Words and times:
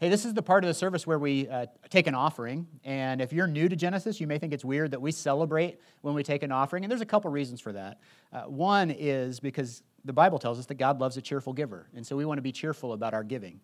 Hey, 0.00 0.08
this 0.08 0.24
is 0.24 0.34
the 0.34 0.42
part 0.42 0.64
of 0.64 0.68
the 0.68 0.74
service 0.74 1.06
where 1.06 1.20
we 1.20 1.48
uh, 1.48 1.66
take 1.88 2.08
an 2.08 2.16
offering. 2.16 2.66
And 2.82 3.20
if 3.20 3.32
you're 3.32 3.46
new 3.46 3.68
to 3.68 3.76
Genesis, 3.76 4.20
you 4.20 4.26
may 4.26 4.38
think 4.38 4.52
it's 4.52 4.64
weird 4.64 4.90
that 4.90 5.00
we 5.00 5.12
celebrate 5.12 5.78
when 6.02 6.14
we 6.14 6.24
take 6.24 6.42
an 6.42 6.50
offering. 6.50 6.82
And 6.82 6.90
there's 6.90 7.00
a 7.00 7.06
couple 7.06 7.30
reasons 7.30 7.60
for 7.60 7.72
that. 7.72 8.00
Uh, 8.32 8.42
one 8.42 8.90
is 8.90 9.38
because 9.38 9.84
the 10.04 10.12
Bible 10.12 10.40
tells 10.40 10.58
us 10.58 10.66
that 10.66 10.74
God 10.74 10.98
loves 10.98 11.16
a 11.16 11.22
cheerful 11.22 11.52
giver. 11.52 11.86
And 11.94 12.04
so 12.04 12.16
we 12.16 12.24
want 12.24 12.38
to 12.38 12.42
be 12.42 12.50
cheerful 12.50 12.92
about 12.92 13.14
our 13.14 13.22
giving. 13.22 13.60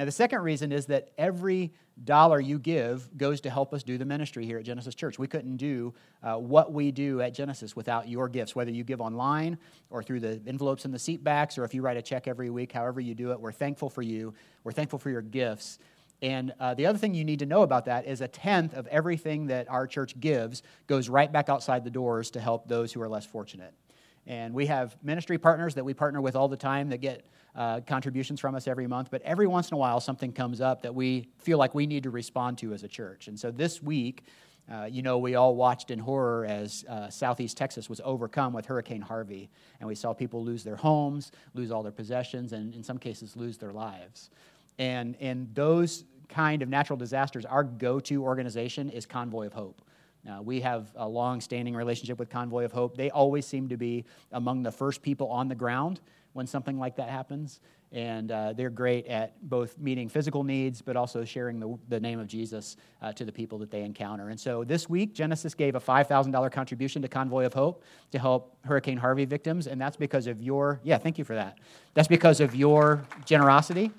Now, 0.00 0.06
the 0.06 0.12
second 0.12 0.40
reason 0.40 0.72
is 0.72 0.86
that 0.86 1.10
every 1.18 1.74
dollar 2.04 2.40
you 2.40 2.58
give 2.58 3.06
goes 3.18 3.42
to 3.42 3.50
help 3.50 3.74
us 3.74 3.82
do 3.82 3.98
the 3.98 4.06
ministry 4.06 4.46
here 4.46 4.56
at 4.56 4.64
Genesis 4.64 4.94
Church. 4.94 5.18
We 5.18 5.26
couldn't 5.26 5.58
do 5.58 5.92
uh, 6.22 6.36
what 6.36 6.72
we 6.72 6.90
do 6.90 7.20
at 7.20 7.34
Genesis 7.34 7.76
without 7.76 8.08
your 8.08 8.26
gifts, 8.26 8.56
whether 8.56 8.70
you 8.70 8.82
give 8.82 9.02
online 9.02 9.58
or 9.90 10.02
through 10.02 10.20
the 10.20 10.40
envelopes 10.46 10.86
in 10.86 10.90
the 10.90 10.98
seat 10.98 11.22
backs 11.22 11.58
or 11.58 11.64
if 11.64 11.74
you 11.74 11.82
write 11.82 11.98
a 11.98 12.02
check 12.02 12.28
every 12.28 12.48
week, 12.48 12.72
however 12.72 12.98
you 12.98 13.14
do 13.14 13.32
it. 13.32 13.40
We're 13.40 13.52
thankful 13.52 13.90
for 13.90 14.00
you. 14.00 14.32
We're 14.64 14.72
thankful 14.72 14.98
for 14.98 15.10
your 15.10 15.20
gifts. 15.20 15.78
And 16.22 16.54
uh, 16.58 16.72
the 16.72 16.86
other 16.86 16.96
thing 16.96 17.12
you 17.12 17.26
need 17.26 17.40
to 17.40 17.46
know 17.46 17.60
about 17.60 17.84
that 17.84 18.06
is 18.06 18.22
a 18.22 18.28
tenth 18.28 18.72
of 18.72 18.86
everything 18.86 19.48
that 19.48 19.70
our 19.70 19.86
church 19.86 20.18
gives 20.18 20.62
goes 20.86 21.10
right 21.10 21.30
back 21.30 21.50
outside 21.50 21.84
the 21.84 21.90
doors 21.90 22.30
to 22.30 22.40
help 22.40 22.68
those 22.68 22.90
who 22.90 23.02
are 23.02 23.08
less 23.10 23.26
fortunate. 23.26 23.74
And 24.26 24.54
we 24.54 24.66
have 24.66 24.96
ministry 25.02 25.38
partners 25.38 25.74
that 25.74 25.84
we 25.84 25.94
partner 25.94 26.20
with 26.20 26.36
all 26.36 26.48
the 26.48 26.56
time 26.56 26.88
that 26.90 26.98
get 26.98 27.24
uh, 27.54 27.80
contributions 27.80 28.38
from 28.38 28.54
us 28.54 28.68
every 28.68 28.86
month, 28.86 29.08
but 29.10 29.22
every 29.22 29.46
once 29.46 29.70
in 29.70 29.74
a 29.74 29.78
while 29.78 30.00
something 30.00 30.32
comes 30.32 30.60
up 30.60 30.82
that 30.82 30.94
we 30.94 31.28
feel 31.38 31.58
like 31.58 31.74
we 31.74 31.86
need 31.86 32.04
to 32.04 32.10
respond 32.10 32.58
to 32.58 32.72
as 32.72 32.84
a 32.84 32.88
church. 32.88 33.28
And 33.28 33.38
so 33.38 33.50
this 33.50 33.82
week, 33.82 34.24
uh, 34.70 34.84
you 34.84 35.02
know, 35.02 35.18
we 35.18 35.34
all 35.34 35.56
watched 35.56 35.90
in 35.90 35.98
horror 35.98 36.44
as 36.44 36.84
uh, 36.88 37.10
Southeast 37.10 37.56
Texas 37.56 37.88
was 37.88 38.00
overcome 38.04 38.52
with 38.52 38.66
Hurricane 38.66 39.00
Harvey. 39.00 39.50
And 39.80 39.88
we 39.88 39.96
saw 39.96 40.12
people 40.12 40.44
lose 40.44 40.62
their 40.62 40.76
homes, 40.76 41.32
lose 41.54 41.72
all 41.72 41.82
their 41.82 41.90
possessions, 41.90 42.52
and 42.52 42.74
in 42.74 42.84
some 42.84 42.98
cases, 42.98 43.36
lose 43.36 43.58
their 43.58 43.72
lives. 43.72 44.30
And 44.78 45.16
in 45.16 45.48
those 45.54 46.04
kind 46.28 46.62
of 46.62 46.68
natural 46.68 46.96
disasters, 46.96 47.44
our 47.44 47.64
go 47.64 47.98
to 48.00 48.22
organization 48.22 48.90
is 48.90 49.06
Convoy 49.06 49.46
of 49.46 49.52
Hope. 49.52 49.82
Uh, 50.28 50.42
we 50.42 50.60
have 50.60 50.92
a 50.96 51.08
long 51.08 51.40
standing 51.40 51.74
relationship 51.74 52.18
with 52.18 52.28
Convoy 52.28 52.64
of 52.64 52.72
Hope. 52.72 52.96
They 52.96 53.10
always 53.10 53.46
seem 53.46 53.68
to 53.68 53.76
be 53.76 54.04
among 54.32 54.62
the 54.62 54.72
first 54.72 55.02
people 55.02 55.28
on 55.28 55.48
the 55.48 55.54
ground 55.54 56.00
when 56.32 56.46
something 56.46 56.78
like 56.78 56.96
that 56.96 57.08
happens. 57.08 57.60
And 57.92 58.30
uh, 58.30 58.52
they're 58.52 58.70
great 58.70 59.06
at 59.06 59.34
both 59.48 59.76
meeting 59.78 60.08
physical 60.08 60.44
needs, 60.44 60.80
but 60.80 60.96
also 60.96 61.24
sharing 61.24 61.58
the, 61.58 61.76
the 61.88 61.98
name 61.98 62.20
of 62.20 62.28
Jesus 62.28 62.76
uh, 63.02 63.12
to 63.14 63.24
the 63.24 63.32
people 63.32 63.58
that 63.58 63.70
they 63.72 63.82
encounter. 63.82 64.28
And 64.28 64.38
so 64.38 64.62
this 64.62 64.88
week, 64.88 65.12
Genesis 65.12 65.54
gave 65.54 65.74
a 65.74 65.80
$5,000 65.80 66.52
contribution 66.52 67.02
to 67.02 67.08
Convoy 67.08 67.46
of 67.46 67.54
Hope 67.54 67.82
to 68.12 68.18
help 68.18 68.56
Hurricane 68.64 68.96
Harvey 68.96 69.24
victims. 69.24 69.66
And 69.66 69.80
that's 69.80 69.96
because 69.96 70.28
of 70.28 70.40
your, 70.40 70.80
yeah, 70.84 70.98
thank 70.98 71.18
you 71.18 71.24
for 71.24 71.34
that. 71.34 71.58
That's 71.94 72.06
because 72.06 72.38
of 72.38 72.54
your 72.54 73.02
generosity. 73.24 73.90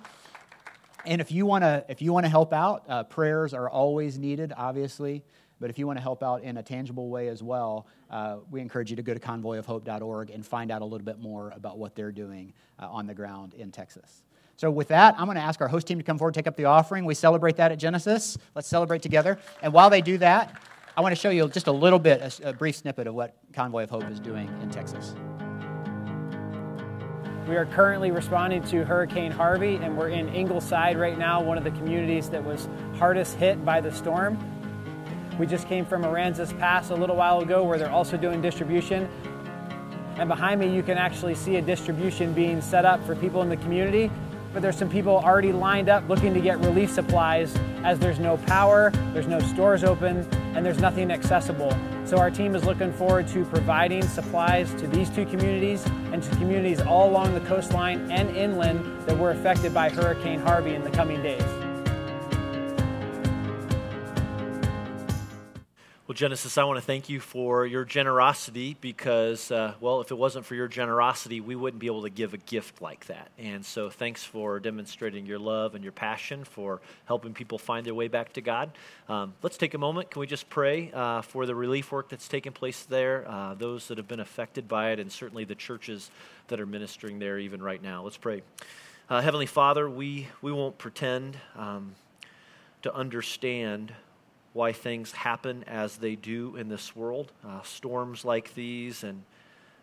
And 1.05 1.19
if 1.19 1.31
you 1.31 1.45
want 1.45 1.63
to 1.63 1.83
if 1.89 2.01
you 2.01 2.13
want 2.13 2.25
to 2.25 2.29
help 2.29 2.53
out, 2.53 2.83
uh, 2.87 3.03
prayers 3.03 3.53
are 3.53 3.69
always 3.69 4.19
needed, 4.19 4.53
obviously. 4.55 5.23
But 5.61 5.69
if 5.69 5.77
you 5.77 5.85
want 5.85 5.97
to 5.97 6.03
help 6.03 6.23
out 6.23 6.41
in 6.41 6.57
a 6.57 6.63
tangible 6.63 7.09
way 7.09 7.27
as 7.27 7.43
well, 7.43 7.85
uh, 8.09 8.37
we 8.49 8.59
encourage 8.59 8.89
you 8.89 8.95
to 8.95 9.03
go 9.03 9.13
to 9.13 9.19
convoyofhope.org 9.19 10.31
and 10.31 10.45
find 10.45 10.71
out 10.71 10.81
a 10.81 10.85
little 10.85 11.05
bit 11.05 11.19
more 11.19 11.53
about 11.55 11.77
what 11.77 11.95
they're 11.95 12.11
doing 12.11 12.51
uh, 12.79 12.87
on 12.89 13.05
the 13.05 13.13
ground 13.13 13.53
in 13.53 13.71
Texas. 13.71 14.23
So, 14.57 14.69
with 14.69 14.89
that, 14.89 15.15
I'm 15.17 15.25
going 15.25 15.37
to 15.37 15.41
ask 15.41 15.61
our 15.61 15.67
host 15.67 15.87
team 15.87 15.99
to 15.99 16.03
come 16.03 16.17
forward, 16.17 16.33
take 16.33 16.47
up 16.47 16.57
the 16.57 16.65
offering. 16.65 17.05
We 17.05 17.13
celebrate 17.13 17.55
that 17.57 17.71
at 17.71 17.79
Genesis. 17.79 18.37
Let's 18.55 18.67
celebrate 18.67 19.01
together. 19.01 19.39
And 19.61 19.71
while 19.71 19.89
they 19.89 20.01
do 20.01 20.17
that, 20.17 20.59
I 20.97 21.01
want 21.01 21.15
to 21.15 21.19
show 21.19 21.29
you 21.29 21.47
just 21.47 21.67
a 21.67 21.71
little 21.71 21.99
bit, 21.99 22.21
a, 22.21 22.49
a 22.49 22.53
brief 22.53 22.75
snippet 22.75 23.07
of 23.07 23.13
what 23.13 23.37
Convoy 23.53 23.83
of 23.83 23.89
Hope 23.91 24.09
is 24.09 24.19
doing 24.19 24.47
in 24.61 24.69
Texas. 24.69 25.15
We 27.47 27.55
are 27.55 27.65
currently 27.65 28.11
responding 28.11 28.63
to 28.65 28.85
Hurricane 28.85 29.31
Harvey, 29.31 29.75
and 29.75 29.97
we're 29.97 30.09
in 30.09 30.29
Ingleside 30.29 30.97
right 30.97 31.17
now, 31.17 31.41
one 31.41 31.57
of 31.57 31.63
the 31.63 31.71
communities 31.71 32.29
that 32.29 32.43
was 32.43 32.67
hardest 32.97 33.35
hit 33.35 33.63
by 33.65 33.81
the 33.81 33.91
storm. 33.91 34.37
We 35.41 35.47
just 35.47 35.67
came 35.67 35.87
from 35.87 36.03
Aransas 36.03 36.55
Pass 36.59 36.91
a 36.91 36.95
little 36.95 37.15
while 37.15 37.39
ago 37.39 37.63
where 37.63 37.79
they're 37.79 37.89
also 37.89 38.15
doing 38.15 38.43
distribution. 38.43 39.09
And 40.17 40.29
behind 40.29 40.59
me, 40.59 40.71
you 40.71 40.83
can 40.83 40.99
actually 40.99 41.33
see 41.33 41.55
a 41.55 41.61
distribution 41.63 42.31
being 42.31 42.61
set 42.61 42.85
up 42.85 43.03
for 43.07 43.15
people 43.15 43.41
in 43.41 43.49
the 43.49 43.57
community. 43.57 44.11
But 44.53 44.61
there's 44.61 44.77
some 44.77 44.87
people 44.87 45.17
already 45.17 45.51
lined 45.51 45.89
up 45.89 46.07
looking 46.07 46.35
to 46.35 46.41
get 46.41 46.59
relief 46.59 46.91
supplies 46.91 47.55
as 47.83 47.97
there's 47.97 48.19
no 48.19 48.37
power, 48.37 48.91
there's 49.13 49.25
no 49.25 49.39
stores 49.39 49.83
open, 49.83 50.27
and 50.55 50.63
there's 50.63 50.79
nothing 50.79 51.09
accessible. 51.09 51.75
So 52.05 52.19
our 52.19 52.29
team 52.29 52.53
is 52.53 52.63
looking 52.63 52.93
forward 52.93 53.27
to 53.29 53.43
providing 53.45 54.03
supplies 54.03 54.71
to 54.75 54.85
these 54.85 55.09
two 55.09 55.25
communities 55.25 55.83
and 56.13 56.21
to 56.21 56.29
communities 56.35 56.81
all 56.81 57.09
along 57.09 57.33
the 57.33 57.41
coastline 57.47 58.11
and 58.11 58.29
inland 58.37 58.85
that 59.07 59.17
were 59.17 59.31
affected 59.31 59.73
by 59.73 59.89
Hurricane 59.89 60.39
Harvey 60.39 60.75
in 60.75 60.83
the 60.83 60.91
coming 60.91 61.23
days. 61.23 61.60
Well, 66.11 66.17
Genesis, 66.17 66.57
I 66.57 66.65
want 66.65 66.77
to 66.77 66.85
thank 66.85 67.07
you 67.07 67.21
for 67.21 67.65
your 67.65 67.85
generosity 67.85 68.75
because, 68.81 69.49
uh, 69.49 69.75
well, 69.79 70.01
if 70.01 70.11
it 70.11 70.17
wasn't 70.17 70.45
for 70.45 70.55
your 70.55 70.67
generosity, 70.67 71.39
we 71.39 71.55
wouldn't 71.55 71.79
be 71.79 71.87
able 71.87 72.01
to 72.01 72.09
give 72.09 72.33
a 72.33 72.37
gift 72.37 72.81
like 72.81 73.05
that. 73.05 73.29
And 73.37 73.65
so, 73.65 73.89
thanks 73.89 74.21
for 74.21 74.59
demonstrating 74.59 75.25
your 75.25 75.39
love 75.39 75.73
and 75.73 75.81
your 75.85 75.93
passion 75.93 76.43
for 76.43 76.81
helping 77.05 77.33
people 77.33 77.57
find 77.57 77.85
their 77.85 77.93
way 77.93 78.09
back 78.09 78.33
to 78.33 78.41
God. 78.41 78.71
Um, 79.07 79.35
let's 79.41 79.55
take 79.55 79.73
a 79.73 79.77
moment. 79.77 80.11
Can 80.11 80.19
we 80.19 80.27
just 80.27 80.49
pray 80.49 80.91
uh, 80.93 81.21
for 81.21 81.45
the 81.45 81.55
relief 81.55 81.93
work 81.93 82.09
that's 82.09 82.27
taking 82.27 82.51
place 82.51 82.83
there, 82.83 83.25
uh, 83.29 83.53
those 83.53 83.87
that 83.87 83.97
have 83.97 84.09
been 84.09 84.19
affected 84.19 84.67
by 84.67 84.91
it, 84.91 84.99
and 84.99 85.09
certainly 85.09 85.45
the 85.45 85.55
churches 85.55 86.11
that 86.49 86.59
are 86.59 86.65
ministering 86.65 87.19
there 87.19 87.39
even 87.39 87.63
right 87.63 87.81
now? 87.81 88.03
Let's 88.03 88.17
pray. 88.17 88.41
Uh, 89.09 89.21
Heavenly 89.21 89.45
Father, 89.45 89.89
we, 89.89 90.27
we 90.41 90.51
won't 90.51 90.77
pretend 90.77 91.37
um, 91.55 91.95
to 92.81 92.93
understand 92.93 93.93
why 94.53 94.73
things 94.73 95.11
happen 95.11 95.63
as 95.65 95.97
they 95.97 96.15
do 96.15 96.55
in 96.55 96.67
this 96.67 96.95
world. 96.95 97.31
Uh, 97.45 97.61
storms 97.61 98.25
like 98.25 98.53
these 98.53 99.03
and 99.03 99.23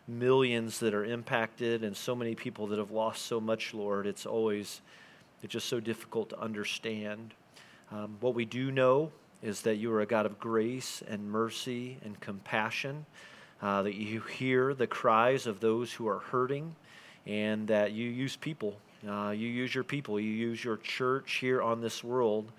millions 0.06 0.80
that 0.80 0.94
are 0.94 1.04
impacted 1.04 1.84
and 1.84 1.96
so 1.96 2.14
many 2.14 2.34
people 2.34 2.66
that 2.66 2.78
have 2.78 2.90
lost 2.90 3.26
so 3.26 3.40
much, 3.40 3.74
Lord, 3.74 4.06
it's 4.06 4.26
always 4.26 4.80
it's 5.42 5.52
just 5.52 5.68
so 5.68 5.78
difficult 5.78 6.30
to 6.30 6.40
understand. 6.40 7.32
Um, 7.92 8.16
what 8.20 8.34
we 8.34 8.44
do 8.44 8.72
know 8.72 9.12
is 9.40 9.60
that 9.62 9.76
you 9.76 9.92
are 9.92 10.00
a 10.00 10.06
God 10.06 10.26
of 10.26 10.40
grace 10.40 11.02
and 11.06 11.30
mercy 11.30 11.98
and 12.04 12.18
compassion, 12.20 13.06
uh, 13.62 13.82
that 13.82 13.94
you 13.94 14.20
hear 14.20 14.74
the 14.74 14.86
cries 14.86 15.46
of 15.46 15.60
those 15.60 15.92
who 15.92 16.08
are 16.08 16.18
hurting, 16.18 16.74
and 17.24 17.68
that 17.68 17.92
you 17.92 18.10
use 18.10 18.34
people. 18.34 18.76
Uh, 19.08 19.30
you 19.30 19.46
use 19.46 19.72
your 19.72 19.84
people, 19.84 20.18
you 20.18 20.30
use 20.30 20.64
your 20.64 20.78
church 20.78 21.34
here 21.34 21.62
on 21.62 21.80
this 21.80 22.02
world 22.02 22.50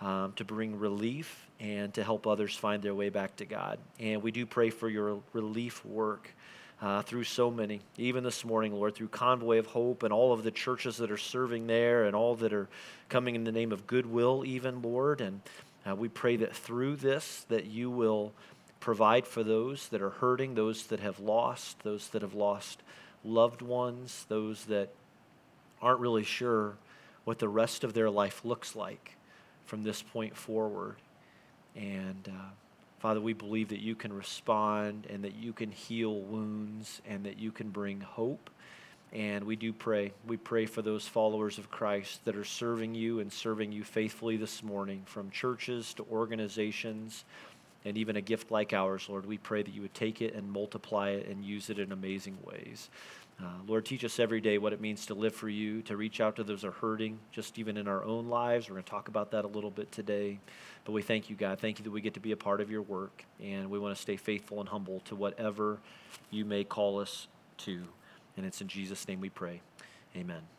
um, 0.00 0.32
to 0.36 0.44
bring 0.44 0.78
relief 0.78 1.46
and 1.60 1.92
to 1.94 2.04
help 2.04 2.26
others 2.26 2.54
find 2.54 2.82
their 2.82 2.94
way 2.94 3.08
back 3.08 3.36
to 3.36 3.44
God. 3.44 3.78
And 3.98 4.22
we 4.22 4.30
do 4.30 4.44
pray 4.46 4.70
for 4.70 4.88
your 4.88 5.20
relief 5.32 5.84
work. 5.84 6.32
Uh, 6.78 7.00
through 7.00 7.24
so 7.24 7.50
many, 7.50 7.80
even 7.96 8.22
this 8.22 8.44
morning, 8.44 8.74
Lord, 8.74 8.94
through 8.94 9.08
Convoy 9.08 9.58
of 9.58 9.64
Hope 9.64 10.02
and 10.02 10.12
all 10.12 10.34
of 10.34 10.44
the 10.44 10.50
churches 10.50 10.98
that 10.98 11.10
are 11.10 11.16
serving 11.16 11.66
there 11.66 12.04
and 12.04 12.14
all 12.14 12.34
that 12.34 12.52
are 12.52 12.68
coming 13.08 13.34
in 13.34 13.44
the 13.44 13.50
name 13.50 13.72
of 13.72 13.86
goodwill, 13.86 14.44
even, 14.44 14.82
Lord. 14.82 15.22
And 15.22 15.40
uh, 15.88 15.94
we 15.94 16.08
pray 16.08 16.36
that 16.36 16.54
through 16.54 16.96
this, 16.96 17.46
that 17.48 17.64
you 17.64 17.90
will 17.90 18.34
provide 18.78 19.26
for 19.26 19.42
those 19.42 19.88
that 19.88 20.02
are 20.02 20.10
hurting, 20.10 20.54
those 20.54 20.88
that 20.88 21.00
have 21.00 21.18
lost, 21.18 21.82
those 21.82 22.08
that 22.08 22.20
have 22.20 22.34
lost 22.34 22.82
loved 23.24 23.62
ones, 23.62 24.26
those 24.28 24.66
that 24.66 24.90
aren't 25.80 26.00
really 26.00 26.24
sure 26.24 26.74
what 27.24 27.38
the 27.38 27.48
rest 27.48 27.84
of 27.84 27.94
their 27.94 28.10
life 28.10 28.44
looks 28.44 28.76
like 28.76 29.15
from 29.66 29.82
this 29.82 30.02
point 30.02 30.36
forward. 30.36 30.96
And 31.74 32.28
uh, 32.28 32.50
Father, 32.98 33.20
we 33.20 33.34
believe 33.34 33.68
that 33.68 33.80
you 33.80 33.94
can 33.94 34.12
respond 34.12 35.06
and 35.10 35.22
that 35.24 35.34
you 35.36 35.52
can 35.52 35.70
heal 35.70 36.14
wounds 36.14 37.02
and 37.06 37.24
that 37.26 37.38
you 37.38 37.52
can 37.52 37.68
bring 37.68 38.00
hope. 38.00 38.50
And 39.12 39.44
we 39.44 39.56
do 39.56 39.72
pray. 39.72 40.12
We 40.26 40.36
pray 40.36 40.66
for 40.66 40.82
those 40.82 41.06
followers 41.06 41.58
of 41.58 41.70
Christ 41.70 42.24
that 42.24 42.36
are 42.36 42.44
serving 42.44 42.94
you 42.94 43.20
and 43.20 43.32
serving 43.32 43.72
you 43.72 43.84
faithfully 43.84 44.36
this 44.36 44.62
morning, 44.62 45.02
from 45.06 45.30
churches 45.30 45.94
to 45.94 46.06
organizations 46.10 47.24
and 47.84 47.96
even 47.96 48.16
a 48.16 48.20
gift 48.20 48.50
like 48.50 48.72
ours, 48.72 49.06
Lord. 49.08 49.24
We 49.24 49.38
pray 49.38 49.62
that 49.62 49.72
you 49.72 49.82
would 49.82 49.94
take 49.94 50.20
it 50.20 50.34
and 50.34 50.50
multiply 50.50 51.10
it 51.10 51.28
and 51.28 51.44
use 51.44 51.70
it 51.70 51.78
in 51.78 51.92
amazing 51.92 52.36
ways. 52.44 52.90
Uh, 53.42 53.48
Lord, 53.66 53.84
teach 53.84 54.02
us 54.02 54.18
every 54.18 54.40
day 54.40 54.56
what 54.56 54.72
it 54.72 54.80
means 54.80 55.06
to 55.06 55.14
live 55.14 55.34
for 55.34 55.48
you, 55.48 55.82
to 55.82 55.96
reach 55.96 56.20
out 56.20 56.36
to 56.36 56.44
those 56.44 56.62
who 56.62 56.68
are 56.68 56.72
hurting, 56.72 57.18
just 57.32 57.58
even 57.58 57.76
in 57.76 57.86
our 57.86 58.02
own 58.02 58.28
lives. 58.28 58.68
We're 58.68 58.76
going 58.76 58.84
to 58.84 58.90
talk 58.90 59.08
about 59.08 59.30
that 59.32 59.44
a 59.44 59.48
little 59.48 59.70
bit 59.70 59.92
today. 59.92 60.38
But 60.86 60.92
we 60.92 61.02
thank 61.02 61.28
you, 61.28 61.36
God. 61.36 61.58
Thank 61.60 61.78
you 61.78 61.84
that 61.84 61.90
we 61.90 62.00
get 62.00 62.14
to 62.14 62.20
be 62.20 62.32
a 62.32 62.36
part 62.36 62.62
of 62.62 62.70
your 62.70 62.82
work, 62.82 63.24
and 63.42 63.70
we 63.70 63.78
want 63.78 63.94
to 63.94 64.00
stay 64.00 64.16
faithful 64.16 64.60
and 64.60 64.68
humble 64.68 65.00
to 65.00 65.14
whatever 65.14 65.78
you 66.30 66.46
may 66.46 66.64
call 66.64 66.98
us 66.98 67.28
to. 67.58 67.82
And 68.38 68.46
it's 68.46 68.62
in 68.62 68.68
Jesus' 68.68 69.06
name 69.06 69.20
we 69.20 69.28
pray. 69.28 69.60
Amen. 70.16 70.55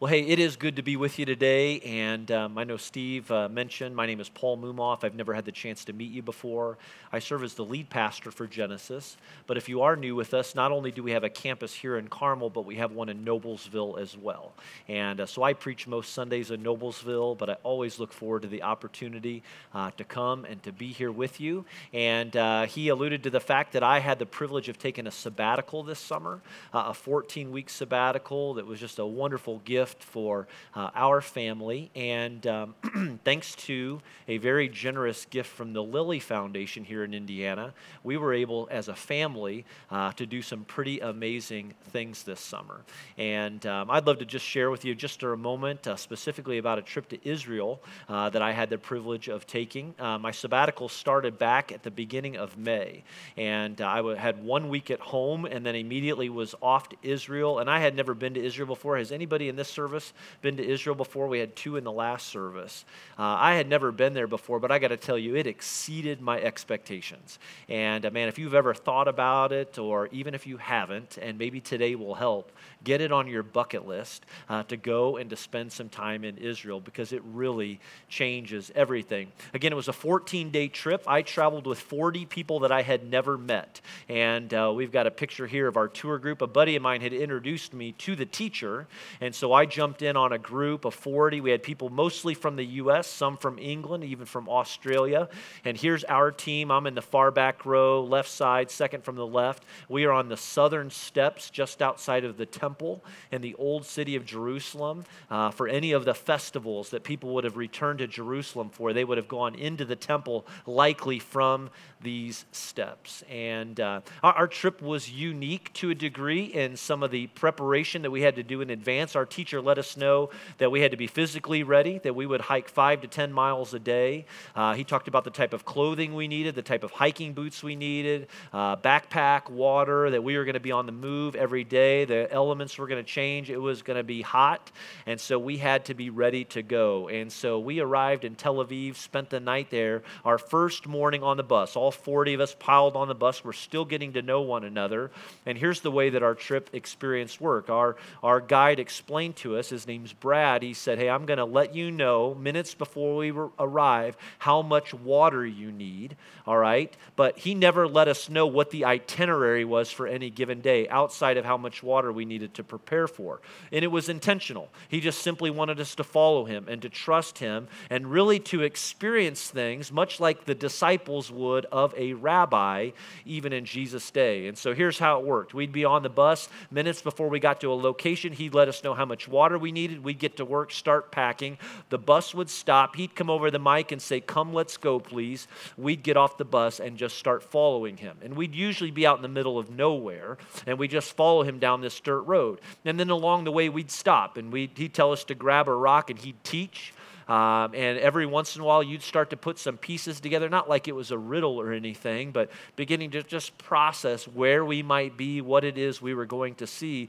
Well, 0.00 0.10
hey, 0.10 0.22
it 0.22 0.40
is 0.40 0.56
good 0.56 0.74
to 0.74 0.82
be 0.82 0.96
with 0.96 1.20
you 1.20 1.24
today. 1.24 1.78
And 1.78 2.28
um, 2.32 2.58
I 2.58 2.64
know 2.64 2.76
Steve 2.76 3.30
uh, 3.30 3.48
mentioned 3.48 3.94
my 3.94 4.06
name 4.06 4.18
is 4.18 4.28
Paul 4.28 4.58
Mumoff. 4.58 5.04
I've 5.04 5.14
never 5.14 5.32
had 5.32 5.44
the 5.44 5.52
chance 5.52 5.84
to 5.84 5.92
meet 5.92 6.10
you 6.10 6.20
before. 6.20 6.78
I 7.12 7.20
serve 7.20 7.44
as 7.44 7.54
the 7.54 7.64
lead 7.64 7.90
pastor 7.90 8.32
for 8.32 8.48
Genesis. 8.48 9.16
But 9.46 9.56
if 9.56 9.68
you 9.68 9.82
are 9.82 9.94
new 9.94 10.16
with 10.16 10.34
us, 10.34 10.56
not 10.56 10.72
only 10.72 10.90
do 10.90 11.04
we 11.04 11.12
have 11.12 11.22
a 11.22 11.30
campus 11.30 11.72
here 11.72 11.96
in 11.96 12.08
Carmel, 12.08 12.50
but 12.50 12.64
we 12.64 12.74
have 12.74 12.90
one 12.90 13.08
in 13.08 13.24
Noblesville 13.24 14.00
as 14.00 14.18
well. 14.18 14.52
And 14.88 15.20
uh, 15.20 15.26
so 15.26 15.44
I 15.44 15.52
preach 15.52 15.86
most 15.86 16.12
Sundays 16.12 16.50
in 16.50 16.64
Noblesville, 16.64 17.38
but 17.38 17.48
I 17.48 17.56
always 17.62 18.00
look 18.00 18.12
forward 18.12 18.42
to 18.42 18.48
the 18.48 18.64
opportunity 18.64 19.44
uh, 19.72 19.92
to 19.96 20.02
come 20.02 20.44
and 20.44 20.60
to 20.64 20.72
be 20.72 20.88
here 20.88 21.12
with 21.12 21.40
you. 21.40 21.64
And 21.92 22.36
uh, 22.36 22.66
he 22.66 22.88
alluded 22.88 23.22
to 23.22 23.30
the 23.30 23.38
fact 23.38 23.72
that 23.74 23.84
I 23.84 24.00
had 24.00 24.18
the 24.18 24.26
privilege 24.26 24.68
of 24.68 24.76
taking 24.76 25.06
a 25.06 25.12
sabbatical 25.12 25.84
this 25.84 26.00
summer, 26.00 26.40
uh, 26.72 26.86
a 26.88 26.94
14 26.94 27.52
week 27.52 27.70
sabbatical 27.70 28.54
that 28.54 28.66
was 28.66 28.80
just 28.80 28.98
a 28.98 29.06
wonderful 29.06 29.60
gift 29.64 29.83
gift 29.84 30.02
for 30.02 30.48
uh, 30.74 30.88
our 30.94 31.20
family. 31.20 31.90
And 31.94 32.46
um, 32.46 32.74
thanks 33.24 33.54
to 33.66 34.00
a 34.28 34.38
very 34.38 34.68
generous 34.68 35.26
gift 35.26 35.50
from 35.50 35.74
the 35.74 35.82
Lilly 35.82 36.20
Foundation 36.20 36.84
here 36.84 37.04
in 37.04 37.12
Indiana, 37.12 37.74
we 38.02 38.16
were 38.16 38.32
able, 38.32 38.66
as 38.70 38.88
a 38.88 38.94
family, 38.94 39.66
uh, 39.90 40.12
to 40.12 40.24
do 40.24 40.40
some 40.40 40.64
pretty 40.64 41.00
amazing 41.00 41.74
things 41.90 42.22
this 42.22 42.40
summer. 42.40 42.80
And 43.18 43.66
um, 43.66 43.90
I'd 43.90 44.06
love 44.06 44.20
to 44.20 44.24
just 44.24 44.46
share 44.46 44.70
with 44.70 44.86
you 44.86 44.94
just 44.94 45.20
for 45.20 45.34
a 45.34 45.36
moment, 45.36 45.86
uh, 45.86 45.96
specifically 45.96 46.56
about 46.56 46.78
a 46.78 46.82
trip 46.82 47.08
to 47.10 47.28
Israel 47.28 47.82
uh, 48.08 48.30
that 48.30 48.40
I 48.40 48.52
had 48.52 48.70
the 48.70 48.78
privilege 48.78 49.28
of 49.28 49.46
taking. 49.46 49.94
Uh, 49.98 50.18
my 50.18 50.30
sabbatical 50.30 50.88
started 50.88 51.38
back 51.38 51.72
at 51.72 51.82
the 51.82 51.90
beginning 51.90 52.38
of 52.38 52.56
May, 52.56 53.04
and 53.36 53.78
uh, 53.82 53.86
I 53.86 53.96
w- 53.96 54.16
had 54.16 54.42
one 54.42 54.70
week 54.70 54.90
at 54.90 55.00
home 55.00 55.44
and 55.44 55.64
then 55.64 55.74
immediately 55.74 56.30
was 56.30 56.54
off 56.62 56.88
to 56.88 56.96
Israel. 57.02 57.58
And 57.58 57.68
I 57.68 57.80
had 57.80 57.94
never 57.94 58.14
been 58.14 58.34
to 58.34 58.42
Israel 58.42 58.66
before. 58.66 58.96
Has 58.96 59.12
anybody 59.12 59.48
in 59.48 59.56
this 59.56 59.68
service? 59.74 60.12
been 60.40 60.56
to 60.58 60.66
Israel 60.66 60.94
before. 60.94 61.26
We 61.26 61.38
had 61.38 61.56
two 61.56 61.76
in 61.76 61.84
the 61.84 61.92
last 61.92 62.28
service. 62.28 62.84
Uh, 63.18 63.22
I 63.22 63.54
had 63.54 63.68
never 63.68 63.92
been 63.92 64.14
there 64.14 64.26
before, 64.26 64.60
but 64.60 64.70
I 64.70 64.78
got 64.78 64.88
to 64.88 64.96
tell 64.96 65.18
you, 65.18 65.36
it 65.36 65.46
exceeded 65.46 66.20
my 66.20 66.40
expectations. 66.40 67.38
And 67.68 68.06
uh, 68.06 68.10
man, 68.10 68.28
if 68.28 68.38
you've 68.38 68.54
ever 68.54 68.74
thought 68.74 69.08
about 69.08 69.52
it, 69.52 69.78
or 69.78 70.08
even 70.08 70.34
if 70.34 70.46
you 70.46 70.56
haven't, 70.58 71.18
and 71.20 71.38
maybe 71.38 71.60
today 71.60 71.94
will 71.94 72.14
help, 72.14 72.52
get 72.84 73.00
it 73.00 73.10
on 73.10 73.26
your 73.26 73.42
bucket 73.42 73.86
list 73.88 74.26
uh, 74.48 74.62
to 74.64 74.76
go 74.76 75.16
and 75.16 75.30
to 75.30 75.36
spend 75.36 75.72
some 75.72 75.88
time 75.88 76.24
in 76.24 76.36
Israel 76.36 76.80
because 76.80 77.12
it 77.12 77.22
really 77.24 77.80
changes 78.08 78.70
everything. 78.74 79.32
Again, 79.54 79.72
it 79.72 79.76
was 79.76 79.88
a 79.88 79.92
14 79.92 80.50
day 80.50 80.68
trip. 80.68 81.02
I 81.06 81.22
traveled 81.22 81.66
with 81.66 81.80
40 81.80 82.26
people 82.26 82.60
that 82.60 82.72
I 82.72 82.82
had 82.82 83.10
never 83.10 83.38
met. 83.38 83.80
And 84.08 84.52
uh, 84.52 84.72
we've 84.74 84.92
got 84.92 85.06
a 85.06 85.10
picture 85.10 85.46
here 85.46 85.66
of 85.66 85.76
our 85.76 85.88
tour 85.88 86.18
group. 86.18 86.42
A 86.42 86.46
buddy 86.46 86.76
of 86.76 86.82
mine 86.82 87.00
had 87.00 87.12
introduced 87.12 87.72
me 87.72 87.92
to 87.92 88.14
the 88.14 88.26
teacher. 88.26 88.86
And 89.20 89.34
so 89.34 89.52
I 89.52 89.63
jumped 89.66 90.02
in 90.02 90.16
on 90.16 90.32
a 90.32 90.38
group 90.38 90.84
of 90.84 90.94
40. 90.94 91.40
We 91.40 91.50
had 91.50 91.62
people 91.62 91.90
mostly 91.90 92.34
from 92.34 92.56
the 92.56 92.64
U.S., 92.64 93.06
some 93.06 93.36
from 93.36 93.58
England, 93.58 94.04
even 94.04 94.26
from 94.26 94.48
Australia. 94.48 95.28
And 95.64 95.76
here's 95.76 96.04
our 96.04 96.30
team. 96.30 96.70
I'm 96.70 96.86
in 96.86 96.94
the 96.94 97.02
far 97.02 97.30
back 97.30 97.64
row, 97.64 98.02
left 98.02 98.30
side, 98.30 98.70
second 98.70 99.04
from 99.04 99.16
the 99.16 99.26
left. 99.26 99.64
We 99.88 100.04
are 100.04 100.12
on 100.12 100.28
the 100.28 100.36
southern 100.36 100.90
steps 100.90 101.50
just 101.50 101.82
outside 101.82 102.24
of 102.24 102.36
the 102.36 102.46
temple 102.46 102.64
temple 102.64 103.04
in 103.30 103.42
the 103.42 103.54
old 103.54 103.84
city 103.84 104.16
of 104.16 104.24
Jerusalem 104.24 105.04
uh, 105.30 105.50
for 105.50 105.68
any 105.68 105.92
of 105.92 106.04
the 106.04 106.14
festivals 106.14 106.90
that 106.90 107.04
people 107.04 107.34
would 107.34 107.44
have 107.44 107.56
returned 107.56 107.98
to 108.00 108.06
Jerusalem 108.06 108.70
for. 108.70 108.92
They 108.92 109.04
would 109.04 109.18
have 109.18 109.28
gone 109.28 109.54
into 109.54 109.84
the 109.84 109.96
temple, 109.96 110.46
likely 110.66 111.18
from 111.18 111.70
these 112.00 112.44
steps. 112.52 113.22
And 113.30 113.80
uh, 113.80 114.00
our, 114.22 114.32
our, 114.32 114.48
trip 114.48 114.82
was 114.82 115.10
unique 115.10 115.72
to 115.74 115.90
a 115.90 115.94
degree 115.94 116.44
in 116.44 116.76
some 116.76 117.02
of 117.02 117.10
the 117.10 117.26
preparation 117.28 118.02
that 118.02 118.10
we 118.10 118.22
had 118.22 118.36
to 118.36 118.42
do 118.42 118.60
in 118.60 118.70
advance. 118.70 119.16
Our 119.16 119.24
teacher 119.24 119.53
let 119.62 119.78
us 119.78 119.96
know 119.96 120.30
that 120.58 120.70
we 120.70 120.80
had 120.80 120.90
to 120.90 120.96
be 120.96 121.06
physically 121.06 121.62
ready, 121.62 121.98
that 121.98 122.14
we 122.14 122.26
would 122.26 122.40
hike 122.40 122.68
five 122.68 123.00
to 123.02 123.08
10 123.08 123.32
miles 123.32 123.74
a 123.74 123.78
day. 123.78 124.26
Uh, 124.54 124.74
he 124.74 124.84
talked 124.84 125.08
about 125.08 125.24
the 125.24 125.30
type 125.30 125.52
of 125.52 125.64
clothing 125.64 126.14
we 126.14 126.28
needed, 126.28 126.54
the 126.54 126.62
type 126.62 126.84
of 126.84 126.90
hiking 126.90 127.32
boots 127.32 127.62
we 127.62 127.76
needed, 127.76 128.28
uh, 128.52 128.76
backpack, 128.76 129.50
water, 129.50 130.10
that 130.10 130.22
we 130.22 130.36
were 130.36 130.44
going 130.44 130.54
to 130.54 130.60
be 130.60 130.72
on 130.72 130.86
the 130.86 130.92
move 130.92 131.34
every 131.34 131.64
day, 131.64 132.04
the 132.04 132.30
elements 132.32 132.78
were 132.78 132.86
going 132.86 133.02
to 133.02 133.08
change. 133.08 133.50
It 133.50 133.58
was 133.58 133.82
going 133.82 133.96
to 133.96 134.02
be 134.02 134.22
hot. 134.22 134.70
And 135.06 135.20
so 135.20 135.38
we 135.38 135.58
had 135.58 135.84
to 135.86 135.94
be 135.94 136.10
ready 136.10 136.44
to 136.46 136.62
go. 136.62 137.08
And 137.08 137.30
so 137.30 137.58
we 137.58 137.80
arrived 137.80 138.24
in 138.24 138.34
Tel 138.34 138.56
Aviv, 138.56 138.96
spent 138.96 139.30
the 139.30 139.40
night 139.40 139.70
there. 139.70 140.02
Our 140.24 140.38
first 140.38 140.86
morning 140.86 141.22
on 141.22 141.36
the 141.36 141.42
bus, 141.42 141.76
all 141.76 141.90
40 141.90 142.34
of 142.34 142.40
us 142.40 142.56
piled 142.58 142.96
on 142.96 143.08
the 143.08 143.14
bus. 143.14 143.44
We're 143.44 143.52
still 143.52 143.84
getting 143.84 144.14
to 144.14 144.22
know 144.22 144.42
one 144.42 144.64
another. 144.64 145.10
And 145.46 145.58
here's 145.58 145.80
the 145.80 145.90
way 145.90 146.10
that 146.10 146.22
our 146.22 146.34
trip 146.34 146.70
experience 146.72 147.40
worked. 147.40 147.70
Our, 147.70 147.96
our 148.22 148.40
guide 148.40 148.78
explained 148.78 149.36
to 149.36 149.43
us, 149.52 149.68
his 149.68 149.86
name's 149.86 150.12
Brad. 150.12 150.62
He 150.62 150.74
said, 150.74 150.98
Hey, 150.98 151.08
I'm 151.08 151.26
going 151.26 151.38
to 151.38 151.44
let 151.44 151.74
you 151.74 151.90
know 151.90 152.34
minutes 152.34 152.74
before 152.74 153.16
we 153.16 153.30
arrive 153.58 154.16
how 154.38 154.62
much 154.62 154.92
water 154.94 155.46
you 155.46 155.70
need. 155.70 156.16
All 156.46 156.58
right. 156.58 156.94
But 157.16 157.38
he 157.38 157.54
never 157.54 157.86
let 157.86 158.08
us 158.08 158.28
know 158.28 158.46
what 158.46 158.70
the 158.70 158.84
itinerary 158.84 159.64
was 159.64 159.90
for 159.90 160.06
any 160.06 160.30
given 160.30 160.60
day 160.60 160.88
outside 160.88 161.36
of 161.36 161.44
how 161.44 161.56
much 161.56 161.82
water 161.82 162.12
we 162.12 162.24
needed 162.24 162.54
to 162.54 162.64
prepare 162.64 163.06
for. 163.06 163.40
And 163.72 163.84
it 163.84 163.88
was 163.88 164.08
intentional. 164.08 164.68
He 164.88 165.00
just 165.00 165.22
simply 165.22 165.50
wanted 165.50 165.80
us 165.80 165.94
to 165.96 166.04
follow 166.04 166.44
him 166.44 166.66
and 166.68 166.82
to 166.82 166.88
trust 166.88 167.38
him 167.38 167.68
and 167.90 168.10
really 168.10 168.38
to 168.40 168.62
experience 168.62 169.48
things 169.48 169.92
much 169.92 170.20
like 170.20 170.44
the 170.44 170.54
disciples 170.54 171.30
would 171.30 171.66
of 171.66 171.94
a 171.96 172.14
rabbi, 172.14 172.90
even 173.24 173.52
in 173.52 173.64
Jesus' 173.64 174.10
day. 174.10 174.46
And 174.48 174.56
so 174.56 174.74
here's 174.74 174.98
how 174.98 175.20
it 175.20 175.26
worked 175.26 175.54
we'd 175.54 175.72
be 175.72 175.84
on 175.84 176.02
the 176.02 176.08
bus 176.08 176.48
minutes 176.70 177.02
before 177.02 177.28
we 177.28 177.40
got 177.40 177.60
to 177.60 177.72
a 177.72 177.74
location. 177.74 178.32
He'd 178.32 178.54
let 178.54 178.68
us 178.68 178.84
know 178.84 178.94
how 178.94 179.04
much 179.04 179.28
water 179.34 179.58
we 179.58 179.72
needed. 179.72 180.04
We'd 180.04 180.20
get 180.20 180.36
to 180.36 180.44
work, 180.44 180.72
start 180.72 181.10
packing. 181.10 181.58
The 181.90 181.98
bus 181.98 182.34
would 182.34 182.48
stop. 182.48 182.94
He'd 182.94 183.14
come 183.16 183.28
over 183.28 183.50
the 183.50 183.58
mic 183.58 183.90
and 183.90 184.00
say, 184.00 184.20
Come, 184.20 184.54
let's 184.54 184.76
go, 184.76 185.00
please. 185.00 185.48
We'd 185.76 186.02
get 186.04 186.16
off 186.16 186.38
the 186.38 186.44
bus 186.44 186.78
and 186.78 186.96
just 186.96 187.18
start 187.18 187.42
following 187.42 187.96
him. 187.96 188.16
And 188.22 188.36
we'd 188.36 188.54
usually 188.54 188.92
be 188.92 189.06
out 189.06 189.16
in 189.16 189.22
the 189.22 189.28
middle 189.28 189.58
of 189.58 189.68
nowhere 189.68 190.38
and 190.66 190.78
we 190.78 190.88
just 190.88 191.14
follow 191.16 191.42
him 191.42 191.58
down 191.58 191.80
this 191.80 191.98
dirt 192.00 192.22
road. 192.22 192.60
And 192.84 192.98
then 192.98 193.10
along 193.10 193.44
the 193.44 193.52
way, 193.52 193.68
we'd 193.68 193.90
stop 193.90 194.36
and 194.36 194.52
we'd, 194.52 194.78
he'd 194.78 194.94
tell 194.94 195.12
us 195.12 195.24
to 195.24 195.34
grab 195.34 195.68
a 195.68 195.74
rock 195.74 196.10
and 196.10 196.18
he'd 196.18 196.42
teach. 196.44 196.94
Um, 197.28 197.74
and 197.74 197.98
every 197.98 198.26
once 198.26 198.54
in 198.54 198.62
a 198.62 198.64
while, 198.64 198.82
you'd 198.82 199.02
start 199.02 199.30
to 199.30 199.36
put 199.36 199.58
some 199.58 199.78
pieces 199.78 200.20
together, 200.20 200.48
not 200.50 200.68
like 200.68 200.88
it 200.88 200.94
was 200.94 201.10
a 201.10 201.18
riddle 201.18 201.58
or 201.58 201.72
anything, 201.72 202.32
but 202.32 202.50
beginning 202.76 203.10
to 203.12 203.22
just 203.22 203.56
process 203.56 204.28
where 204.28 204.64
we 204.64 204.82
might 204.82 205.16
be, 205.16 205.40
what 205.40 205.64
it 205.64 205.78
is 205.78 206.02
we 206.02 206.14
were 206.14 206.26
going 206.26 206.54
to 206.56 206.66
see 206.66 207.08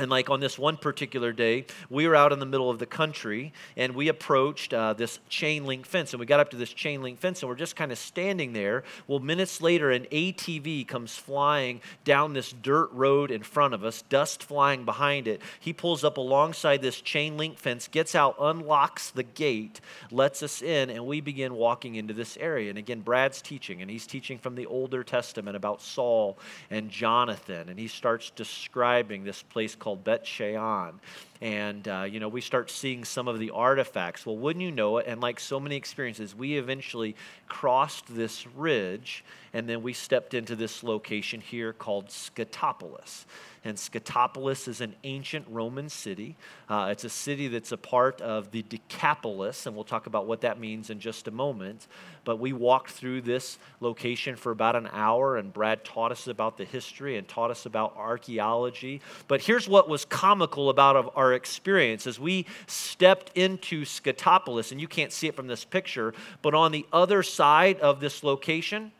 and 0.00 0.10
like 0.10 0.30
on 0.30 0.40
this 0.40 0.58
one 0.58 0.76
particular 0.76 1.32
day, 1.32 1.66
we 1.88 2.08
were 2.08 2.16
out 2.16 2.32
in 2.32 2.38
the 2.38 2.46
middle 2.46 2.70
of 2.70 2.78
the 2.78 2.86
country 2.86 3.52
and 3.76 3.94
we 3.94 4.08
approached 4.08 4.72
uh, 4.72 4.94
this 4.94 5.18
chain 5.28 5.66
link 5.66 5.86
fence. 5.86 6.12
And 6.12 6.20
we 6.20 6.26
got 6.26 6.40
up 6.40 6.50
to 6.50 6.56
this 6.56 6.72
chain 6.72 7.02
link 7.02 7.18
fence 7.18 7.42
and 7.42 7.48
we're 7.48 7.56
just 7.56 7.76
kind 7.76 7.92
of 7.92 7.98
standing 7.98 8.52
there. 8.52 8.82
Well, 9.06 9.18
minutes 9.18 9.60
later, 9.60 9.90
an 9.90 10.06
ATV 10.10 10.88
comes 10.88 11.16
flying 11.16 11.80
down 12.04 12.32
this 12.32 12.52
dirt 12.52 12.90
road 12.92 13.30
in 13.30 13.42
front 13.42 13.74
of 13.74 13.84
us, 13.84 14.02
dust 14.02 14.42
flying 14.42 14.84
behind 14.84 15.28
it. 15.28 15.42
He 15.58 15.72
pulls 15.72 16.02
up 16.02 16.16
alongside 16.16 16.80
this 16.80 17.00
chain 17.00 17.36
link 17.36 17.58
fence, 17.58 17.86
gets 17.86 18.14
out, 18.14 18.36
unlocks 18.40 19.10
the 19.10 19.22
gate, 19.22 19.80
lets 20.10 20.42
us 20.42 20.62
in, 20.62 20.88
and 20.90 21.06
we 21.06 21.20
begin 21.20 21.54
walking 21.54 21.96
into 21.96 22.14
this 22.14 22.36
area. 22.38 22.70
And 22.70 22.78
again, 22.78 23.00
Brad's 23.00 23.42
teaching, 23.42 23.82
and 23.82 23.90
he's 23.90 24.06
teaching 24.06 24.38
from 24.38 24.54
the 24.54 24.66
Older 24.66 25.04
Testament 25.04 25.56
about 25.56 25.82
Saul 25.82 26.38
and 26.70 26.90
Jonathan. 26.90 27.68
And 27.68 27.78
he 27.78 27.88
starts 27.88 28.30
describing 28.30 29.24
this 29.24 29.42
place 29.42 29.74
called 29.74 29.89
called 29.90 30.04
Bet 30.04 30.24
Shean. 30.24 31.00
And, 31.40 31.88
uh, 31.88 32.02
you 32.02 32.20
know, 32.20 32.28
we 32.28 32.42
start 32.42 32.70
seeing 32.70 33.04
some 33.04 33.26
of 33.26 33.38
the 33.38 33.50
artifacts. 33.50 34.26
Well, 34.26 34.36
wouldn't 34.36 34.62
you 34.62 34.70
know 34.70 34.98
it? 34.98 35.06
And 35.06 35.20
like 35.22 35.40
so 35.40 35.58
many 35.58 35.76
experiences, 35.76 36.34
we 36.34 36.58
eventually 36.58 37.16
crossed 37.48 38.14
this 38.14 38.46
ridge 38.46 39.24
and 39.52 39.68
then 39.68 39.82
we 39.82 39.92
stepped 39.92 40.34
into 40.34 40.54
this 40.54 40.82
location 40.82 41.40
here 41.40 41.72
called 41.72 42.08
Scythopolis. 42.08 43.24
And 43.62 43.76
Scythopolis 43.76 44.68
is 44.68 44.80
an 44.80 44.94
ancient 45.04 45.44
Roman 45.48 45.90
city. 45.90 46.36
Uh, 46.68 46.88
it's 46.90 47.04
a 47.04 47.10
city 47.10 47.48
that's 47.48 47.72
a 47.72 47.76
part 47.76 48.22
of 48.22 48.52
the 48.52 48.62
Decapolis, 48.62 49.66
and 49.66 49.74
we'll 49.74 49.84
talk 49.84 50.06
about 50.06 50.26
what 50.26 50.40
that 50.42 50.58
means 50.58 50.88
in 50.88 50.98
just 50.98 51.28
a 51.28 51.30
moment. 51.30 51.86
But 52.24 52.38
we 52.38 52.54
walked 52.54 52.92
through 52.92 53.22
this 53.22 53.58
location 53.80 54.36
for 54.36 54.50
about 54.50 54.76
an 54.76 54.88
hour, 54.92 55.36
and 55.36 55.52
Brad 55.52 55.84
taught 55.84 56.10
us 56.10 56.26
about 56.26 56.56
the 56.56 56.64
history 56.64 57.18
and 57.18 57.28
taught 57.28 57.50
us 57.50 57.66
about 57.66 57.94
archaeology. 57.98 59.02
But 59.28 59.42
here's 59.42 59.68
what 59.68 59.90
was 59.90 60.06
comical 60.06 60.70
about 60.70 61.12
our 61.14 61.29
experience 61.32 62.06
as 62.06 62.18
we 62.18 62.46
stepped 62.66 63.36
into 63.36 63.84
Scythopolis, 63.84 64.72
and 64.72 64.80
you 64.80 64.88
can't 64.88 65.12
see 65.12 65.26
it 65.26 65.36
from 65.36 65.46
this 65.46 65.64
picture, 65.64 66.14
but 66.42 66.54
on 66.54 66.72
the 66.72 66.86
other 66.92 67.22
side 67.22 67.78
of 67.80 68.00
this 68.00 68.22
location 68.22 68.92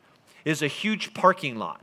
is 0.45 0.63
a 0.63 0.67
huge 0.69 1.15
parking 1.15 1.57
lot 1.57 1.83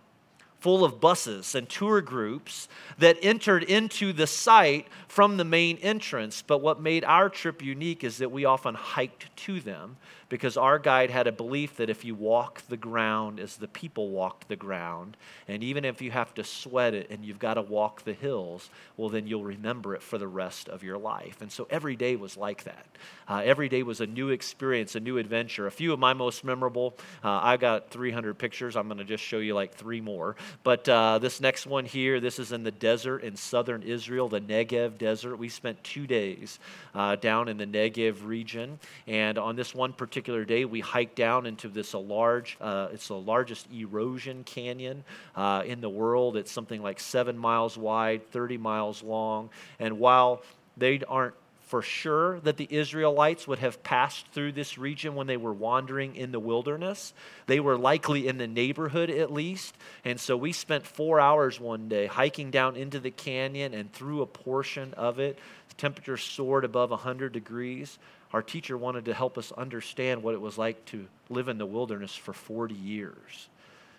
full 0.59 0.83
of 0.83 0.99
buses 0.99 1.55
and 1.55 1.69
tour 1.69 2.01
groups 2.01 2.67
that 2.97 3.17
entered 3.21 3.63
into 3.63 4.11
the 4.11 4.27
site 4.27 4.87
from 5.07 5.37
the 5.37 5.45
main 5.45 5.77
entrance. 5.77 6.41
But 6.41 6.59
what 6.59 6.81
made 6.81 7.03
our 7.03 7.29
trip 7.29 7.61
unique 7.61 8.03
is 8.03 8.17
that 8.17 8.31
we 8.31 8.45
often 8.45 8.75
hiked 8.75 9.35
to 9.45 9.59
them 9.59 9.97
because 10.29 10.57
our 10.57 10.77
guide 10.77 11.09
had 11.09 11.27
a 11.27 11.31
belief 11.31 11.77
that 11.77 11.89
if 11.89 12.03
you 12.03 12.13
walk 12.13 12.61
the 12.67 12.77
ground 12.77 13.39
as 13.39 13.57
the 13.57 13.67
people 13.67 14.09
walked 14.09 14.47
the 14.49 14.55
ground, 14.55 15.15
and 15.47 15.63
even 15.63 15.85
if 15.85 16.01
you 16.01 16.11
have 16.11 16.33
to 16.33 16.43
sweat 16.43 16.93
it 16.93 17.09
and 17.09 17.23
you've 17.23 17.39
got 17.39 17.53
to 17.53 17.61
walk 17.61 18.03
the 18.03 18.13
hills, 18.13 18.69
well, 18.97 19.09
then 19.09 19.25
you'll 19.25 19.43
remember 19.43 19.95
it 19.95 20.01
for 20.01 20.17
the 20.17 20.27
rest 20.27 20.67
of 20.67 20.83
your 20.83 20.97
life. 20.97 21.41
And 21.41 21.51
so 21.51 21.65
every 21.69 21.95
day 21.95 22.15
was 22.15 22.35
like 22.35 22.65
that. 22.65 22.85
Uh, 23.29 23.41
every 23.45 23.69
day 23.69 23.83
was 23.83 24.01
a 24.01 24.07
new 24.07 24.29
experience, 24.29 24.95
a 24.95 24.99
new 24.99 25.17
adventure. 25.17 25.65
A 25.65 25.71
few 25.71 25.93
of 25.93 25.99
my 25.99 26.13
most 26.13 26.43
memorable, 26.43 26.95
uh, 27.23 27.39
I 27.41 27.57
got 27.57 27.89
300 27.89 28.37
pictures. 28.37 28.75
I'm 28.75 28.87
going 28.87 28.97
to 28.97 29.05
just 29.05 29.23
show 29.23 29.39
you 29.39 29.53
like 29.53 29.75
three 29.75 30.01
more. 30.01 30.35
But 30.63 30.87
uh, 30.89 31.19
this 31.19 31.39
next 31.39 31.67
one 31.67 31.85
here, 31.85 32.19
this 32.19 32.37
is 32.37 32.51
in 32.51 32.63
the 32.63 32.71
desert 32.71 33.23
in 33.23 33.35
southern 33.37 33.83
Israel, 33.83 34.27
the 34.27 34.41
Negev 34.41 34.97
desert. 34.97 35.37
We 35.37 35.47
spent 35.49 35.81
two 35.83 36.05
days 36.05 36.59
uh, 36.93 37.15
down 37.15 37.47
in 37.47 37.57
the 37.57 37.65
Negev 37.65 38.25
region. 38.25 38.79
And 39.05 39.37
on 39.37 39.55
this 39.55 39.73
one 39.73 39.93
particular 39.93 40.16
particular 40.17 40.45
day, 40.45 40.65
we 40.65 40.79
hiked 40.79 41.15
down 41.15 41.45
into 41.45 41.67
this 41.67 41.93
a 41.93 41.99
large, 41.99 42.57
uh, 42.59 42.87
it's 42.91 43.09
the 43.09 43.13
largest 43.13 43.67
erosion 43.71 44.43
canyon 44.43 45.03
uh, 45.35 45.61
in 45.63 45.79
the 45.79 45.89
world. 45.89 46.35
It's 46.35 46.51
something 46.51 46.81
like 46.81 46.99
seven 46.99 47.37
miles 47.37 47.77
wide, 47.77 48.27
30 48.31 48.57
miles 48.57 49.03
long. 49.03 49.51
And 49.77 49.99
while 49.99 50.41
they 50.75 51.01
aren't 51.07 51.35
for 51.67 51.83
sure 51.83 52.39
that 52.39 52.57
the 52.57 52.67
Israelites 52.67 53.47
would 53.47 53.59
have 53.59 53.83
passed 53.83 54.25
through 54.29 54.53
this 54.53 54.79
region 54.79 55.13
when 55.13 55.27
they 55.27 55.37
were 55.37 55.53
wandering 55.53 56.15
in 56.15 56.31
the 56.31 56.39
wilderness. 56.39 57.13
They 57.45 57.59
were 57.59 57.77
likely 57.77 58.27
in 58.27 58.39
the 58.39 58.47
neighborhood 58.47 59.11
at 59.11 59.31
least. 59.31 59.75
And 60.03 60.19
so 60.19 60.35
we 60.35 60.51
spent 60.51 60.87
four 60.87 61.19
hours 61.19 61.59
one 61.59 61.89
day 61.89 62.07
hiking 62.07 62.49
down 62.49 62.75
into 62.75 62.99
the 62.99 63.11
canyon 63.11 63.75
and 63.75 63.93
through 63.93 64.21
a 64.21 64.25
portion 64.25 64.95
of 64.95 65.19
it. 65.19 65.37
The 65.67 65.75
temperature 65.75 66.17
soared 66.17 66.63
above 66.63 66.89
100 66.89 67.33
degrees 67.33 67.99
our 68.33 68.41
teacher 68.41 68.77
wanted 68.77 69.05
to 69.05 69.13
help 69.13 69.37
us 69.37 69.51
understand 69.53 70.21
what 70.21 70.33
it 70.33 70.41
was 70.41 70.57
like 70.57 70.83
to 70.85 71.07
live 71.29 71.47
in 71.47 71.57
the 71.57 71.65
wilderness 71.65 72.15
for 72.15 72.33
40 72.33 72.73
years. 72.75 73.49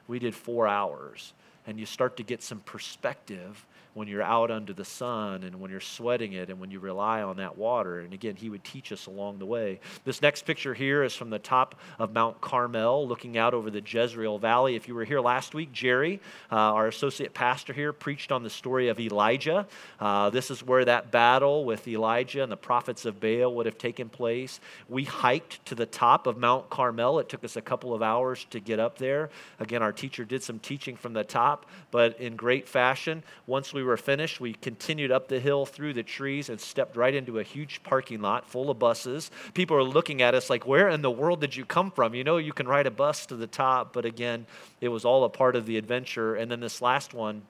We 0.06 0.18
did 0.18 0.35
four 0.35 0.66
hours, 0.66 1.32
and 1.66 1.78
you 1.78 1.87
start 1.87 2.16
to 2.18 2.23
get 2.23 2.42
some 2.42 2.61
perspective 2.61 3.66
when 3.95 4.09
you're 4.09 4.23
out 4.23 4.50
under 4.50 4.73
the 4.73 4.85
sun 4.85 5.42
and 5.42 5.61
when 5.61 5.71
you're 5.71 5.80
sweating 5.80 6.33
it 6.33 6.50
and 6.50 6.61
when 6.61 6.71
you 6.71 6.80
rely 6.80 7.23
on 7.23 7.37
that 7.37 7.57
water. 7.57 8.00
And 8.00 8.12
again, 8.12 8.37
he 8.37 8.50
would 8.50 8.64
teach 8.64 8.92
us 8.92 9.07
along 9.07 9.38
the 9.38 9.47
way. 9.47 9.80
This 10.04 10.23
next 10.23 10.45
picture 10.45 10.75
here 10.75 11.02
is 11.02 11.14
from 11.14 11.30
the 11.30 11.38
top 11.38 11.75
of 11.99 12.12
Mount 12.12 12.40
Carmel, 12.40 13.07
looking 13.07 13.37
out 13.37 13.54
over 13.54 13.71
the 13.71 13.83
Jezreel 13.85 14.38
Valley. 14.38 14.76
If 14.76 14.88
you 14.88 14.95
were 14.95 15.04
here 15.04 15.21
last 15.21 15.54
week, 15.54 15.73
Jerry, 15.73 16.21
uh, 16.50 16.57
our 16.57 16.87
associate 16.87 17.35
pastor 17.35 17.73
here, 17.73 17.92
preached 17.92 18.33
on 18.33 18.42
the 18.42 18.50
story 18.50 18.88
of 18.88 19.00
Elijah. 19.00 19.66
Uh, 20.00 20.30
this 20.30 20.50
is 20.50 20.62
where 20.62 20.85
that 20.85 21.11
battle 21.11 21.64
with 21.64 21.87
Elijah 21.88 22.42
and 22.42 22.52
the 22.52 22.57
prophets 22.57 23.04
of 23.04 23.21
Baal 23.21 23.54
would 23.54 23.66
have 23.66 23.78
taken 23.78 24.09
place. 24.09 24.61
We 24.88 25.04
hiked 25.04 25.64
to 25.66 25.75
the 25.75 25.87
top 25.87 26.26
of 26.26 26.37
Mount 26.37 26.71
Carmel. 26.71 27.18
It 27.18 27.28
took 27.28 27.45
us 27.45 27.57
a 27.57 27.62
couple 27.62 27.95
of 27.95 28.02
hours 28.02 28.47
to 28.50 28.61
get 28.61 28.78
up 28.78 28.99
there. 28.99 29.30
Again, 29.61 29.83
our 29.83 29.92
teacher 29.92 30.25
did 30.25 30.42
some 30.42 30.59
teaching 30.59 30.97
from 30.97 31.12
the 31.12 31.25
top, 31.25 31.66
but 31.90 32.21
in 32.21 32.37
great 32.37 32.68
fashion. 32.68 33.23
Once 33.47 33.73
we 33.73 33.77
were 33.82 33.97
finished, 33.97 34.40
we 34.40 34.54
continued 34.54 35.11
up 35.11 35.28
the 35.28 35.40
hill 35.40 35.66
through 35.66 35.94
the 35.94 36.02
trees 36.02 36.49
and 36.49 36.61
stepped 36.61 36.97
right 36.97 37.14
into 37.14 37.38
a 37.38 37.42
huge 37.42 37.82
parking 37.82 38.20
lot 38.20 38.49
full 38.49 38.70
of 38.70 38.78
buses. 38.78 39.30
People 39.54 39.76
are 39.76 39.82
looking 39.82 40.23
at 40.23 40.35
us 40.35 40.50
like, 40.50 40.66
Where 40.66 40.88
in 40.88 41.02
the 41.02 41.11
world 41.11 41.40
did 41.40 41.56
you 41.56 41.64
come 41.64 41.90
from? 41.90 42.14
You 42.14 42.25
know, 42.25 42.37
you 42.37 42.52
can 42.52 42.68
ride 42.68 42.87
a 42.87 42.90
bus 42.90 43.26
to 43.26 43.37
the 43.37 43.47
top, 43.47 43.92
but 43.92 44.04
again, 44.04 44.47
it 44.80 44.88
was 44.88 45.04
all 45.04 45.25
a 45.25 45.28
part 45.28 45.56
of 45.56 45.66
the 45.66 45.76
adventure. 45.76 46.35
And 46.35 46.50
then 46.50 46.61
this 46.61 46.80
last 46.80 47.14
one, 47.14 47.42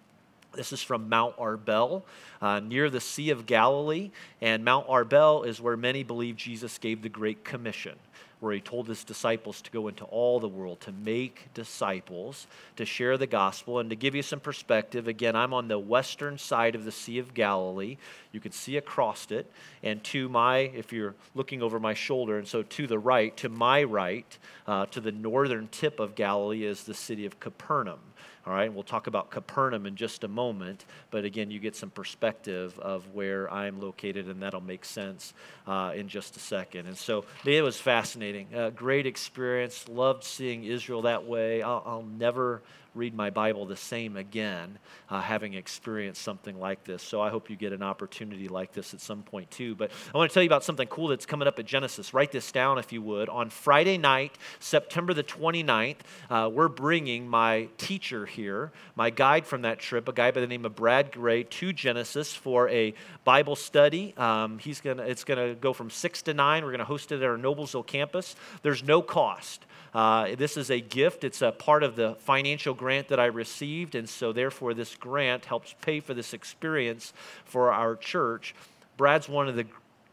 this 0.52 0.72
is 0.72 0.82
from 0.82 1.08
Mount 1.08 1.36
Arbel, 1.36 2.02
uh, 2.40 2.60
near 2.60 2.90
the 2.90 3.00
Sea 3.00 3.30
of 3.30 3.46
Galilee. 3.46 4.10
And 4.40 4.64
Mount 4.64 4.86
Arbel 4.88 5.46
is 5.46 5.60
where 5.60 5.76
many 5.76 6.02
believe 6.02 6.36
Jesus 6.36 6.78
gave 6.78 7.02
the 7.02 7.08
Great 7.08 7.44
Commission 7.44 7.98
where 8.40 8.52
he 8.52 8.60
told 8.60 8.86
his 8.86 9.04
disciples 9.04 9.60
to 9.62 9.70
go 9.70 9.88
into 9.88 10.04
all 10.04 10.38
the 10.38 10.48
world, 10.48 10.80
to 10.80 10.92
make 10.92 11.48
disciples, 11.54 12.46
to 12.76 12.84
share 12.84 13.16
the 13.16 13.26
gospel. 13.26 13.78
And 13.78 13.90
to 13.90 13.96
give 13.96 14.14
you 14.14 14.22
some 14.22 14.40
perspective, 14.40 15.08
again, 15.08 15.34
I'm 15.34 15.52
on 15.52 15.68
the 15.68 15.78
western 15.78 16.38
side 16.38 16.74
of 16.74 16.84
the 16.84 16.92
Sea 16.92 17.18
of 17.18 17.34
Galilee. 17.34 17.96
You 18.32 18.40
can 18.40 18.52
see 18.52 18.76
across 18.76 19.30
it. 19.30 19.50
And 19.82 20.02
to 20.04 20.28
my, 20.28 20.58
if 20.58 20.92
you're 20.92 21.14
looking 21.34 21.62
over 21.62 21.80
my 21.80 21.94
shoulder, 21.94 22.38
and 22.38 22.46
so 22.46 22.62
to 22.62 22.86
the 22.86 22.98
right, 22.98 23.36
to 23.38 23.48
my 23.48 23.82
right, 23.82 24.38
uh, 24.66 24.86
to 24.86 25.00
the 25.00 25.12
northern 25.12 25.68
tip 25.68 25.98
of 25.98 26.14
Galilee 26.14 26.64
is 26.64 26.84
the 26.84 26.94
city 26.94 27.26
of 27.26 27.40
Capernaum. 27.40 28.00
All 28.48 28.54
right, 28.54 28.72
we'll 28.72 28.82
talk 28.82 29.08
about 29.08 29.30
Capernaum 29.30 29.84
in 29.84 29.94
just 29.94 30.24
a 30.24 30.28
moment, 30.28 30.86
but 31.10 31.26
again, 31.26 31.50
you 31.50 31.58
get 31.58 31.76
some 31.76 31.90
perspective 31.90 32.78
of 32.78 33.06
where 33.12 33.52
I'm 33.52 33.78
located, 33.78 34.26
and 34.26 34.40
that'll 34.40 34.62
make 34.62 34.86
sense 34.86 35.34
uh, 35.66 35.92
in 35.94 36.08
just 36.08 36.34
a 36.34 36.40
second. 36.40 36.86
And 36.86 36.96
so 36.96 37.26
it 37.44 37.62
was 37.62 37.78
fascinating, 37.78 38.46
uh, 38.54 38.70
great 38.70 39.04
experience. 39.04 39.86
Loved 39.86 40.24
seeing 40.24 40.64
Israel 40.64 41.02
that 41.02 41.26
way. 41.26 41.60
I'll, 41.60 41.82
I'll 41.84 42.06
never 42.18 42.62
read 42.98 43.14
my 43.14 43.30
Bible 43.30 43.64
the 43.64 43.76
same 43.76 44.16
again, 44.16 44.78
uh, 45.08 45.20
having 45.22 45.54
experienced 45.54 46.20
something 46.20 46.58
like 46.58 46.84
this. 46.84 47.02
So 47.02 47.22
I 47.22 47.30
hope 47.30 47.48
you 47.48 47.56
get 47.56 47.72
an 47.72 47.82
opportunity 47.82 48.48
like 48.48 48.72
this 48.72 48.92
at 48.92 49.00
some 49.00 49.22
point 49.22 49.50
too. 49.50 49.74
But 49.74 49.90
I 50.12 50.18
want 50.18 50.30
to 50.30 50.34
tell 50.34 50.42
you 50.42 50.48
about 50.48 50.64
something 50.64 50.88
cool 50.88 51.08
that's 51.08 51.24
coming 51.24 51.48
up 51.48 51.58
at 51.58 51.64
Genesis. 51.64 52.12
Write 52.12 52.32
this 52.32 52.52
down 52.52 52.78
if 52.78 52.92
you 52.92 53.00
would. 53.02 53.28
On 53.28 53.48
Friday 53.48 53.96
night, 53.96 54.36
September 54.58 55.14
the 55.14 55.22
29th, 55.22 55.96
uh, 56.28 56.50
we're 56.52 56.68
bringing 56.68 57.28
my 57.28 57.68
teacher 57.78 58.26
here, 58.26 58.72
my 58.96 59.10
guide 59.10 59.46
from 59.46 59.62
that 59.62 59.78
trip, 59.78 60.08
a 60.08 60.12
guy 60.12 60.30
by 60.30 60.40
the 60.40 60.46
name 60.46 60.64
of 60.64 60.74
Brad 60.74 61.12
Gray, 61.12 61.44
to 61.44 61.72
Genesis 61.72 62.34
for 62.34 62.68
a 62.68 62.92
Bible 63.24 63.56
study. 63.56 64.12
Um, 64.16 64.58
he's 64.58 64.80
gonna, 64.80 65.04
it's 65.04 65.24
going 65.24 65.38
to 65.38 65.54
go 65.54 65.72
from 65.72 65.90
6 65.90 66.22
to 66.22 66.34
9. 66.34 66.64
We're 66.64 66.70
going 66.70 66.78
to 66.80 66.84
host 66.84 67.12
it 67.12 67.16
at 67.16 67.22
our 67.22 67.38
Noblesville 67.38 67.86
campus. 67.86 68.34
There's 68.62 68.82
no 68.82 69.02
cost. 69.02 69.64
Uh, 69.94 70.34
this 70.36 70.56
is 70.56 70.70
a 70.70 70.80
gift. 70.80 71.24
It's 71.24 71.42
a 71.42 71.52
part 71.52 71.82
of 71.82 71.96
the 71.96 72.14
financial 72.20 72.74
grant 72.74 73.08
that 73.08 73.20
I 73.20 73.26
received, 73.26 73.94
and 73.94 74.08
so 74.08 74.32
therefore 74.32 74.74
this 74.74 74.94
grant 74.94 75.44
helps 75.44 75.74
pay 75.80 76.00
for 76.00 76.14
this 76.14 76.34
experience 76.34 77.12
for 77.44 77.72
our 77.72 77.96
church. 77.96 78.54
Brad's 78.96 79.28
one 79.28 79.48
of 79.48 79.56
the 79.56 79.66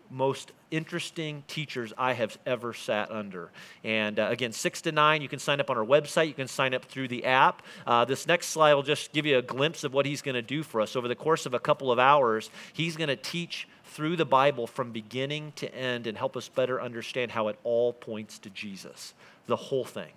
most 0.10 0.52
interesting 0.72 1.44
teachers 1.48 1.94
I 1.98 2.14
have 2.14 2.38
ever 2.46 2.74
sat 2.74 3.12
under. 3.12 3.50
And 3.84 4.20
uh, 4.20 4.28
again, 4.30 4.52
6 4.52 4.82
to 4.84 4.92
9, 4.92 5.22
you 5.22 5.28
can 5.28 5.40
sign 5.40 5.60
up 5.60 5.70
on 5.70 5.78
our 5.78 5.86
website. 5.86 6.28
You 6.28 6.34
can 6.34 6.48
sign 6.48 6.74
up 6.74 6.86
through 6.86 7.08
the 7.08 7.26
app. 7.26 7.64
Uh, 7.86 8.06
this 8.06 8.28
next 8.28 8.48
slide 8.48 8.74
will 8.74 8.84
just 8.84 9.14
give 9.14 9.26
you 9.26 9.38
a 9.38 9.42
glimpse 9.42 9.84
of 9.84 9.94
what 9.94 10.06
he's 10.06 10.22
going 10.22 10.36
to 10.36 10.42
do 10.42 10.64
for 10.64 10.82
us. 10.82 10.96
Over 10.96 11.08
the 11.08 11.16
course 11.16 11.46
of 11.46 11.54
a 11.54 11.60
couple 11.60 11.92
of 11.92 12.00
hours, 12.00 12.50
he's 12.74 12.96
going 12.96 13.08
to 13.08 13.16
teach 13.16 13.68
through 13.86 14.16
the 14.16 14.26
Bible 14.26 14.68
from 14.68 14.92
beginning 14.92 15.54
to 15.56 15.74
end 15.74 16.08
and 16.08 16.18
help 16.18 16.36
us 16.36 16.50
better 16.50 16.82
understand 16.82 17.32
how 17.32 17.48
it 17.48 17.58
all 17.64 17.94
points 17.94 18.40
to 18.40 18.50
Jesus 18.50 19.14
the 19.48 19.56
whole 19.56 19.86
thing. 19.86 20.12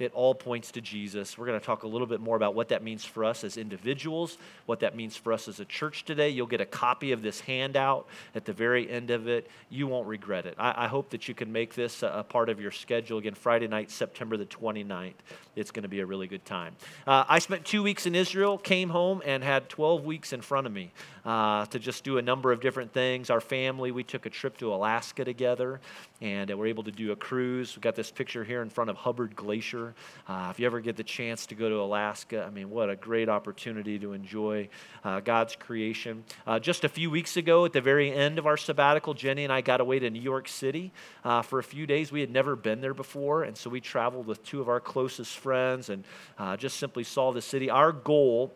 It 0.00 0.12
all 0.12 0.34
points 0.34 0.72
to 0.72 0.80
Jesus. 0.80 1.38
We're 1.38 1.46
going 1.46 1.60
to 1.60 1.64
talk 1.64 1.84
a 1.84 1.86
little 1.86 2.08
bit 2.08 2.20
more 2.20 2.34
about 2.34 2.56
what 2.56 2.68
that 2.70 2.82
means 2.82 3.04
for 3.04 3.24
us 3.24 3.44
as 3.44 3.56
individuals, 3.56 4.38
what 4.66 4.80
that 4.80 4.96
means 4.96 5.16
for 5.16 5.32
us 5.32 5.46
as 5.46 5.60
a 5.60 5.64
church 5.64 6.04
today. 6.04 6.30
You'll 6.30 6.48
get 6.48 6.60
a 6.60 6.66
copy 6.66 7.12
of 7.12 7.22
this 7.22 7.38
handout 7.38 8.08
at 8.34 8.44
the 8.44 8.52
very 8.52 8.90
end 8.90 9.10
of 9.10 9.28
it. 9.28 9.48
You 9.70 9.86
won't 9.86 10.08
regret 10.08 10.46
it. 10.46 10.56
I, 10.58 10.86
I 10.86 10.88
hope 10.88 11.10
that 11.10 11.28
you 11.28 11.34
can 11.34 11.52
make 11.52 11.74
this 11.74 12.02
a, 12.02 12.08
a, 12.08 12.24
part 12.24 12.48
of 12.48 12.60
your 12.60 12.72
schedule. 12.72 13.18
Again, 13.18 13.34
Friday 13.34 13.68
night, 13.68 13.88
September 13.88 14.36
the 14.36 14.46
29th. 14.46 15.12
It's 15.54 15.70
going 15.70 15.84
to 15.84 15.88
be 15.88 16.00
a 16.00 16.06
really 16.06 16.26
good 16.26 16.44
time. 16.44 16.74
Uh, 17.06 17.24
I 17.28 17.38
spent 17.38 17.64
two 17.64 17.84
weeks 17.84 18.04
in 18.04 18.16
Israel, 18.16 18.58
came 18.58 18.90
home, 18.90 19.22
and 19.24 19.44
had 19.44 19.68
12 19.68 20.04
weeks 20.04 20.32
in 20.32 20.40
front 20.40 20.66
of 20.66 20.72
me 20.72 20.90
uh, 21.24 21.66
to 21.66 21.78
just 21.78 22.04
do 22.04 22.18
a 22.18 22.22
number 22.22 22.52
of 22.52 22.60
different 22.60 22.92
things. 22.92 23.30
Our 23.30 23.40
family, 23.40 23.92
we 23.92 24.04
took 24.04 24.26
a 24.26 24.30
trip 24.30 24.58
to 24.58 24.72
Alaska 24.72 25.24
together, 25.24 25.80
and 26.20 26.56
we're 26.56 26.66
able 26.66 26.84
to 26.84 26.92
do 26.92 27.12
a 27.12 27.16
cruise. 27.16 27.74
We've 27.74 27.82
got 27.82 27.94
this 27.94 28.10
picture 28.10 28.44
here 28.44 28.62
in 28.62 28.70
front 28.70 28.90
of 28.90 28.96
Hubbard 28.96 29.34
Glacier. 29.34 29.94
Uh, 30.28 30.48
if 30.50 30.60
you 30.60 30.66
ever 30.66 30.80
get 30.80 30.96
the 30.96 31.04
chance 31.04 31.46
to 31.46 31.54
go 31.54 31.68
to 31.68 31.76
Alaska, 31.76 32.44
I 32.46 32.50
mean, 32.50 32.70
what 32.70 32.90
a 32.90 32.96
great 32.96 33.28
opportunity 33.28 33.98
to 33.98 34.12
enjoy 34.12 34.68
uh, 35.04 35.20
God's 35.20 35.56
creation. 35.56 36.24
Uh, 36.46 36.58
just 36.58 36.84
a 36.84 36.88
few 36.88 37.10
weeks 37.10 37.36
ago, 37.36 37.64
at 37.64 37.72
the 37.72 37.80
very 37.80 38.12
end 38.12 38.38
of 38.38 38.46
our 38.46 38.56
sabbatical, 38.56 39.14
Jenny 39.14 39.44
and 39.44 39.52
I 39.52 39.60
got 39.60 39.80
away 39.80 39.98
to 39.98 40.10
New 40.10 40.20
York 40.20 40.48
City 40.48 40.92
uh, 41.24 41.42
for 41.42 41.58
a 41.58 41.64
few 41.64 41.86
days. 41.86 42.12
We 42.12 42.20
had 42.20 42.30
never 42.30 42.56
been 42.56 42.80
there 42.80 42.94
before, 42.94 43.44
and 43.44 43.56
so 43.56 43.70
we 43.70 43.80
traveled 43.80 44.26
with 44.26 44.44
two 44.44 44.60
of 44.60 44.68
our 44.68 44.80
closest 44.80 45.36
friends 45.38 45.88
and 45.88 46.04
uh, 46.38 46.56
just 46.56 46.78
simply 46.78 47.04
saw 47.04 47.32
the 47.32 47.42
city. 47.42 47.70
Our 47.70 47.92
goal 47.92 48.52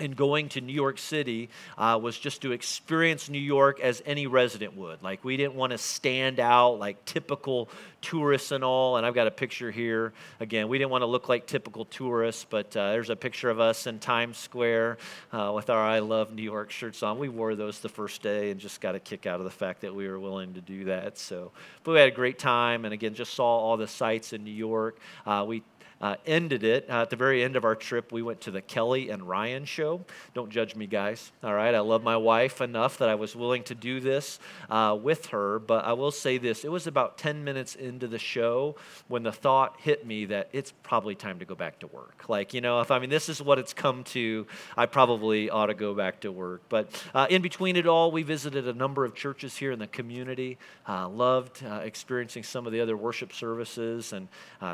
in 0.00 0.12
going 0.12 0.48
to 0.50 0.60
New 0.60 0.72
York 0.72 0.98
City 0.98 1.48
uh, 1.78 1.98
was 2.02 2.18
just 2.18 2.42
to 2.42 2.52
experience 2.52 3.28
New 3.28 3.38
York 3.38 3.80
as 3.80 4.02
any 4.04 4.26
resident 4.26 4.76
would. 4.76 5.02
Like, 5.02 5.24
we 5.24 5.36
didn't 5.36 5.54
want 5.54 5.70
to 5.70 5.78
stand 5.78 6.40
out 6.40 6.78
like 6.80 7.04
typical 7.04 7.68
tourists 8.04 8.52
and 8.52 8.62
all. 8.62 8.96
And 8.96 9.06
I've 9.06 9.14
got 9.14 9.26
a 9.26 9.30
picture 9.30 9.70
here. 9.70 10.12
Again, 10.40 10.68
we 10.68 10.78
didn't 10.78 10.90
want 10.90 11.02
to 11.02 11.06
look 11.06 11.28
like 11.28 11.46
typical 11.46 11.84
tourists, 11.86 12.44
but 12.48 12.76
uh, 12.76 12.90
there's 12.90 13.10
a 13.10 13.16
picture 13.16 13.50
of 13.50 13.60
us 13.60 13.86
in 13.86 13.98
Times 13.98 14.36
Square 14.36 14.98
uh, 15.32 15.52
with 15.54 15.70
our 15.70 15.82
I 15.82 16.00
Love 16.00 16.34
New 16.34 16.42
York 16.42 16.70
shirts 16.70 17.02
on. 17.02 17.18
We 17.18 17.28
wore 17.28 17.54
those 17.54 17.80
the 17.80 17.88
first 17.88 18.20
day 18.20 18.50
and 18.50 18.60
just 18.60 18.80
got 18.80 18.94
a 18.94 19.00
kick 19.00 19.26
out 19.26 19.38
of 19.38 19.44
the 19.44 19.50
fact 19.50 19.80
that 19.82 19.94
we 19.94 20.06
were 20.06 20.20
willing 20.20 20.54
to 20.54 20.60
do 20.60 20.84
that. 20.84 21.18
So, 21.18 21.52
but 21.82 21.92
we 21.92 21.98
had 21.98 22.08
a 22.08 22.14
great 22.14 22.38
time. 22.38 22.84
And 22.84 22.92
again, 22.92 23.14
just 23.14 23.34
saw 23.34 23.46
all 23.46 23.76
the 23.76 23.88
sights 23.88 24.32
in 24.32 24.44
New 24.44 24.50
York. 24.50 24.98
Uh, 25.24 25.44
we 25.46 25.62
uh, 26.04 26.16
ended 26.26 26.62
it. 26.64 26.84
Uh, 26.90 27.00
at 27.00 27.08
the 27.08 27.16
very 27.16 27.42
end 27.42 27.56
of 27.56 27.64
our 27.64 27.74
trip, 27.74 28.12
we 28.12 28.20
went 28.20 28.38
to 28.42 28.50
the 28.50 28.60
Kelly 28.60 29.08
and 29.08 29.26
Ryan 29.26 29.64
show. 29.64 30.04
Don't 30.34 30.50
judge 30.50 30.76
me, 30.76 30.86
guys. 30.86 31.32
All 31.42 31.54
right, 31.54 31.74
I 31.74 31.80
love 31.80 32.02
my 32.02 32.18
wife 32.18 32.60
enough 32.60 32.98
that 32.98 33.08
I 33.08 33.14
was 33.14 33.34
willing 33.34 33.62
to 33.64 33.74
do 33.74 34.00
this 34.00 34.38
uh, 34.68 34.98
with 35.00 35.28
her. 35.28 35.58
But 35.58 35.86
I 35.86 35.94
will 35.94 36.10
say 36.10 36.36
this: 36.36 36.62
it 36.62 36.70
was 36.70 36.86
about 36.86 37.16
10 37.16 37.42
minutes 37.42 37.74
into 37.74 38.06
the 38.06 38.18
show 38.18 38.76
when 39.08 39.22
the 39.22 39.32
thought 39.32 39.80
hit 39.80 40.06
me 40.06 40.26
that 40.26 40.50
it's 40.52 40.74
probably 40.82 41.14
time 41.14 41.38
to 41.38 41.46
go 41.46 41.54
back 41.54 41.78
to 41.78 41.86
work. 41.86 42.24
Like, 42.28 42.52
you 42.52 42.60
know, 42.60 42.82
if 42.82 42.90
I 42.90 42.98
mean 42.98 43.08
this 43.08 43.30
is 43.30 43.40
what 43.40 43.58
it's 43.58 43.72
come 43.72 44.04
to, 44.04 44.46
I 44.76 44.84
probably 44.84 45.48
ought 45.48 45.66
to 45.66 45.74
go 45.74 45.94
back 45.94 46.20
to 46.20 46.30
work. 46.30 46.64
But 46.68 46.90
uh, 47.14 47.28
in 47.30 47.40
between 47.40 47.76
it 47.76 47.86
all, 47.86 48.12
we 48.12 48.24
visited 48.24 48.68
a 48.68 48.74
number 48.74 49.06
of 49.06 49.14
churches 49.14 49.56
here 49.56 49.72
in 49.72 49.78
the 49.78 49.86
community. 49.86 50.58
Uh, 50.86 51.08
loved 51.08 51.64
uh, 51.64 51.76
experiencing 51.76 52.42
some 52.42 52.66
of 52.66 52.74
the 52.74 52.82
other 52.82 52.94
worship 52.94 53.32
services 53.32 54.12
and 54.12 54.28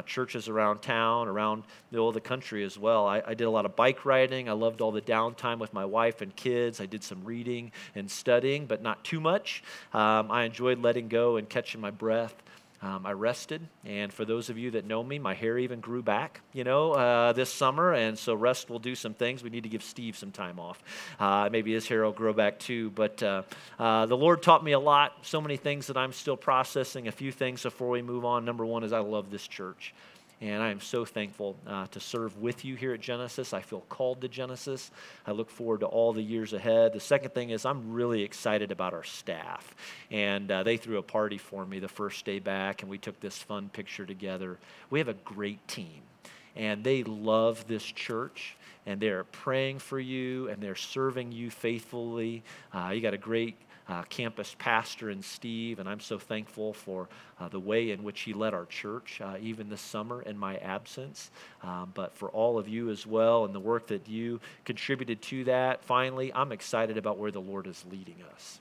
churches 0.06 0.48
around 0.48 0.82
town, 0.82 1.19
around 1.28 1.64
the, 1.90 2.10
the 2.12 2.20
country 2.20 2.64
as 2.64 2.78
well. 2.78 3.06
I, 3.06 3.22
I, 3.26 3.34
did 3.34 3.44
a 3.44 3.50
lot 3.50 3.64
of 3.64 3.76
bike 3.76 4.04
riding. 4.04 4.48
I 4.48 4.52
loved 4.52 4.80
all 4.80 4.92
the 4.92 5.00
downtime 5.00 5.58
with 5.58 5.72
my 5.72 5.84
wife 5.84 6.20
and 6.20 6.34
kids. 6.34 6.80
I 6.80 6.86
did 6.86 7.02
some 7.04 7.24
reading 7.24 7.72
and 7.94 8.10
studying, 8.10 8.66
but 8.66 8.82
not 8.82 9.04
too 9.04 9.20
much. 9.20 9.62
Um, 9.92 10.30
I 10.30 10.44
enjoyed 10.44 10.80
letting 10.80 11.08
go 11.08 11.36
and 11.36 11.48
catching 11.48 11.80
my 11.80 11.90
breath. 11.90 12.34
Um, 12.82 13.04
I 13.04 13.12
rested, 13.12 13.60
and 13.84 14.10
for 14.10 14.24
those 14.24 14.48
of 14.48 14.56
you 14.56 14.70
that 14.70 14.86
know 14.86 15.04
me, 15.04 15.18
my 15.18 15.34
hair 15.34 15.58
even 15.58 15.80
grew 15.80 16.02
back, 16.02 16.40
you 16.54 16.64
know, 16.64 16.92
uh, 16.92 17.34
this 17.34 17.52
summer, 17.52 17.92
and 17.92 18.18
so 18.18 18.32
rest 18.32 18.70
will 18.70 18.78
do 18.78 18.94
some 18.94 19.12
things. 19.12 19.42
We 19.42 19.50
need 19.50 19.64
to 19.64 19.68
give 19.68 19.82
Steve 19.82 20.16
some 20.16 20.30
time 20.30 20.58
off. 20.58 20.82
Uh, 21.18 21.50
maybe 21.52 21.74
his 21.74 21.86
hair 21.86 22.04
will 22.04 22.12
grow 22.12 22.32
back 22.32 22.58
too, 22.58 22.88
but 22.92 23.22
uh, 23.22 23.42
uh 23.78 24.06
the 24.06 24.16
Lord 24.16 24.42
taught 24.42 24.64
me 24.64 24.72
a 24.72 24.80
lot, 24.80 25.12
so 25.20 25.42
many 25.42 25.58
things 25.58 25.88
that 25.88 25.98
I'm 25.98 26.14
still 26.14 26.38
processing. 26.38 27.06
A 27.06 27.12
few 27.12 27.32
things 27.32 27.62
before 27.62 27.90
we 27.90 28.00
move 28.00 28.24
on. 28.24 28.46
Number 28.46 28.64
one 28.64 28.82
is 28.82 28.94
I 28.94 29.00
love 29.00 29.30
this 29.30 29.46
church. 29.46 29.92
And 30.42 30.62
I 30.62 30.70
am 30.70 30.80
so 30.80 31.04
thankful 31.04 31.56
uh, 31.66 31.86
to 31.88 32.00
serve 32.00 32.38
with 32.38 32.64
you 32.64 32.74
here 32.74 32.94
at 32.94 33.00
Genesis. 33.00 33.52
I 33.52 33.60
feel 33.60 33.82
called 33.90 34.22
to 34.22 34.28
Genesis. 34.28 34.90
I 35.26 35.32
look 35.32 35.50
forward 35.50 35.80
to 35.80 35.86
all 35.86 36.14
the 36.14 36.22
years 36.22 36.54
ahead. 36.54 36.94
The 36.94 37.00
second 37.00 37.34
thing 37.34 37.50
is, 37.50 37.66
I'm 37.66 37.92
really 37.92 38.22
excited 38.22 38.72
about 38.72 38.94
our 38.94 39.04
staff. 39.04 39.74
And 40.10 40.50
uh, 40.50 40.62
they 40.62 40.78
threw 40.78 40.96
a 40.96 41.02
party 41.02 41.36
for 41.36 41.66
me 41.66 41.78
the 41.78 41.88
first 41.88 42.24
day 42.24 42.38
back, 42.38 42.80
and 42.80 42.90
we 42.90 42.96
took 42.96 43.20
this 43.20 43.36
fun 43.36 43.68
picture 43.68 44.06
together. 44.06 44.56
We 44.88 44.98
have 44.98 45.08
a 45.08 45.14
great 45.14 45.66
team, 45.68 46.00
and 46.56 46.82
they 46.82 47.02
love 47.04 47.66
this 47.66 47.84
church 47.84 48.56
and 48.86 49.00
they're 49.00 49.24
praying 49.24 49.78
for 49.78 50.00
you 50.00 50.48
and 50.48 50.62
they're 50.62 50.74
serving 50.74 51.32
you 51.32 51.50
faithfully. 51.50 52.42
Uh, 52.72 52.90
you 52.94 53.00
got 53.00 53.14
a 53.14 53.18
great 53.18 53.56
uh, 53.88 54.02
campus 54.04 54.54
pastor 54.58 55.10
and 55.10 55.24
Steve, 55.24 55.78
and 55.78 55.88
I'm 55.88 56.00
so 56.00 56.18
thankful 56.18 56.72
for 56.72 57.08
uh, 57.40 57.48
the 57.48 57.58
way 57.58 57.90
in 57.90 58.02
which 58.02 58.20
he 58.20 58.32
led 58.32 58.54
our 58.54 58.66
church, 58.66 59.20
uh, 59.20 59.36
even 59.40 59.68
this 59.68 59.80
summer 59.80 60.22
in 60.22 60.38
my 60.38 60.56
absence. 60.58 61.30
Um, 61.62 61.90
but 61.94 62.14
for 62.14 62.28
all 62.30 62.58
of 62.58 62.68
you 62.68 62.90
as 62.90 63.06
well, 63.06 63.44
and 63.44 63.54
the 63.54 63.60
work 63.60 63.88
that 63.88 64.08
you 64.08 64.40
contributed 64.64 65.20
to 65.22 65.44
that. 65.44 65.82
Finally, 65.84 66.32
I'm 66.32 66.52
excited 66.52 66.98
about 66.98 67.18
where 67.18 67.30
the 67.30 67.40
Lord 67.40 67.66
is 67.66 67.84
leading 67.90 68.16
us. 68.34 68.60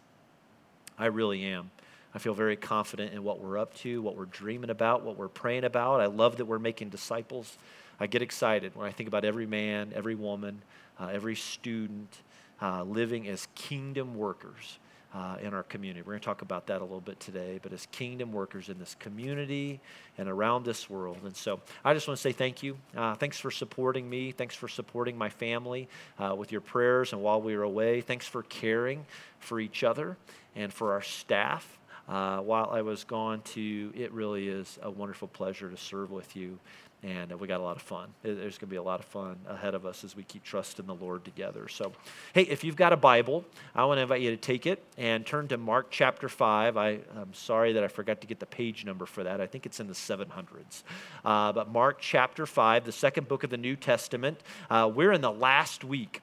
I 0.97 1.07
really 1.07 1.43
am. 1.45 1.69
I 2.13 2.17
feel 2.17 2.33
very 2.33 2.55
confident 2.55 3.13
in 3.13 3.23
what 3.23 3.39
we're 3.39 3.59
up 3.59 3.73
to, 3.75 4.01
what 4.01 4.17
we're 4.17 4.25
dreaming 4.25 4.71
about, 4.71 5.03
what 5.03 5.15
we're 5.15 5.27
praying 5.27 5.63
about. 5.63 6.01
I 6.01 6.07
love 6.07 6.37
that 6.37 6.45
we're 6.45 6.57
making 6.57 6.89
disciples. 6.89 7.57
I 7.99 8.07
get 8.07 8.21
excited 8.21 8.75
when 8.75 8.87
I 8.87 8.91
think 8.91 9.07
about 9.07 9.25
every 9.25 9.45
man, 9.45 9.91
every 9.93 10.15
woman, 10.15 10.61
uh, 10.99 11.09
every 11.13 11.35
student 11.35 12.17
uh, 12.61 12.83
living 12.83 13.27
as 13.27 13.47
kingdom 13.53 14.15
workers 14.15 14.79
uh, 15.13 15.37
in 15.41 15.53
our 15.53 15.63
community. 15.63 16.01
We're 16.01 16.13
going 16.13 16.19
to 16.19 16.25
talk 16.25 16.41
about 16.41 16.67
that 16.67 16.81
a 16.81 16.83
little 16.83 17.01
bit 17.01 17.19
today, 17.19 17.59
but 17.61 17.73
as 17.73 17.87
kingdom 17.91 18.31
workers 18.31 18.69
in 18.69 18.77
this 18.77 18.95
community 18.99 19.79
and 20.17 20.29
around 20.29 20.65
this 20.65 20.89
world. 20.89 21.17
And 21.23 21.35
so 21.35 21.59
I 21.83 21.93
just 21.93 22.07
want 22.07 22.17
to 22.17 22.21
say 22.21 22.31
thank 22.31 22.61
you. 22.61 22.77
Uh, 22.95 23.15
thanks 23.15 23.39
for 23.39 23.51
supporting 23.51 24.09
me. 24.09 24.31
Thanks 24.31 24.55
for 24.55 24.67
supporting 24.67 25.17
my 25.17 25.29
family 25.29 25.87
uh, 26.19 26.35
with 26.35 26.51
your 26.51 26.61
prayers 26.61 27.13
and 27.13 27.21
while 27.21 27.41
we 27.41 27.55
were 27.55 27.63
away. 27.63 28.01
Thanks 28.01 28.27
for 28.27 28.43
caring 28.43 29.05
for 29.39 29.59
each 29.59 29.83
other 29.83 30.17
and 30.55 30.71
for 30.71 30.93
our 30.93 31.01
staff. 31.01 31.77
Uh, 32.07 32.39
while 32.39 32.69
I 32.71 32.81
was 32.81 33.03
gone 33.03 33.41
to, 33.53 33.93
it 33.95 34.11
really 34.11 34.47
is 34.47 34.79
a 34.81 34.89
wonderful 34.89 35.27
pleasure 35.27 35.69
to 35.69 35.77
serve 35.77 36.09
with 36.11 36.35
you 36.35 36.59
and 37.01 37.31
we 37.39 37.47
got 37.47 37.59
a 37.59 37.63
lot 37.63 37.77
of 37.77 37.81
fun. 37.81 38.09
There's 38.23 38.57
going 38.57 38.67
to 38.67 38.67
be 38.67 38.75
a 38.75 38.83
lot 38.83 38.99
of 38.99 39.05
fun 39.05 39.37
ahead 39.47 39.73
of 39.73 39.85
us 39.85 40.03
as 40.03 40.15
we 40.15 40.23
keep 40.23 40.43
trusting 40.43 40.85
the 40.85 40.95
Lord 40.95 41.23
together. 41.23 41.67
So, 41.69 41.93
hey, 42.33 42.43
if 42.43 42.63
you've 42.63 42.75
got 42.75 42.91
a 42.91 42.97
Bible, 42.97 43.45
I 43.73 43.85
want 43.85 43.99
to 43.99 44.01
invite 44.01 44.21
you 44.21 44.31
to 44.31 44.37
take 44.37 44.65
it 44.65 44.83
and 44.97 45.25
turn 45.25 45.47
to 45.49 45.57
Mark 45.57 45.87
chapter 45.89 46.27
5. 46.27 46.75
I, 46.75 46.89
am 47.15 47.33
sorry 47.33 47.73
that 47.73 47.83
I 47.83 47.87
forgot 47.87 48.21
to 48.21 48.27
get 48.27 48.39
the 48.39 48.45
page 48.45 48.85
number 48.85 49.05
for 49.05 49.23
that. 49.23 49.39
I 49.39 49.47
think 49.47 49.65
it's 49.65 49.79
in 49.79 49.87
the 49.87 49.93
700s. 49.93 50.83
Uh, 51.23 51.53
but 51.53 51.71
Mark 51.71 51.99
chapter 52.01 52.45
5, 52.45 52.85
the 52.85 52.91
second 52.91 53.27
book 53.27 53.43
of 53.43 53.49
the 53.49 53.57
New 53.57 53.75
Testament. 53.75 54.41
Uh, 54.69 54.91
we're 54.93 55.13
in 55.13 55.21
the 55.21 55.31
last 55.31 55.83
week 55.83 56.21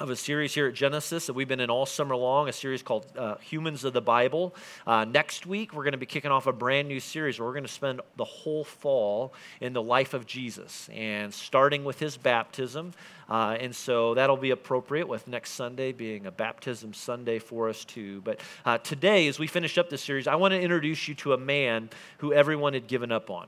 of 0.00 0.10
a 0.10 0.16
series 0.16 0.52
here 0.52 0.66
at 0.66 0.74
Genesis 0.74 1.26
that 1.26 1.34
we've 1.34 1.46
been 1.46 1.60
in 1.60 1.70
all 1.70 1.86
summer 1.86 2.16
long, 2.16 2.48
a 2.48 2.52
series 2.52 2.82
called 2.82 3.06
uh, 3.16 3.36
Humans 3.36 3.84
of 3.84 3.92
the 3.92 4.00
Bible. 4.00 4.52
Uh, 4.86 5.04
next 5.04 5.46
week, 5.46 5.72
we're 5.72 5.84
going 5.84 5.92
to 5.92 5.98
be 5.98 6.06
kicking 6.06 6.32
off 6.32 6.48
a 6.48 6.52
brand 6.52 6.88
new 6.88 6.98
series 6.98 7.38
where 7.38 7.46
we're 7.46 7.54
going 7.54 7.62
to 7.62 7.68
spend 7.68 8.00
the 8.16 8.24
whole 8.24 8.64
fall 8.64 9.34
in 9.60 9.72
the 9.72 9.82
life 9.82 10.12
of 10.12 10.26
Jesus 10.26 10.88
and 10.92 11.32
starting 11.32 11.84
with 11.84 12.00
his 12.00 12.16
baptism. 12.16 12.92
Uh, 13.28 13.56
and 13.60 13.74
so 13.74 14.14
that'll 14.14 14.36
be 14.36 14.50
appropriate 14.50 15.06
with 15.06 15.28
next 15.28 15.52
Sunday 15.52 15.92
being 15.92 16.26
a 16.26 16.32
baptism 16.32 16.92
Sunday 16.92 17.38
for 17.38 17.68
us, 17.68 17.84
too. 17.84 18.20
But 18.22 18.40
uh, 18.64 18.78
today, 18.78 19.28
as 19.28 19.38
we 19.38 19.46
finish 19.46 19.78
up 19.78 19.90
this 19.90 20.02
series, 20.02 20.26
I 20.26 20.34
want 20.34 20.52
to 20.52 20.60
introduce 20.60 21.06
you 21.06 21.14
to 21.16 21.34
a 21.34 21.38
man 21.38 21.88
who 22.18 22.32
everyone 22.32 22.74
had 22.74 22.88
given 22.88 23.12
up 23.12 23.30
on. 23.30 23.46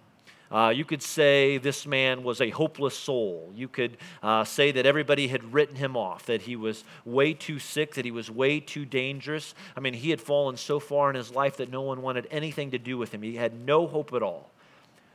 Uh, 0.50 0.72
you 0.74 0.84
could 0.84 1.02
say 1.02 1.58
this 1.58 1.86
man 1.86 2.22
was 2.22 2.40
a 2.40 2.50
hopeless 2.50 2.96
soul. 2.96 3.52
You 3.54 3.68
could 3.68 3.96
uh, 4.22 4.44
say 4.44 4.70
that 4.72 4.86
everybody 4.86 5.28
had 5.28 5.52
written 5.52 5.76
him 5.76 5.96
off, 5.96 6.26
that 6.26 6.42
he 6.42 6.54
was 6.54 6.84
way 7.04 7.34
too 7.34 7.58
sick, 7.58 7.94
that 7.94 8.04
he 8.04 8.10
was 8.10 8.30
way 8.30 8.60
too 8.60 8.84
dangerous. 8.84 9.54
I 9.76 9.80
mean, 9.80 9.94
he 9.94 10.10
had 10.10 10.20
fallen 10.20 10.56
so 10.56 10.78
far 10.78 11.10
in 11.10 11.16
his 11.16 11.32
life 11.32 11.56
that 11.56 11.70
no 11.70 11.82
one 11.82 12.02
wanted 12.02 12.28
anything 12.30 12.70
to 12.70 12.78
do 12.78 12.96
with 12.96 13.12
him. 13.12 13.22
He 13.22 13.36
had 13.36 13.54
no 13.54 13.86
hope 13.86 14.12
at 14.12 14.22
all. 14.22 14.50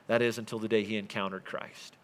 That 0.08 0.22
is 0.22 0.38
until 0.38 0.60
the 0.60 0.68
day 0.68 0.84
he 0.84 0.98
encountered 0.98 1.46
Christ. 1.46 1.96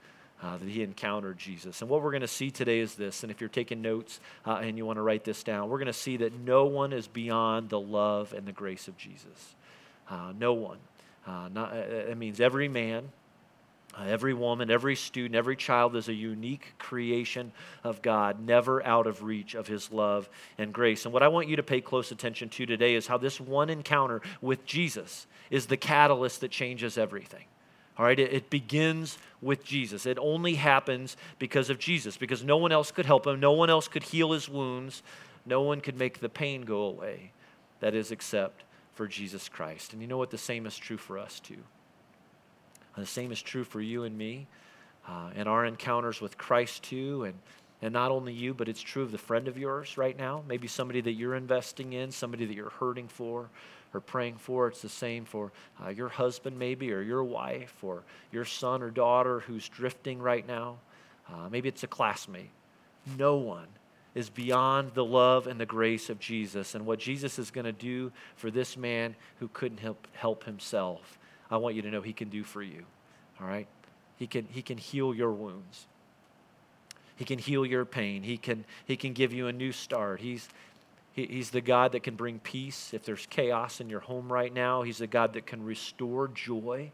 Uh, 0.41 0.55
that 0.55 0.69
he 0.69 0.83
encountered 0.83 1.37
Jesus. 1.37 1.81
And 1.81 1.89
what 1.89 2.03
we're 2.03 2.11
going 2.11 2.21
to 2.21 2.27
see 2.27 2.51
today 2.51 2.79
is 2.79 2.93
this. 2.93 3.23
And 3.23 3.31
if 3.31 3.41
you're 3.41 3.49
taking 3.49 3.81
notes 3.81 4.19
uh, 4.45 4.59
and 4.61 4.77
you 4.77 4.85
want 4.85 4.97
to 4.97 5.01
write 5.01 5.23
this 5.23 5.41
down, 5.41 5.67
we're 5.67 5.79
going 5.79 5.87
to 5.87 5.93
see 5.93 6.17
that 6.17 6.31
no 6.31 6.65
one 6.65 6.93
is 6.93 7.07
beyond 7.07 7.69
the 7.69 7.79
love 7.79 8.33
and 8.33 8.47
the 8.47 8.51
grace 8.51 8.87
of 8.87 8.95
Jesus. 8.97 9.55
Uh, 10.07 10.33
no 10.37 10.53
one. 10.53 10.77
Uh, 11.25 11.49
not, 11.51 11.73
uh, 11.73 11.77
it 11.77 12.17
means 12.17 12.39
every 12.39 12.69
man, 12.69 12.99
uh, 12.99 13.07
Uh, 13.97 14.03
every 14.03 14.33
woman, 14.33 14.69
every 14.69 14.95
student, 14.95 15.33
every 15.33 15.55
child 15.55 15.95
is 15.95 16.07
a 16.07 16.13
unique 16.13 16.73
creation 16.77 17.51
of 17.83 18.01
God, 18.01 18.39
never 18.39 18.85
out 18.85 19.07
of 19.07 19.23
reach 19.23 19.55
of 19.55 19.67
His 19.67 19.91
love 19.91 20.29
and 20.57 20.71
grace. 20.71 21.05
And 21.05 21.13
what 21.13 21.23
I 21.23 21.27
want 21.29 21.47
you 21.47 21.55
to 21.55 21.63
pay 21.63 21.81
close 21.81 22.11
attention 22.11 22.49
to 22.49 22.65
today 22.65 22.93
is 22.93 23.07
how 23.07 23.17
this 23.17 23.41
one 23.41 23.69
encounter 23.69 24.21
with 24.39 24.65
Jesus 24.65 25.25
is 25.49 25.65
the 25.65 25.77
catalyst 25.77 26.41
that 26.41 26.51
changes 26.51 26.97
everything. 26.97 27.45
All 27.97 28.05
right, 28.05 28.19
it, 28.19 28.31
it, 28.31 28.49
begins 28.51 29.17
with 29.41 29.63
Jesus. 29.63 30.05
It 30.05 30.19
only 30.19 30.53
happens 30.53 31.17
because 31.39 31.71
of 31.71 31.79
Jesus, 31.79 32.15
because 32.15 32.43
no 32.43 32.57
one 32.57 32.71
else 32.71 32.91
could 32.91 33.07
help 33.07 33.25
him, 33.25 33.39
no 33.39 33.53
one 33.53 33.71
else 33.71 33.87
could 33.87 34.03
heal 34.03 34.33
his 34.33 34.47
wounds, 34.47 35.01
no 35.47 35.63
one 35.63 35.81
could 35.81 35.97
make 35.97 36.19
the 36.19 36.29
pain 36.29 36.61
go 36.61 36.81
away. 36.81 37.31
That 37.79 37.95
is, 37.95 38.11
except 38.11 38.63
for 38.93 39.07
Jesus 39.07 39.49
Christ. 39.49 39.93
And 39.93 40.01
you 40.03 40.07
know 40.07 40.17
what? 40.17 40.29
The 40.29 40.37
same 40.37 40.67
is 40.67 40.77
true 40.77 40.97
for 40.97 41.17
us 41.17 41.39
too. 41.39 41.63
The 42.97 43.05
same 43.05 43.31
is 43.31 43.41
true 43.41 43.63
for 43.63 43.79
you 43.79 44.03
and 44.03 44.17
me 44.17 44.47
uh, 45.07 45.29
and 45.35 45.47
our 45.47 45.65
encounters 45.65 46.19
with 46.19 46.37
Christ 46.37 46.83
too. 46.83 47.23
And, 47.25 47.35
and 47.81 47.93
not 47.93 48.11
only 48.11 48.33
you, 48.33 48.53
but 48.53 48.67
it's 48.67 48.81
true 48.81 49.03
of 49.03 49.11
the 49.11 49.17
friend 49.17 49.47
of 49.47 49.57
yours 49.57 49.97
right 49.97 50.17
now. 50.17 50.43
Maybe 50.47 50.67
somebody 50.67 51.01
that 51.01 51.13
you're 51.13 51.35
investing 51.35 51.93
in, 51.93 52.11
somebody 52.11 52.45
that 52.45 52.55
you're 52.55 52.69
hurting 52.69 53.07
for 53.07 53.49
or 53.93 54.01
praying 54.01 54.37
for. 54.37 54.67
It's 54.67 54.81
the 54.81 54.89
same 54.89 55.25
for 55.25 55.51
uh, 55.83 55.89
your 55.89 56.09
husband, 56.09 56.57
maybe, 56.57 56.91
or 56.91 57.01
your 57.01 57.23
wife, 57.23 57.83
or 57.83 58.03
your 58.31 58.45
son 58.45 58.81
or 58.81 58.89
daughter 58.89 59.41
who's 59.41 59.69
drifting 59.69 60.19
right 60.19 60.45
now. 60.47 60.77
Uh, 61.31 61.49
maybe 61.49 61.69
it's 61.69 61.83
a 61.83 61.87
classmate. 61.87 62.49
No 63.17 63.35
one 63.35 63.67
is 64.15 64.29
beyond 64.29 64.93
the 64.95 65.05
love 65.05 65.45
and 65.45 65.59
the 65.59 65.65
grace 65.65 66.09
of 66.09 66.19
Jesus 66.19 66.73
and 66.73 66.85
what 66.85 66.99
Jesus 66.99 67.37
is 67.37 67.51
going 67.51 67.65
to 67.65 67.71
do 67.71 68.11
for 68.35 68.49
this 68.49 68.75
man 68.75 69.15
who 69.39 69.47
couldn't 69.49 69.79
help, 69.79 70.07
help 70.13 70.43
himself. 70.43 71.19
I 71.49 71.57
want 71.57 71.75
you 71.75 71.81
to 71.83 71.89
know 71.89 72.01
he 72.01 72.13
can 72.13 72.29
do 72.29 72.43
for 72.43 72.61
you. 72.61 72.83
All 73.39 73.47
right? 73.47 73.67
He 74.17 74.27
can, 74.27 74.47
he 74.49 74.61
can 74.61 74.77
heal 74.77 75.13
your 75.13 75.31
wounds. 75.31 75.85
He 77.15 77.25
can 77.25 77.39
heal 77.39 77.65
your 77.65 77.85
pain. 77.85 78.23
He 78.23 78.37
can, 78.37 78.65
he 78.85 78.95
can 78.95 79.13
give 79.13 79.33
you 79.33 79.47
a 79.47 79.53
new 79.53 79.71
start. 79.71 80.19
He's, 80.21 80.49
he, 81.13 81.25
he's 81.25 81.49
the 81.49 81.61
God 81.61 81.91
that 81.93 82.03
can 82.03 82.15
bring 82.15 82.39
peace. 82.39 82.93
If 82.93 83.03
there's 83.03 83.25
chaos 83.25 83.81
in 83.81 83.89
your 83.89 84.01
home 84.01 84.31
right 84.31 84.53
now, 84.53 84.83
He's 84.83 84.99
the 84.99 85.07
God 85.07 85.33
that 85.33 85.45
can 85.45 85.63
restore 85.63 86.27
joy. 86.27 86.91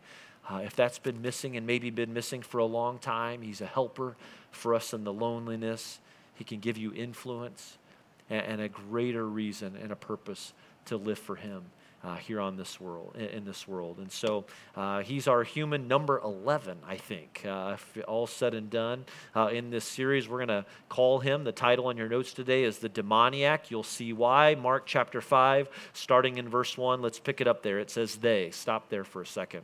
Uh, 0.49 0.61
if 0.65 0.75
that's 0.75 0.99
been 0.99 1.21
missing 1.21 1.57
and 1.57 1.67
maybe 1.67 1.89
been 1.89 2.13
missing 2.13 2.41
for 2.41 2.57
a 2.57 2.65
long 2.65 2.99
time, 2.99 3.41
He's 3.41 3.61
a 3.61 3.65
helper 3.65 4.15
for 4.51 4.73
us 4.75 4.93
in 4.93 5.03
the 5.03 5.13
loneliness. 5.13 5.99
He 6.35 6.45
can 6.45 6.59
give 6.59 6.77
you 6.77 6.93
influence 6.93 7.77
and, 8.29 8.45
and 8.45 8.61
a 8.61 8.69
greater 8.69 9.27
reason 9.27 9.77
and 9.81 9.91
a 9.91 9.95
purpose 9.95 10.53
to 10.85 10.95
live 10.95 11.19
for 11.19 11.35
Him. 11.35 11.63
Uh, 12.03 12.15
here 12.15 12.39
on 12.39 12.57
this 12.57 12.79
world, 12.79 13.15
in, 13.15 13.45
this 13.45 13.67
world. 13.67 13.97
And 13.99 14.11
so 14.11 14.45
uh, 14.75 15.01
he's 15.01 15.27
our 15.27 15.43
human 15.43 15.87
number 15.87 16.19
11, 16.19 16.77
I 16.87 16.97
think. 16.97 17.43
Uh, 17.47 17.77
all 18.07 18.27
said 18.27 18.53
and 18.53 18.69
done 18.69 19.05
uh, 19.35 19.47
in 19.47 19.69
this 19.69 19.85
series, 19.85 20.27
we're 20.27 20.45
going 20.45 20.63
to 20.63 20.65
call 20.89 21.19
him. 21.19 21.43
The 21.43 21.51
title 21.51 21.87
on 21.87 21.97
your 21.97 22.09
notes 22.09 22.33
today 22.33 22.63
is 22.63 22.79
The 22.79 22.89
Demoniac. 22.89 23.71
You'll 23.71 23.83
see 23.83 24.13
why. 24.13 24.55
Mark 24.55 24.83
chapter 24.85 25.21
5, 25.21 25.69
starting 25.93 26.37
in 26.37 26.49
verse 26.49 26.77
1. 26.77 27.01
Let's 27.01 27.19
pick 27.19 27.41
it 27.41 27.47
up 27.47 27.63
there. 27.63 27.79
It 27.79 27.89
says, 27.89 28.17
They. 28.17 28.51
Stop 28.51 28.89
there 28.89 29.03
for 29.03 29.21
a 29.21 29.27
second. 29.27 29.61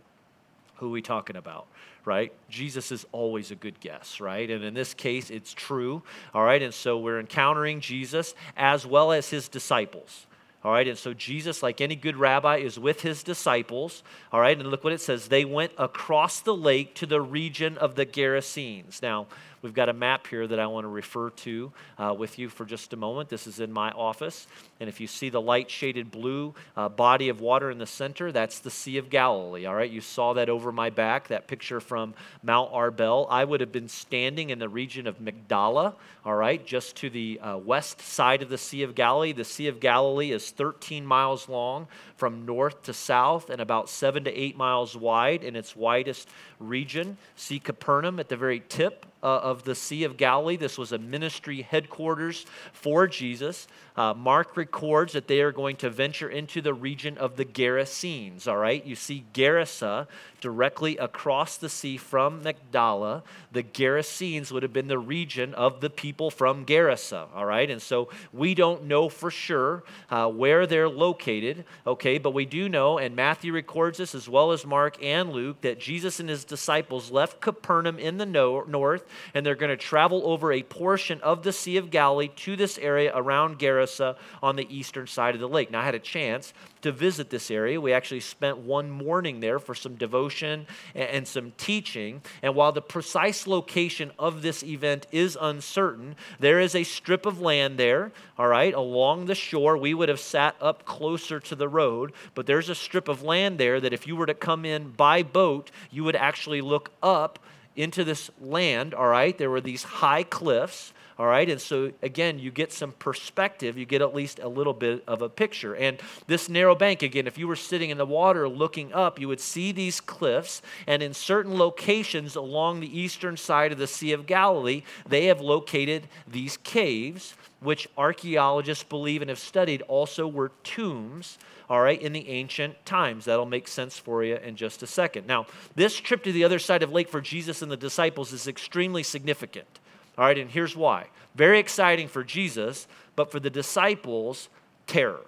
Who 0.76 0.88
are 0.88 0.92
we 0.92 1.02
talking 1.02 1.36
about? 1.36 1.68
right? 2.06 2.34
Jesus 2.50 2.92
is 2.92 3.06
always 3.12 3.52
a 3.52 3.56
good 3.56 3.80
guess, 3.80 4.20
right? 4.20 4.50
And 4.50 4.64
in 4.64 4.74
this 4.74 4.96
case, 4.96 5.30
it's 5.30 5.54
true, 5.54 6.02
all 6.34 6.44
right? 6.44 6.62
And 6.62 6.74
so 6.74 6.98
we're 6.98 7.20
encountering 7.20 7.82
Jesus 7.82 8.34
as 8.58 8.84
well 8.84 9.12
as 9.12 9.30
his 9.30 9.48
disciples. 9.48 10.26
All 10.64 10.74
right, 10.74 10.88
and 10.88 10.98
so 10.98 11.14
Jesus, 11.14 11.64
like 11.64 11.80
any 11.80 11.96
good 11.96 12.18
rabbi, 12.18 12.58
is 12.58 12.78
with 12.78 13.02
his 13.02 13.24
disciples. 13.24 14.04
All 14.34 14.42
right, 14.42 14.60
and 14.60 14.70
look 14.70 14.84
what 14.84 14.92
it 14.92 15.00
says. 15.00 15.30
They 15.30 15.46
went 15.46 15.72
across 15.78 16.42
the 16.42 16.54
lake 16.54 16.96
to 16.96 17.06
the 17.06 17.22
region 17.22 17.78
of 17.78 17.96
the 17.96 18.06
Gerasenes. 18.06 19.02
Now, 19.02 19.28
We've 19.62 19.74
got 19.74 19.90
a 19.90 19.94
map 19.94 20.28
here 20.28 20.48
that 20.48 20.60
I 20.60 20.68
want 20.68 20.86
to 20.86 20.90
refer 20.90 21.30
to 21.32 21.72
uh, 21.98 22.16
with 22.18 22.40
you 22.40 22.50
for 22.50 22.66
just 22.66 22.94
a 22.94 22.98
moment. 22.98 23.30
This 23.30 23.48
is 23.48 23.60
in 23.60 23.72
my 23.72 23.92
office. 23.92 24.48
And 24.80 24.88
if 24.88 25.02
you 25.02 25.08
see 25.08 25.30
the 25.30 25.42
light 25.42 25.70
shaded 25.70 26.12
blue 26.12 26.54
uh, 26.78 26.88
body 26.88 27.30
of 27.30 27.42
water 27.42 27.70
in 27.70 27.78
the 27.78 27.86
center, 27.86 28.32
that's 28.32 28.60
the 28.60 28.72
Sea 28.72 28.98
of 28.98 29.10
Galilee. 29.10 29.66
All 29.66 29.76
right, 29.76 29.90
you 29.90 30.02
saw 30.02 30.34
that 30.34 30.50
over 30.50 30.72
my 30.72 30.90
back, 30.90 31.28
that 31.28 31.48
picture 31.48 31.82
from 31.82 32.14
Mount 32.42 32.72
Arbel. 32.72 33.28
I 33.30 33.44
would 33.44 33.60
have 33.60 33.72
been 33.72 33.90
standing 33.90 34.50
in 34.50 34.60
the 34.60 34.70
region 34.70 35.08
of 35.08 35.20
Magdala, 35.20 35.96
all 36.24 36.36
right, 36.36 36.66
just 36.66 36.96
to 36.98 37.10
the 37.10 37.40
uh, 37.40 37.58
west 37.58 38.02
side 38.02 38.42
of 38.42 38.50
the 38.50 38.58
Sea 38.58 38.84
of 38.84 38.96
Galilee. 38.96 39.34
The 39.34 39.44
Sea 39.44 39.68
of 39.68 39.80
Galilee 39.80 40.32
is 40.32 40.52
13 40.52 41.06
miles 41.06 41.50
long 41.50 41.88
from 42.16 42.46
north 42.46 42.84
to 42.84 42.94
south 42.94 43.50
and 43.50 43.62
about 43.62 43.90
seven 43.90 44.24
to 44.24 44.32
eight 44.32 44.58
miles 44.58 44.96
wide 44.96 45.44
in 45.44 45.56
its 45.56 45.76
widest 45.76 46.30
region. 46.60 47.18
See 47.36 47.60
Capernaum 47.60 48.20
at 48.20 48.30
the 48.30 48.38
very 48.38 48.62
tip 48.68 49.06
uh, 49.22 49.28
of 49.28 49.64
the 49.64 49.76
Sea 49.76 50.04
of 50.04 50.18
Galilee. 50.18 50.56
This 50.56 50.78
was 50.78 50.92
a 50.92 50.98
ministry 50.98 51.62
headquarters 51.62 52.46
for 52.74 53.08
Jesus. 53.08 53.68
Uh, 53.96 54.14
Mark 54.14 54.56
records 54.56 55.12
that 55.14 55.28
they 55.28 55.42
are 55.42 55.52
going 55.52 55.76
to 55.78 55.90
venture 55.90 56.30
into 56.30 56.62
the 56.62 56.74
region 56.74 57.18
of 57.18 57.36
the 57.36 57.44
Gerasenes. 57.44 58.48
All 58.48 58.58
right, 58.58 58.86
you 58.86 58.96
see 58.96 59.26
Gerasa 59.34 60.08
directly 60.40 60.98
across 60.98 61.58
the 61.58 61.68
sea 61.68 61.98
from 61.98 62.42
Magdala. 62.42 63.24
The 63.52 63.64
Gerasenes 63.64 64.54
would 64.54 64.64
have 64.64 64.72
been 64.72 64.88
the 64.88 64.98
region 64.98 65.54
of 65.54 65.82
the 65.82 65.90
people 65.90 66.32
from 66.32 66.66
Gerasa. 66.66 67.28
All 67.36 67.46
right, 67.46 67.70
and 67.70 67.82
so 67.82 68.08
we 68.32 68.54
don't 68.54 68.86
know 68.86 69.10
for 69.10 69.30
sure 69.30 69.84
uh, 70.10 70.30
where 70.30 70.66
they're 70.66 70.88
located. 70.88 71.66
Okay, 71.86 72.20
but 72.20 72.34
we 72.34 72.46
do 72.46 72.70
know, 72.70 73.00
and 73.00 73.18
Matthew 73.18 73.52
records 73.52 73.98
this 73.98 74.16
as 74.16 74.30
well 74.30 74.54
as 74.54 74.66
Mark 74.66 75.04
and 75.04 75.34
Luke, 75.34 75.60
that 75.62 75.78
Jesus 75.78 76.22
and 76.22 76.30
his 76.30 76.46
disciples 76.50 77.12
left 77.12 77.40
Capernaum 77.40 77.98
in 77.98 78.18
the 78.18 78.26
no- 78.26 78.64
north, 78.68 79.06
and 79.34 79.46
they're 79.46 79.56
going 79.56 79.70
to 79.70 79.78
travel 79.78 80.22
over 80.26 80.52
a 80.52 80.64
portion 80.64 81.22
of 81.22 81.44
the 81.44 81.54
Sea 81.54 81.78
of 81.78 81.90
Galilee 81.90 82.28
to 82.28 82.56
this 82.58 82.78
area 82.80 83.14
around 83.16 83.60
Gerasa 83.60 84.18
on 84.44 84.58
the 84.58 84.68
eastern 84.76 85.08
side 85.08 85.36
of 85.36 85.42
the 85.42 85.48
lake. 85.48 85.72
Now, 85.72 85.80
I 85.80 85.86
had 85.86 85.96
a 85.96 86.00
chance 86.00 86.54
to 86.82 86.92
visit 86.92 87.30
this 87.30 87.52
area. 87.52 87.80
We 87.80 87.94
actually 87.94 88.22
spent 88.22 88.58
one 88.58 88.90
morning 88.90 89.40
there 89.40 89.60
for 89.60 89.76
some 89.76 89.96
devotion 89.96 90.68
and, 90.96 91.28
some 91.28 91.52
teaching. 91.58 92.22
And 92.42 92.56
while 92.56 92.72
the 92.72 92.82
precise 92.82 93.48
location 93.48 94.12
of 94.18 94.42
this 94.42 94.64
event 94.64 95.08
is 95.12 95.38
uncertain, 95.40 96.16
there 96.40 96.60
is 96.60 96.76
a 96.76 96.84
strip 96.84 97.26
of 97.26 97.42
land 97.42 97.78
there, 97.78 98.12
all 98.38 98.48
right, 98.48 98.74
along 98.74 99.26
the 99.26 99.36
shore. 99.36 99.78
We 99.78 99.94
would 99.94 100.10
have 100.10 100.20
sat 100.20 100.56
up 100.62 100.86
closer 100.86 101.40
to 101.40 101.56
the 101.56 101.68
road, 101.68 102.14
but 102.36 102.46
there's 102.46 102.70
a 102.70 102.76
strip 102.76 103.08
of 103.08 103.24
land 103.24 103.58
there 103.58 103.80
that 103.80 103.94
if 103.94 104.08
you 104.08 104.16
were 104.16 104.26
to 104.26 104.34
come 104.34 104.66
in 104.66 104.92
by 104.92 105.24
boat, 105.24 105.72
you 105.92 106.04
would 106.04 106.16
actually 106.16 106.62
look 106.62 106.92
up 107.04 107.40
into 107.76 108.04
this 108.04 108.30
land, 108.42 108.94
all 108.94 109.08
right? 109.08 109.38
There 109.38 109.50
were 109.50 109.62
these 109.62 109.84
high 109.84 110.24
cliffs. 110.24 110.94
All 111.20 111.26
right, 111.26 111.50
and 111.50 111.60
so 111.60 111.92
again, 112.02 112.40
you 112.40 112.50
get 112.50 112.72
some 112.72 112.94
perspective, 112.94 113.78
you 113.78 113.86
get 113.86 114.02
at 114.02 114.16
least 114.16 114.40
a 114.40 114.48
little 114.48 114.74
bit 114.74 115.04
of 115.06 115.22
a 115.22 115.28
picture. 115.28 115.76
And 115.76 116.00
this 116.28 116.48
narrow 116.48 116.76
bank, 116.76 117.04
again, 117.04 117.28
if 117.28 117.38
you 117.38 117.46
were 117.46 117.58
sitting 117.58 117.90
in 117.90 117.98
the 117.98 118.06
water 118.06 118.48
looking 118.48 118.94
up, 118.94 119.20
you 119.20 119.28
would 119.28 119.42
see 119.42 119.74
these 119.74 120.00
cliffs, 120.00 120.62
and 120.88 121.04
in 121.04 121.14
certain 121.14 121.58
locations 121.58 122.38
along 122.38 122.80
the 122.80 122.98
eastern 122.98 123.36
side 123.36 123.74
of 123.74 123.78
the 123.78 123.86
Sea 123.86 124.14
of 124.14 124.28
Galilee, 124.28 124.84
they 125.10 125.26
have 125.26 125.42
located 125.42 126.08
these 126.26 126.56
caves, 126.56 127.34
which 127.60 127.90
archaeologists 127.98 128.86
believe 128.86 129.22
and 129.22 129.28
have 129.28 129.40
studied 129.40 129.82
also 129.90 130.26
were 130.26 130.54
tombs 130.64 131.38
all 131.70 131.82
right, 131.82 132.02
in 132.02 132.14
the 132.14 132.28
ancient 132.30 132.84
times. 132.84 133.26
That'll 133.26 133.46
make 133.46 133.68
sense 133.68 134.00
for 134.00 134.24
you 134.24 134.38
in 134.38 134.56
just 134.56 134.82
a 134.82 134.88
second. 134.88 135.28
Now, 135.28 135.46
this 135.76 135.96
trip 135.96 136.24
to 136.24 136.32
the 136.32 136.44
other 136.44 136.58
side 136.58 136.82
of 136.82 136.92
lake 136.92 137.10
for 137.10 137.22
Jesus 137.22 137.62
and 137.62 137.72
the 137.72 137.78
disciples 137.78 138.34
is 138.34 138.48
extremely 138.48 139.04
significant. 139.04 139.79
All 140.20 140.26
right, 140.26 140.38
and 140.38 140.52
here's 140.52 140.76
why. 140.76 141.08
Very 141.34 141.60
exciting 141.60 142.10
for 142.10 142.26
Jesus, 142.26 142.90
but 143.16 143.32
for 143.32 143.40
the 143.40 143.50
disciples, 143.50 144.50
terror. 144.86 145.26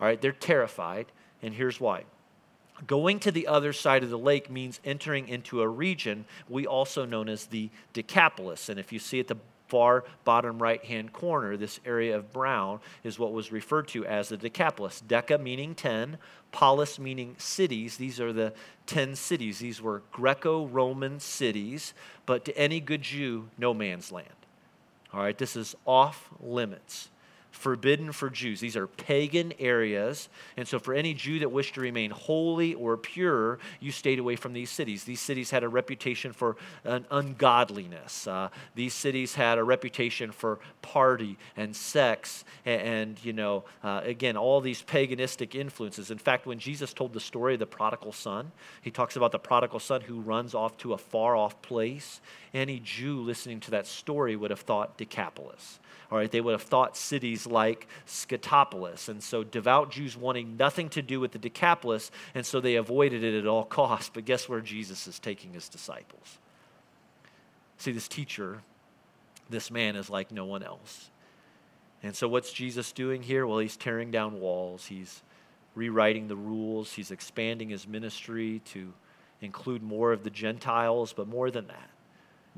All 0.00 0.08
right, 0.08 0.20
they're 0.20 0.32
terrified, 0.32 1.06
and 1.40 1.54
here's 1.54 1.80
why. 1.80 2.02
Going 2.84 3.20
to 3.20 3.30
the 3.30 3.46
other 3.46 3.72
side 3.72 4.02
of 4.02 4.10
the 4.10 4.18
lake 4.18 4.50
means 4.50 4.80
entering 4.84 5.28
into 5.28 5.62
a 5.62 5.68
region 5.68 6.24
we 6.48 6.66
also 6.66 7.04
known 7.04 7.28
as 7.28 7.46
the 7.46 7.70
Decapolis. 7.92 8.68
And 8.68 8.80
if 8.80 8.92
you 8.92 8.98
see 8.98 9.20
at 9.20 9.28
the 9.28 9.36
far 9.68 10.04
bottom 10.24 10.60
right 10.60 10.84
hand 10.84 11.12
corner, 11.12 11.56
this 11.56 11.80
area 11.84 12.16
of 12.16 12.32
brown 12.32 12.80
is 13.04 13.18
what 13.18 13.32
was 13.32 13.52
referred 13.52 13.88
to 13.88 14.04
as 14.06 14.30
the 14.30 14.36
Decapolis. 14.36 15.02
Deca 15.06 15.40
meaning 15.40 15.74
10, 15.74 16.18
polis 16.52 16.98
meaning 16.98 17.34
cities. 17.38 17.96
These 17.96 18.20
are 18.20 18.32
the 18.32 18.52
10 18.86 19.14
cities. 19.14 19.58
These 19.58 19.80
were 19.80 20.02
Greco 20.10 20.66
Roman 20.66 21.20
cities, 21.20 21.94
but 22.26 22.44
to 22.46 22.56
any 22.56 22.80
good 22.80 23.02
Jew, 23.02 23.48
no 23.56 23.72
man's 23.72 24.10
land. 24.10 24.28
All 25.12 25.20
right, 25.20 25.36
this 25.36 25.56
is 25.56 25.74
off 25.86 26.30
limits 26.40 27.10
forbidden 27.58 28.12
for 28.12 28.30
Jews. 28.30 28.60
These 28.60 28.76
are 28.76 28.86
pagan 28.86 29.52
areas. 29.58 30.28
And 30.56 30.66
so, 30.66 30.78
for 30.78 30.94
any 30.94 31.12
Jew 31.12 31.40
that 31.40 31.50
wished 31.50 31.74
to 31.74 31.80
remain 31.80 32.10
holy 32.10 32.74
or 32.74 32.96
pure, 32.96 33.58
you 33.80 33.90
stayed 33.90 34.18
away 34.18 34.36
from 34.36 34.52
these 34.52 34.70
cities. 34.70 35.04
These 35.04 35.20
cities 35.20 35.50
had 35.50 35.64
a 35.64 35.68
reputation 35.68 36.32
for 36.32 36.56
an 36.84 37.04
ungodliness. 37.10 38.26
Uh, 38.26 38.48
these 38.74 38.94
cities 38.94 39.34
had 39.34 39.58
a 39.58 39.64
reputation 39.64 40.30
for 40.30 40.60
party 40.82 41.36
and 41.56 41.74
sex 41.74 42.44
and, 42.64 42.80
and 42.80 43.24
you 43.24 43.32
know, 43.32 43.64
uh, 43.82 44.00
again, 44.04 44.36
all 44.36 44.60
these 44.60 44.82
paganistic 44.82 45.54
influences. 45.54 46.10
In 46.10 46.18
fact, 46.18 46.46
when 46.46 46.58
Jesus 46.58 46.92
told 46.92 47.12
the 47.12 47.20
story 47.20 47.54
of 47.54 47.60
the 47.60 47.66
prodigal 47.66 48.12
son, 48.12 48.52
he 48.80 48.90
talks 48.90 49.16
about 49.16 49.32
the 49.32 49.38
prodigal 49.38 49.80
son 49.80 50.02
who 50.02 50.20
runs 50.20 50.54
off 50.54 50.76
to 50.78 50.92
a 50.92 50.98
far 50.98 51.36
off 51.36 51.60
place. 51.60 52.20
Any 52.54 52.80
Jew 52.80 53.20
listening 53.20 53.60
to 53.60 53.72
that 53.72 53.86
story 53.86 54.36
would 54.36 54.50
have 54.50 54.60
thought 54.60 54.96
Decapolis. 54.96 55.80
All 56.10 56.16
right, 56.16 56.30
they 56.30 56.40
would 56.40 56.52
have 56.52 56.62
thought 56.62 56.96
cities 56.96 57.46
like 57.46 57.86
Scythopolis. 58.06 59.08
And 59.08 59.22
so 59.22 59.44
devout 59.44 59.90
Jews 59.90 60.16
wanting 60.16 60.56
nothing 60.56 60.88
to 60.90 61.02
do 61.02 61.20
with 61.20 61.32
the 61.32 61.38
Decapolis, 61.38 62.10
and 62.34 62.46
so 62.46 62.60
they 62.60 62.76
avoided 62.76 63.22
it 63.22 63.38
at 63.38 63.46
all 63.46 63.64
costs. 63.64 64.10
But 64.12 64.24
guess 64.24 64.48
where 64.48 64.60
Jesus 64.60 65.06
is 65.06 65.18
taking 65.18 65.52
his 65.52 65.68
disciples? 65.68 66.38
See, 67.76 67.92
this 67.92 68.08
teacher, 68.08 68.62
this 69.50 69.70
man 69.70 69.96
is 69.96 70.08
like 70.08 70.32
no 70.32 70.46
one 70.46 70.62
else. 70.62 71.10
And 72.02 72.14
so 72.16 72.26
what's 72.26 72.52
Jesus 72.52 72.92
doing 72.92 73.22
here? 73.22 73.46
Well, 73.46 73.58
he's 73.58 73.76
tearing 73.76 74.10
down 74.10 74.40
walls. 74.40 74.86
He's 74.86 75.22
rewriting 75.74 76.28
the 76.28 76.36
rules. 76.36 76.92
He's 76.92 77.10
expanding 77.10 77.68
his 77.68 77.86
ministry 77.86 78.60
to 78.66 78.92
include 79.40 79.82
more 79.82 80.12
of 80.12 80.24
the 80.24 80.30
Gentiles, 80.30 81.12
but 81.12 81.28
more 81.28 81.50
than 81.50 81.66
that, 81.68 81.90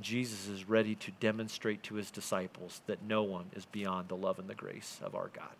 Jesus 0.01 0.49
is 0.49 0.69
ready 0.69 0.95
to 0.97 1.11
demonstrate 1.13 1.83
to 1.85 1.95
his 1.95 2.11
disciples 2.11 2.81
that 2.87 3.03
no 3.03 3.23
one 3.23 3.47
is 3.55 3.67
beyond 3.67 4.09
the 4.09 4.17
love 4.17 4.39
and 4.39 4.49
the 4.49 4.55
grace 4.55 5.01
of 5.03 5.15
our 5.15 5.29
God. 5.29 5.55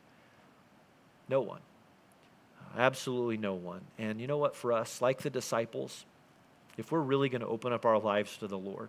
No 1.29 1.41
one. 1.41 1.61
Absolutely 2.77 3.37
no 3.37 3.55
one. 3.55 3.81
And 3.99 4.21
you 4.21 4.27
know 4.27 4.39
what, 4.39 4.55
for 4.55 4.73
us, 4.73 5.03
like 5.03 5.23
the 5.23 5.31
disciples, 5.31 6.05
if 6.77 6.93
we're 6.93 7.01
really 7.01 7.29
going 7.29 7.41
to 7.41 7.47
open 7.47 7.73
up 7.73 7.85
our 7.85 7.99
lives 7.99 8.37
to 8.39 8.47
the 8.47 8.59
Lord, 8.59 8.89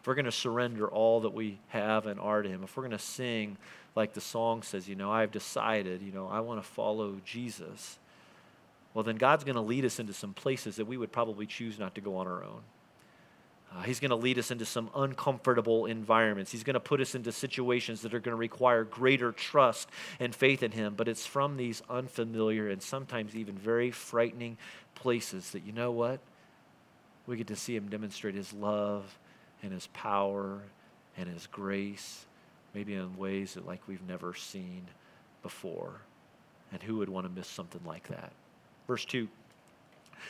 if 0.00 0.06
we're 0.06 0.14
going 0.14 0.24
to 0.24 0.32
surrender 0.32 0.88
all 0.88 1.20
that 1.20 1.32
we 1.32 1.58
have 1.68 2.06
and 2.06 2.18
are 2.18 2.42
to 2.42 2.48
Him, 2.48 2.62
if 2.64 2.76
we're 2.76 2.82
going 2.82 2.90
to 2.92 2.98
sing 2.98 3.56
like 3.94 4.14
the 4.14 4.20
song 4.20 4.62
says, 4.62 4.88
you 4.88 4.96
know, 4.96 5.10
I've 5.10 5.30
decided, 5.30 6.02
you 6.02 6.12
know, 6.12 6.28
I 6.28 6.40
want 6.40 6.62
to 6.62 6.68
follow 6.68 7.20
Jesus, 7.24 7.98
well, 8.94 9.04
then 9.04 9.16
God's 9.16 9.44
going 9.44 9.54
to 9.54 9.60
lead 9.60 9.84
us 9.84 9.98
into 9.98 10.12
some 10.12 10.34
places 10.34 10.76
that 10.76 10.86
we 10.86 10.96
would 10.96 11.12
probably 11.12 11.46
choose 11.46 11.78
not 11.78 11.94
to 11.94 12.00
go 12.00 12.16
on 12.16 12.26
our 12.26 12.42
own. 12.42 12.62
Uh, 13.74 13.82
he's 13.82 14.00
going 14.00 14.10
to 14.10 14.16
lead 14.16 14.38
us 14.38 14.50
into 14.50 14.66
some 14.66 14.90
uncomfortable 14.94 15.86
environments. 15.86 16.52
He's 16.52 16.64
going 16.64 16.74
to 16.74 16.80
put 16.80 17.00
us 17.00 17.14
into 17.14 17.32
situations 17.32 18.02
that 18.02 18.12
are 18.12 18.20
going 18.20 18.32
to 18.32 18.38
require 18.38 18.84
greater 18.84 19.32
trust 19.32 19.88
and 20.20 20.34
faith 20.34 20.62
in 20.62 20.72
Him. 20.72 20.94
But 20.94 21.08
it's 21.08 21.24
from 21.24 21.56
these 21.56 21.82
unfamiliar 21.88 22.68
and 22.68 22.82
sometimes 22.82 23.34
even 23.34 23.56
very 23.56 23.90
frightening 23.90 24.58
places 24.94 25.50
that, 25.52 25.64
you 25.64 25.72
know 25.72 25.90
what? 25.90 26.20
We 27.26 27.36
get 27.36 27.46
to 27.46 27.56
see 27.56 27.74
Him 27.74 27.88
demonstrate 27.88 28.34
His 28.34 28.52
love 28.52 29.18
and 29.62 29.72
His 29.72 29.86
power 29.88 30.60
and 31.16 31.28
His 31.28 31.46
grace, 31.46 32.26
maybe 32.74 32.94
in 32.94 33.16
ways 33.16 33.54
that 33.54 33.66
like 33.66 33.80
we've 33.88 34.06
never 34.06 34.34
seen 34.34 34.82
before. 35.42 36.02
And 36.72 36.82
who 36.82 36.96
would 36.96 37.08
want 37.08 37.26
to 37.26 37.32
miss 37.32 37.48
something 37.48 37.82
like 37.86 38.08
that? 38.08 38.32
Verse 38.86 39.04
2 39.04 39.28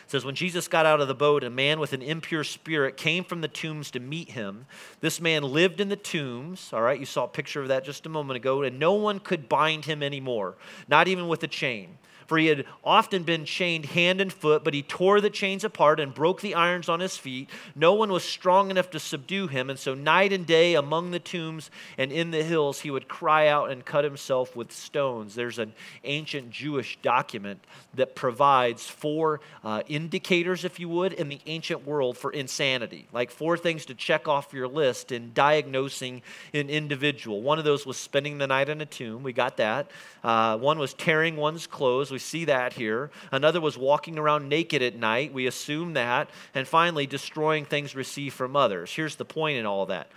says, 0.07 0.25
When 0.25 0.35
Jesus 0.35 0.69
got 0.69 0.87
out 0.87 1.01
of 1.01 1.09
the 1.09 1.15
boat, 1.15 1.45
a 1.45 1.51
man 1.51 1.81
with 1.81 1.93
an 1.93 2.03
impure 2.03 2.45
spirit 2.45 2.97
came 2.97 3.25
from 3.25 3.41
the 3.41 3.49
tombs 3.49 3.91
to 3.93 4.01
meet 4.01 4.31
him. 4.31 4.67
This 5.01 5.21
man 5.21 5.43
lived 5.43 5.81
in 5.81 5.89
the 5.89 5.97
tombs. 5.97 6.71
All 6.73 6.83
right, 6.83 6.99
you 7.01 7.07
saw 7.07 7.25
a 7.25 7.29
picture 7.29 7.61
of 7.61 7.69
that 7.69 7.85
just 7.85 8.07
a 8.07 8.09
moment 8.09 8.37
ago, 8.37 8.63
and 8.63 8.79
no 8.79 8.95
one 8.95 9.19
could 9.19 9.49
bind 9.49 9.85
him 9.85 10.03
anymore, 10.03 10.57
not 10.89 11.09
even 11.09 11.29
with 11.29 11.43
a 11.43 11.49
chain 11.49 11.99
for 12.27 12.39
he 12.39 12.47
had 12.47 12.65
often 12.85 13.23
been 13.23 13.45
chained 13.45 13.87
hand 13.87 14.21
and 14.21 14.33
foot, 14.33 14.65
but 14.65 14.75
he 14.75 14.83
tore 14.83 15.21
the 15.21 15.31
chains 15.31 15.65
apart 15.65 16.01
and 16.01 16.15
broke 16.15 16.41
the 16.41 16.55
irons 16.55 16.89
on 16.89 17.01
his 17.01 17.17
feet. 17.17 17.51
No 17.75 17.95
one 17.95 18.13
was 18.13 18.25
strong 18.25 18.71
enough 18.71 18.91
to 18.91 19.01
subdue 19.01 19.47
him, 19.49 19.71
and 19.71 19.79
so 19.79 19.95
night 19.95 20.33
and 20.33 20.47
day 20.47 20.75
among 20.75 21.11
the 21.11 21.19
tombs 21.19 21.71
and 21.99 22.13
in 22.13 22.31
the 22.31 22.43
hills 22.43 22.81
he 22.81 22.91
would 22.91 23.09
cry 23.09 23.49
out 23.49 23.71
and 23.71 23.85
cut 23.85 24.05
himself 24.05 24.55
with 24.55 24.71
stones. 24.73 25.35
There's 25.35 25.59
an 25.59 25.73
ancient 26.05 26.51
Jewish 26.51 26.99
document 27.03 27.61
that 27.95 28.15
provides 28.15 28.87
four 28.87 29.41
uh, 29.65 29.83
indicators, 29.89 30.65
if 30.65 30.79
you 30.79 30.89
would, 30.89 31.13
in 31.13 31.29
the 31.29 31.41
ancient 31.47 31.87
world 31.87 32.17
for 32.17 32.31
insanity, 32.31 33.09
like 33.13 33.31
four 33.31 33.57
things 33.57 33.87
to 33.87 33.95
check 33.95 34.29
off 34.29 34.53
your 34.53 34.69
list 34.69 35.13
in 35.13 35.33
diagnosing 35.35 36.23
an 36.55 36.71
individual. 36.71 37.43
One 37.43 37.59
of 37.59 37.65
those 37.65 37.85
was 37.85 37.97
spending 37.97 38.39
the 38.39 38.47
night 38.47 38.69
in 38.69 38.81
a 38.81 38.87
tomb. 38.87 39.23
We 39.23 39.33
got 39.33 39.57
that. 39.57 39.91
Uh, 40.23 40.57
one 40.59 40.79
was 40.79 40.95
tearing 40.95 41.37
one's 41.37 41.67
clothes. 41.67 42.11
We 42.13 42.21
see 42.21 42.45
that 42.45 42.75
here. 42.75 43.11
Another 43.33 43.61
was 43.61 43.77
walking 43.77 44.19
around 44.19 44.49
naked 44.49 44.83
at 44.83 44.95
night. 44.95 45.33
We 45.33 45.47
assume 45.47 45.95
that. 45.95 46.31
And 46.55 46.69
finally, 46.69 47.07
destroying 47.07 47.65
things 47.65 47.97
received 47.97 48.35
from 48.37 48.55
others. 48.55 48.93
Here's 48.93 49.17
the 49.17 49.25
point 49.25 49.59
in 49.59 49.67
all 49.67 49.87
that. 49.87 50.09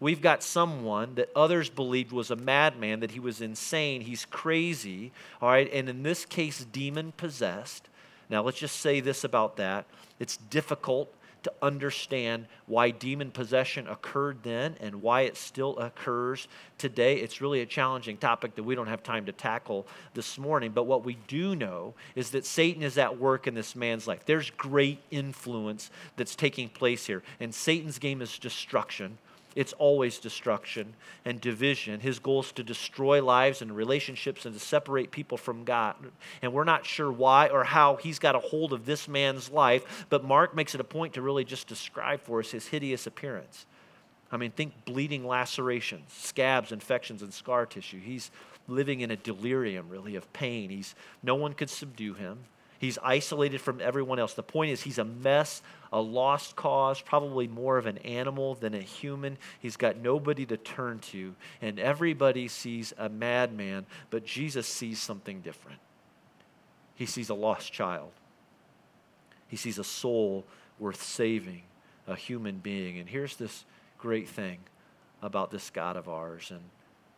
We've 0.00 0.20
got 0.20 0.42
someone 0.42 1.14
that 1.14 1.30
others 1.34 1.70
believed 1.70 2.12
was 2.12 2.30
a 2.30 2.36
madman, 2.36 3.00
that 3.00 3.12
he 3.12 3.20
was 3.20 3.40
insane, 3.40 4.02
he's 4.02 4.26
crazy, 4.26 5.12
all 5.40 5.48
right, 5.48 5.72
and 5.72 5.88
in 5.88 6.02
this 6.02 6.26
case, 6.26 6.64
demon 6.64 7.12
possessed. 7.16 7.88
Now, 8.28 8.42
let's 8.42 8.58
just 8.58 8.80
say 8.80 9.00
this 9.00 9.24
about 9.24 9.56
that. 9.56 9.86
It's 10.18 10.36
difficult 10.36 11.14
to 11.44 11.52
understand 11.62 12.46
why 12.66 12.90
demon 12.90 13.30
possession 13.30 13.86
occurred 13.86 14.42
then 14.42 14.76
and 14.80 15.00
why 15.00 15.22
it 15.22 15.36
still 15.36 15.78
occurs 15.78 16.48
today. 16.78 17.16
It's 17.16 17.40
really 17.40 17.60
a 17.60 17.66
challenging 17.66 18.16
topic 18.16 18.56
that 18.56 18.64
we 18.64 18.74
don't 18.74 18.88
have 18.88 19.02
time 19.02 19.26
to 19.26 19.32
tackle 19.32 19.86
this 20.14 20.38
morning. 20.38 20.72
But 20.72 20.84
what 20.84 21.04
we 21.04 21.14
do 21.28 21.54
know 21.54 21.94
is 22.14 22.30
that 22.30 22.44
Satan 22.44 22.82
is 22.82 22.98
at 22.98 23.18
work 23.18 23.46
in 23.46 23.54
this 23.54 23.76
man's 23.76 24.06
life. 24.06 24.24
There's 24.26 24.50
great 24.50 25.00
influence 25.10 25.90
that's 26.16 26.34
taking 26.34 26.68
place 26.68 27.06
here. 27.06 27.22
And 27.40 27.54
Satan's 27.54 27.98
game 27.98 28.20
is 28.20 28.38
destruction. 28.38 29.18
It's 29.54 29.72
always 29.74 30.18
destruction 30.18 30.94
and 31.24 31.40
division. 31.40 32.00
His 32.00 32.18
goal 32.18 32.40
is 32.40 32.52
to 32.52 32.64
destroy 32.64 33.22
lives 33.22 33.62
and 33.62 33.74
relationships 33.74 34.46
and 34.46 34.54
to 34.54 34.60
separate 34.60 35.10
people 35.10 35.38
from 35.38 35.64
God. 35.64 35.96
And 36.42 36.52
we're 36.52 36.64
not 36.64 36.84
sure 36.84 37.10
why 37.10 37.48
or 37.48 37.64
how 37.64 37.96
he's 37.96 38.18
got 38.18 38.34
a 38.34 38.40
hold 38.40 38.72
of 38.72 38.84
this 38.84 39.06
man's 39.06 39.50
life, 39.50 40.06
but 40.10 40.24
Mark 40.24 40.54
makes 40.54 40.74
it 40.74 40.80
a 40.80 40.84
point 40.84 41.14
to 41.14 41.22
really 41.22 41.44
just 41.44 41.68
describe 41.68 42.20
for 42.20 42.40
us 42.40 42.50
his 42.50 42.66
hideous 42.66 43.06
appearance. 43.06 43.66
I 44.32 44.36
mean, 44.36 44.50
think 44.50 44.84
bleeding 44.84 45.26
lacerations, 45.26 46.12
scabs, 46.12 46.72
infections, 46.72 47.22
and 47.22 47.32
scar 47.32 47.66
tissue. 47.66 48.00
He's 48.00 48.32
living 48.66 49.00
in 49.00 49.12
a 49.12 49.16
delirium, 49.16 49.88
really, 49.88 50.16
of 50.16 50.32
pain. 50.32 50.70
He's, 50.70 50.96
no 51.22 51.36
one 51.36 51.52
could 51.52 51.70
subdue 51.70 52.14
him. 52.14 52.38
He's 52.84 52.98
isolated 53.02 53.62
from 53.62 53.80
everyone 53.80 54.18
else. 54.18 54.34
The 54.34 54.42
point 54.42 54.70
is, 54.70 54.82
he's 54.82 54.98
a 54.98 55.06
mess, 55.06 55.62
a 55.90 55.98
lost 56.02 56.54
cause, 56.54 57.00
probably 57.00 57.48
more 57.48 57.78
of 57.78 57.86
an 57.86 57.96
animal 57.98 58.56
than 58.56 58.74
a 58.74 58.80
human. 58.80 59.38
He's 59.58 59.78
got 59.78 59.96
nobody 59.96 60.44
to 60.44 60.58
turn 60.58 60.98
to, 60.98 61.34
and 61.62 61.78
everybody 61.78 62.46
sees 62.46 62.92
a 62.98 63.08
madman, 63.08 63.86
but 64.10 64.26
Jesus 64.26 64.66
sees 64.66 65.00
something 65.00 65.40
different. 65.40 65.78
He 66.94 67.06
sees 67.06 67.30
a 67.30 67.34
lost 67.34 67.72
child, 67.72 68.10
he 69.48 69.56
sees 69.56 69.78
a 69.78 69.84
soul 69.84 70.44
worth 70.78 71.02
saving, 71.02 71.62
a 72.06 72.16
human 72.16 72.58
being. 72.58 72.98
And 72.98 73.08
here's 73.08 73.36
this 73.36 73.64
great 73.96 74.28
thing 74.28 74.58
about 75.22 75.50
this 75.50 75.70
God 75.70 75.96
of 75.96 76.06
ours. 76.06 76.50
And 76.50 76.60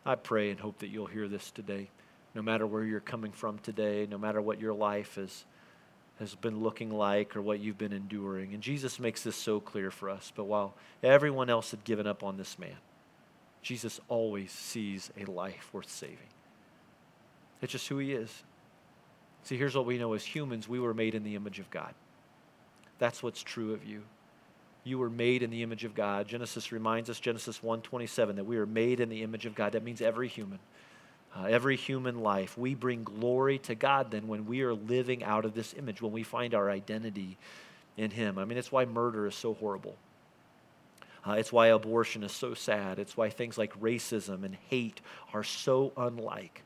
I 0.05 0.15
pray 0.15 0.49
and 0.49 0.61
hope 0.61 0.79
that 0.79 0.87
you'll 0.87 1.07
hear 1.07 1.27
this 1.27 1.51
today 1.51 1.89
no 2.33 2.41
matter 2.41 2.67
where 2.67 2.83
you're 2.83 2.99
coming 2.99 3.31
from 3.31 3.57
today, 3.57 4.07
no 4.09 4.17
matter 4.17 4.39
what 4.41 4.61
your 4.61 4.73
life 4.73 5.17
is 5.17 5.43
has 6.19 6.35
been 6.35 6.61
looking 6.61 6.89
like 6.89 7.35
or 7.35 7.41
what 7.41 7.59
you've 7.59 7.77
been 7.77 7.93
enduring. 7.93 8.53
And 8.53 8.63
Jesus 8.63 8.99
makes 8.99 9.23
this 9.23 9.35
so 9.35 9.59
clear 9.59 9.91
for 9.91 10.09
us. 10.09 10.31
But 10.35 10.45
while 10.45 10.73
everyone 11.03 11.49
else 11.49 11.71
had 11.71 11.83
given 11.83 12.07
up 12.07 12.23
on 12.23 12.37
this 12.37 12.57
man, 12.57 12.77
Jesus 13.61 13.99
always 14.07 14.51
sees 14.51 15.11
a 15.19 15.25
life 15.25 15.69
worth 15.73 15.89
saving. 15.89 16.17
It's 17.61 17.71
just 17.71 17.87
who 17.87 17.97
he 17.97 18.13
is. 18.13 18.43
See, 19.43 19.57
here's 19.57 19.75
what 19.75 19.85
we 19.85 19.97
know 19.97 20.13
as 20.13 20.25
humans 20.25 20.67
we 20.67 20.79
were 20.79 20.93
made 20.93 21.15
in 21.15 21.23
the 21.23 21.35
image 21.35 21.59
of 21.59 21.69
God. 21.69 21.93
That's 22.99 23.21
what's 23.21 23.43
true 23.43 23.73
of 23.73 23.85
you. 23.85 24.03
You 24.83 24.97
were 24.97 25.09
made 25.09 25.43
in 25.43 25.49
the 25.49 25.63
image 25.63 25.83
of 25.83 25.95
God. 25.95 26.27
Genesis 26.27 26.71
reminds 26.71 27.09
us, 27.09 27.19
Genesis 27.19 27.61
1:27, 27.61 28.37
that 28.37 28.45
we 28.45 28.57
are 28.57 28.65
made 28.65 28.99
in 28.99 29.09
the 29.09 29.21
image 29.21 29.45
of 29.45 29.53
God. 29.53 29.73
That 29.73 29.83
means 29.83 30.01
every 30.01 30.27
human 30.27 30.59
uh, 31.35 31.45
every 31.45 31.75
human 31.75 32.21
life. 32.21 32.57
We 32.57 32.75
bring 32.75 33.03
glory 33.03 33.59
to 33.59 33.75
God 33.75 34.11
then 34.11 34.27
when 34.27 34.45
we 34.45 34.61
are 34.61 34.73
living 34.73 35.23
out 35.23 35.45
of 35.45 35.53
this 35.53 35.73
image, 35.77 36.01
when 36.01 36.11
we 36.11 36.23
find 36.23 36.53
our 36.53 36.69
identity 36.69 37.37
in 37.95 38.11
Him. 38.11 38.37
I 38.37 38.45
mean, 38.45 38.57
it's 38.57 38.71
why 38.71 38.85
murder 38.85 39.27
is 39.27 39.35
so 39.35 39.53
horrible. 39.53 39.95
Uh, 41.25 41.33
it's 41.33 41.51
why 41.51 41.67
abortion 41.67 42.23
is 42.23 42.31
so 42.31 42.53
sad. 42.53 42.99
It's 42.99 43.17
why 43.17 43.29
things 43.29 43.57
like 43.57 43.79
racism 43.81 44.43
and 44.45 44.55
hate 44.69 45.01
are 45.33 45.43
so 45.43 45.91
unlike 45.97 46.63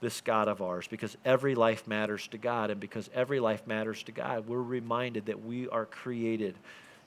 this 0.00 0.20
God 0.20 0.48
of 0.48 0.60
ours 0.62 0.86
because 0.86 1.16
every 1.24 1.54
life 1.54 1.88
matters 1.88 2.28
to 2.28 2.38
God. 2.38 2.70
And 2.70 2.78
because 2.78 3.10
every 3.14 3.40
life 3.40 3.66
matters 3.66 4.02
to 4.04 4.12
God, 4.12 4.46
we're 4.46 4.62
reminded 4.62 5.26
that 5.26 5.44
we 5.44 5.68
are 5.68 5.86
created. 5.86 6.54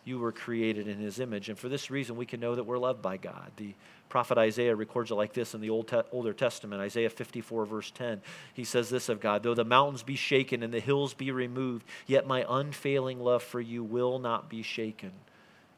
You 0.04 0.20
were 0.20 0.32
created 0.32 0.88
in 0.88 0.98
His 0.98 1.20
image. 1.20 1.48
And 1.48 1.58
for 1.58 1.70
this 1.70 1.90
reason, 1.90 2.18
we 2.18 2.26
can 2.26 2.40
know 2.40 2.56
that 2.56 2.64
we're 2.64 2.78
loved 2.78 3.02
by 3.02 3.18
God. 3.18 3.52
The 3.56 3.74
prophet 4.10 4.38
Isaiah 4.38 4.76
records 4.76 5.12
it 5.12 5.16
like 5.16 5.34
this 5.34 5.54
in 5.54 5.62
the 5.62 5.70
Old 5.70 5.88
Te- 5.88 6.02
Older 6.12 6.34
Testament, 6.34 6.82
Isaiah 6.82 7.10
54, 7.10 7.66
verse 7.66 7.92
10. 7.92 8.22
He 8.54 8.64
says 8.64 8.90
this 8.90 9.10
of 9.10 9.20
God 9.20 9.44
Though 9.44 9.54
the 9.54 9.66
mountains 9.66 10.04
be 10.04 10.16
shaken 10.16 10.64
and 10.64 10.74
the 10.74 10.80
hills 10.80 11.14
be 11.14 11.32
removed, 11.32 11.86
yet 12.06 12.28
my 12.28 12.46
unfailing 12.48 13.20
love 13.20 13.44
for 13.44 13.62
you 13.62 13.84
will 13.84 14.20
not 14.20 14.50
be 14.50 14.62
shaken. 14.62 15.12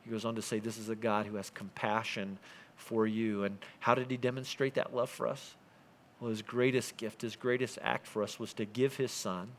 He 0.04 0.12
goes 0.12 0.26
on 0.26 0.36
to 0.36 0.42
say, 0.42 0.60
This 0.60 0.78
is 0.78 0.90
a 0.90 0.96
God 0.96 1.26
who 1.26 1.36
has 1.36 1.50
compassion 1.50 2.38
for 2.76 3.06
you. 3.06 3.44
And 3.44 3.58
how 3.80 3.96
did 3.96 4.10
he 4.10 4.18
demonstrate 4.18 4.76
that 4.76 4.96
love 4.96 5.10
for 5.10 5.28
us? 5.28 5.56
Well, 6.20 6.30
his 6.30 6.42
greatest 6.42 6.98
gift, 6.98 7.22
his 7.22 7.36
greatest 7.36 7.80
act 7.82 8.08
for 8.08 8.24
us 8.24 8.40
was 8.40 8.54
to 8.54 8.66
give 8.66 8.98
his 8.98 9.12
son, 9.12 9.52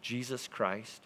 Jesus 0.00 0.48
Christ, 0.48 1.02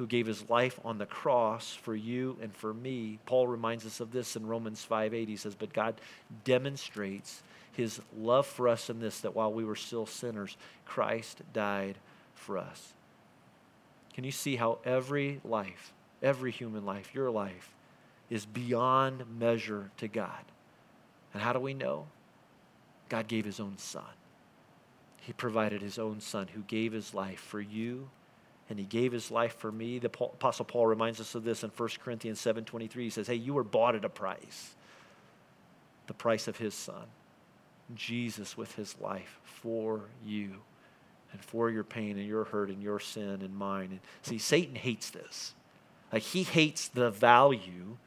who 0.00 0.06
gave 0.06 0.26
his 0.26 0.48
life 0.48 0.80
on 0.82 0.96
the 0.96 1.04
cross 1.04 1.74
for 1.74 1.94
you 1.94 2.38
and 2.40 2.56
for 2.56 2.72
me. 2.72 3.18
Paul 3.26 3.46
reminds 3.46 3.84
us 3.84 4.00
of 4.00 4.12
this 4.12 4.34
in 4.34 4.46
Romans 4.46 4.82
5:8. 4.82 5.28
He 5.28 5.36
says, 5.36 5.54
"But 5.54 5.74
God 5.74 6.00
demonstrates 6.42 7.42
his 7.70 8.00
love 8.16 8.46
for 8.46 8.66
us 8.66 8.88
in 8.88 9.00
this 9.00 9.20
that 9.20 9.34
while 9.34 9.52
we 9.52 9.62
were 9.62 9.76
still 9.76 10.06
sinners, 10.06 10.56
Christ 10.86 11.42
died 11.52 11.98
for 12.34 12.56
us." 12.56 12.94
Can 14.14 14.24
you 14.24 14.32
see 14.32 14.56
how 14.56 14.78
every 14.86 15.42
life, 15.44 15.92
every 16.22 16.50
human 16.50 16.86
life, 16.86 17.14
your 17.14 17.30
life 17.30 17.70
is 18.30 18.46
beyond 18.46 19.38
measure 19.38 19.90
to 19.98 20.08
God? 20.08 20.46
And 21.34 21.42
how 21.42 21.52
do 21.52 21.60
we 21.60 21.74
know? 21.74 22.08
God 23.10 23.28
gave 23.28 23.44
his 23.44 23.60
own 23.60 23.76
son. 23.76 24.14
He 25.18 25.34
provided 25.34 25.82
his 25.82 25.98
own 25.98 26.22
son 26.22 26.48
who 26.48 26.62
gave 26.62 26.92
his 26.92 27.12
life 27.12 27.40
for 27.40 27.60
you 27.60 28.08
and 28.70 28.78
he 28.78 28.84
gave 28.84 29.10
his 29.10 29.30
life 29.32 29.56
for 29.56 29.72
me. 29.72 29.98
The 29.98 30.06
apostle 30.06 30.64
Paul 30.64 30.86
reminds 30.86 31.20
us 31.20 31.34
of 31.34 31.42
this 31.42 31.64
in 31.64 31.70
1 31.70 32.00
Corinthians 32.00 32.40
7:23. 32.40 33.04
He 33.04 33.10
says, 33.10 33.26
"Hey, 33.26 33.34
you 33.34 33.52
were 33.52 33.64
bought 33.64 33.96
at 33.96 34.04
a 34.04 34.08
price. 34.08 34.76
The 36.06 36.14
price 36.14 36.48
of 36.48 36.56
his 36.58 36.72
son. 36.72 37.08
Jesus 37.94 38.56
with 38.56 38.76
his 38.76 38.98
life 39.00 39.40
for 39.44 40.08
you 40.24 40.62
and 41.32 41.44
for 41.44 41.68
your 41.68 41.82
pain 41.82 42.16
and 42.16 42.26
your 42.26 42.44
hurt 42.44 42.70
and 42.70 42.80
your 42.80 43.00
sin 43.00 43.42
and 43.42 43.56
mine." 43.56 43.90
And 43.90 44.00
see, 44.22 44.38
Satan 44.38 44.76
hates 44.76 45.10
this. 45.10 45.54
Like 46.12 46.22
he 46.22 46.44
hates 46.44 46.86
the 46.86 47.10
value 47.10 47.98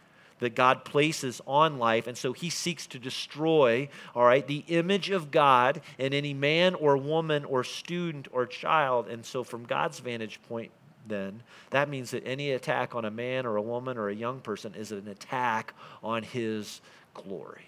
that 0.44 0.56
God 0.56 0.86
places 0.86 1.42
on 1.48 1.80
life. 1.80 2.06
And 2.08 2.18
so 2.18 2.34
he 2.34 2.50
seeks 2.50 2.86
to 2.88 3.00
destroy, 3.00 3.90
all 4.14 4.26
right, 4.26 4.46
the 4.46 4.64
image 4.68 5.10
of 5.10 5.32
God 5.32 5.82
in 5.98 6.14
any 6.14 6.34
man 6.34 6.76
or 6.76 6.96
woman 6.98 7.46
or 7.46 7.64
student 7.64 8.28
or 8.32 8.46
child. 8.46 9.08
And 9.08 9.26
so, 9.26 9.44
from 9.44 9.66
God's 9.66 10.00
vantage 10.00 10.42
point, 10.48 10.72
then, 11.08 11.44
that 11.72 11.90
means 11.90 12.12
that 12.12 12.26
any 12.26 12.52
attack 12.52 12.96
on 12.96 13.06
a 13.06 13.12
man 13.12 13.46
or 13.46 13.58
a 13.58 13.62
woman 13.62 13.98
or 13.98 14.10
a 14.10 14.16
young 14.16 14.40
person 14.40 14.74
is 14.76 14.92
an 14.92 15.08
attack 15.08 15.74
on 16.04 16.24
his 16.24 16.82
glory. 17.14 17.68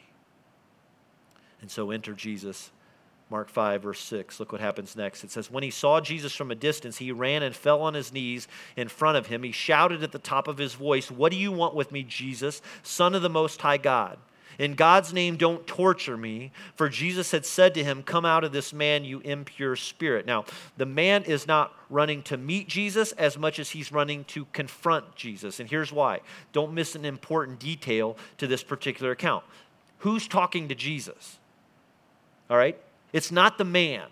And 1.62 1.72
so, 1.72 1.92
enter 1.92 2.14
Jesus 2.14 2.72
Mark 3.30 3.50
5, 3.50 3.82
verse 3.82 4.00
6. 4.02 4.40
Look 4.40 4.52
what 4.52 4.62
happens 4.62 4.96
next. 4.96 5.24
It 5.24 5.32
says, 5.32 5.50
When 5.50 5.64
he 5.64 5.72
saw 5.72 6.00
Jesus 6.00 6.36
from 6.36 6.52
a 6.52 6.56
distance, 6.56 6.98
he 6.98 7.12
ran 7.12 7.42
and 7.42 7.56
fell 7.56 7.82
on 7.82 7.96
his 7.96 8.14
knees 8.14 8.48
in 8.76 8.88
front 8.88 9.18
of 9.18 9.28
him. 9.28 9.44
He 9.44 9.52
shouted 9.52 10.04
at 10.04 10.12
the 10.12 10.20
top 10.20 10.48
of 10.48 10.58
his 10.58 10.76
voice, 10.76 11.10
What 11.10 11.32
do 11.32 11.38
you 11.38 11.52
want 11.52 11.74
with 11.74 11.92
me, 11.92 12.04
Jesus, 12.04 12.62
Son 12.84 13.16
of 13.16 13.24
the 13.24 13.30
Most 13.30 13.62
High 13.62 13.78
God? 13.78 14.20
In 14.58 14.76
God's 14.76 15.12
name, 15.12 15.36
don't 15.36 15.66
torture 15.68 16.16
me. 16.16 16.52
For 16.76 16.88
Jesus 16.88 17.32
had 17.32 17.46
said 17.46 17.74
to 17.74 17.84
him, 17.84 18.04
Come 18.04 18.26
out 18.26 18.44
of 18.44 18.52
this 18.52 18.74
man, 18.74 19.04
you 19.04 19.20
impure 19.22 19.76
spirit. 19.76 20.26
Now, 20.26 20.46
the 20.78 20.86
man 20.86 21.24
is 21.24 21.48
not 21.48 21.74
running 21.90 22.22
to 22.24 22.38
meet 22.38 22.68
Jesus 22.68 23.12
as 23.14 23.38
much 23.38 23.60
as 23.60 23.72
he's 23.72 23.92
running 23.92 24.24
to 24.26 24.46
confront 24.54 25.16
Jesus. 25.16 25.60
And 25.60 25.70
here's 25.70 25.92
why. 25.92 26.22
Don't 26.54 26.74
miss 26.74 26.96
an 26.96 27.06
important 27.06 27.60
detail 27.60 28.18
to 28.38 28.48
this 28.48 28.64
particular 28.64 29.12
account. 29.12 29.44
Who's 30.00 30.28
talking 30.28 30.68
to 30.70 30.76
Jesus? 30.76 31.38
All 32.50 32.58
right? 32.58 32.80
It's 33.16 33.32
not 33.32 33.58
the 33.58 33.64
man. 33.64 34.08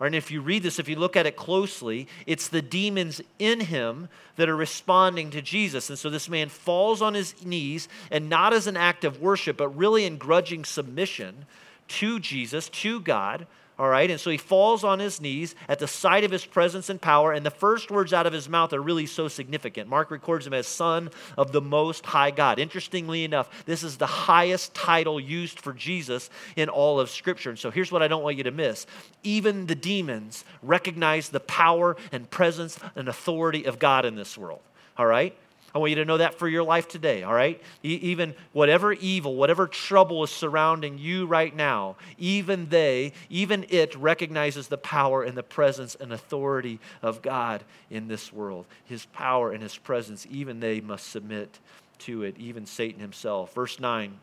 And 0.00 0.14
if 0.14 0.30
you 0.30 0.40
read 0.40 0.62
this, 0.62 0.78
if 0.78 0.88
you 0.88 0.96
look 0.96 1.16
at 1.16 1.26
it 1.26 1.36
closely, 1.36 2.08
it's 2.24 2.48
the 2.48 2.62
demons 2.62 3.20
in 3.38 3.60
him 3.60 4.08
that 4.36 4.48
are 4.48 4.56
responding 4.56 5.28
to 5.32 5.42
Jesus. 5.42 5.90
And 5.90 5.98
so 5.98 6.08
this 6.08 6.26
man 6.26 6.48
falls 6.48 7.02
on 7.02 7.12
his 7.12 7.44
knees, 7.44 7.88
and 8.10 8.30
not 8.30 8.54
as 8.54 8.66
an 8.66 8.78
act 8.78 9.04
of 9.04 9.20
worship, 9.20 9.58
but 9.58 9.68
really 9.76 10.06
in 10.06 10.16
grudging 10.16 10.64
submission 10.64 11.44
to 11.88 12.18
Jesus, 12.18 12.70
to 12.70 13.00
God, 13.00 13.46
all 13.80 13.88
right, 13.88 14.10
and 14.10 14.20
so 14.20 14.28
he 14.28 14.36
falls 14.36 14.84
on 14.84 14.98
his 14.98 15.22
knees 15.22 15.54
at 15.66 15.78
the 15.78 15.88
sight 15.88 16.22
of 16.22 16.30
his 16.30 16.44
presence 16.44 16.90
and 16.90 17.00
power, 17.00 17.32
and 17.32 17.46
the 17.46 17.50
first 17.50 17.90
words 17.90 18.12
out 18.12 18.26
of 18.26 18.32
his 18.34 18.46
mouth 18.46 18.74
are 18.74 18.82
really 18.82 19.06
so 19.06 19.26
significant. 19.26 19.88
Mark 19.88 20.10
records 20.10 20.46
him 20.46 20.52
as 20.52 20.66
Son 20.66 21.08
of 21.38 21.52
the 21.52 21.62
Most 21.62 22.04
High 22.04 22.30
God. 22.30 22.58
Interestingly 22.58 23.24
enough, 23.24 23.64
this 23.64 23.82
is 23.82 23.96
the 23.96 24.04
highest 24.04 24.74
title 24.74 25.18
used 25.18 25.60
for 25.60 25.72
Jesus 25.72 26.28
in 26.56 26.68
all 26.68 27.00
of 27.00 27.08
Scripture. 27.08 27.48
And 27.48 27.58
so 27.58 27.70
here's 27.70 27.90
what 27.90 28.02
I 28.02 28.08
don't 28.08 28.22
want 28.22 28.36
you 28.36 28.44
to 28.44 28.50
miss 28.50 28.84
even 29.22 29.64
the 29.64 29.74
demons 29.74 30.44
recognize 30.62 31.30
the 31.30 31.40
power 31.40 31.96
and 32.12 32.28
presence 32.28 32.78
and 32.94 33.08
authority 33.08 33.64
of 33.64 33.78
God 33.78 34.04
in 34.04 34.14
this 34.14 34.36
world. 34.36 34.60
All 34.98 35.06
right? 35.06 35.34
I 35.74 35.78
want 35.78 35.90
you 35.90 35.96
to 35.96 36.04
know 36.04 36.18
that 36.18 36.34
for 36.34 36.48
your 36.48 36.62
life 36.64 36.88
today, 36.88 37.22
all 37.22 37.34
right? 37.34 37.60
even 37.82 38.34
whatever 38.52 38.92
evil, 38.92 39.36
whatever 39.36 39.66
trouble 39.66 40.24
is 40.24 40.30
surrounding 40.30 40.98
you 40.98 41.26
right 41.26 41.54
now, 41.54 41.96
even 42.18 42.68
they, 42.68 43.12
even 43.28 43.64
it 43.68 43.94
recognizes 43.94 44.68
the 44.68 44.78
power 44.78 45.22
and 45.22 45.36
the 45.36 45.42
presence 45.42 45.94
and 45.94 46.12
authority 46.12 46.80
of 47.02 47.22
God 47.22 47.62
in 47.90 48.08
this 48.08 48.32
world. 48.32 48.66
His 48.84 49.06
power 49.06 49.52
and 49.52 49.62
his 49.62 49.76
presence, 49.76 50.26
even 50.30 50.60
they 50.60 50.80
must 50.80 51.08
submit 51.08 51.58
to 52.00 52.22
it, 52.22 52.36
even 52.38 52.66
Satan 52.66 53.00
himself. 53.00 53.54
Verse 53.54 53.78
9 53.78 54.18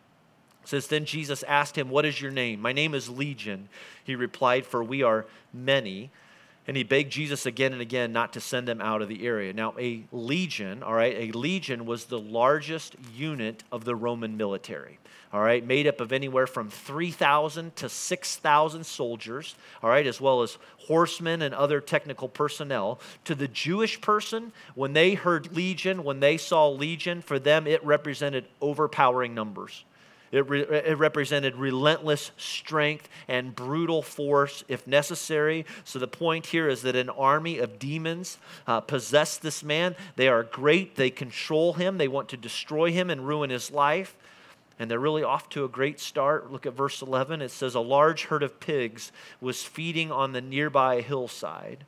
says, 0.66 0.88
Then 0.88 1.06
Jesus 1.06 1.44
asked 1.44 1.78
him, 1.78 1.90
What 1.90 2.06
is 2.06 2.22
your 2.22 2.32
name? 2.32 2.62
My 2.62 2.74
name 2.74 2.94
is 2.94 3.10
Legion. 3.10 3.70
He 4.04 4.16
replied, 4.16 4.66
For 4.66 4.84
we 4.84 5.04
are 5.04 5.26
many 5.54 6.12
and 6.68 6.76
he 6.76 6.84
begged 6.84 7.12
Jesus 7.12 7.46
again 7.46 7.72
and 7.72 7.82
again 7.82 8.12
not 8.12 8.34
to 8.34 8.42
send 8.42 8.68
them 8.68 8.82
out 8.82 9.02
of 9.02 9.08
the 9.08 9.26
area. 9.26 9.54
Now, 9.54 9.74
a 9.80 10.04
legion, 10.12 10.84
all 10.84 10.94
right, 10.94 11.16
a 11.18 11.38
legion 11.38 11.86
was 11.86 12.06
the 12.06 12.20
largest 12.20 12.96
unit 13.16 13.64
of 13.72 13.86
the 13.86 13.96
Roman 13.96 14.36
military, 14.36 15.00
all 15.32 15.42
right, 15.42 15.66
made 15.66 15.88
up 15.88 16.02
of 16.02 16.12
anywhere 16.12 16.46
from 16.46 16.70
3,000 16.70 17.76
to 17.78 17.88
6,000 17.88 18.86
soldiers, 18.86 19.56
all 19.82 19.90
right, 19.90 20.06
as 20.06 20.20
well 20.20 20.42
as 20.42 20.58
horsemen 20.78 21.42
and 21.42 21.56
other 21.56 21.80
technical 21.80 22.28
personnel. 22.28 23.00
To 23.26 23.34
the 23.34 23.48
Jewish 23.48 24.02
person, 24.02 24.52
when 24.76 24.92
they 24.92 25.14
heard 25.14 25.56
legion, 25.56 26.04
when 26.04 26.20
they 26.20 26.38
saw 26.38 26.68
legion, 26.68 27.22
for 27.22 27.40
them 27.40 27.66
it 27.66 27.84
represented 27.86 28.46
overpowering 28.62 29.34
numbers. 29.34 29.86
It, 30.32 30.50
re- 30.50 30.64
it, 30.64 30.98
represented 30.98 31.56
relentless 31.56 32.32
strength 32.38 33.08
and 33.28 33.56
brutal 33.56 34.02
force 34.02 34.64
if 34.68 34.86
necessary. 34.86 35.66
So, 35.86 36.00
the 36.00 36.08
point 36.08 36.48
here 36.48 36.68
is 36.68 36.82
that 36.82 36.96
an 36.96 37.10
army 37.10 37.60
of 37.60 37.80
demons 37.80 38.38
uh, 38.68 38.82
possess 38.82 39.38
this 39.38 39.64
man. 39.64 39.96
They 40.16 40.28
are 40.28 40.44
great, 40.44 40.96
they 40.96 41.10
control 41.10 41.74
him, 41.74 41.98
they 41.98 42.08
want 42.08 42.30
to 42.30 42.38
destroy 42.38 42.92
him 42.92 43.10
and 43.10 43.28
ruin 43.28 43.50
his 43.50 43.72
life. 43.72 44.16
And 44.80 44.92
they're 44.92 45.00
really 45.00 45.24
off 45.24 45.50
to 45.50 45.66
a 45.66 45.70
great 45.70 46.00
start. 46.00 46.52
Look 46.52 46.66
at 46.66 46.74
verse 46.74 47.02
11. 47.02 47.42
It 47.42 47.50
says, 47.50 47.74
A 47.74 47.80
large 47.80 48.26
herd 48.26 48.44
of 48.44 48.60
pigs 48.60 49.12
was 49.42 49.64
feeding 49.64 50.12
on 50.12 50.34
the 50.34 50.42
nearby 50.42 51.02
hillside. 51.02 51.86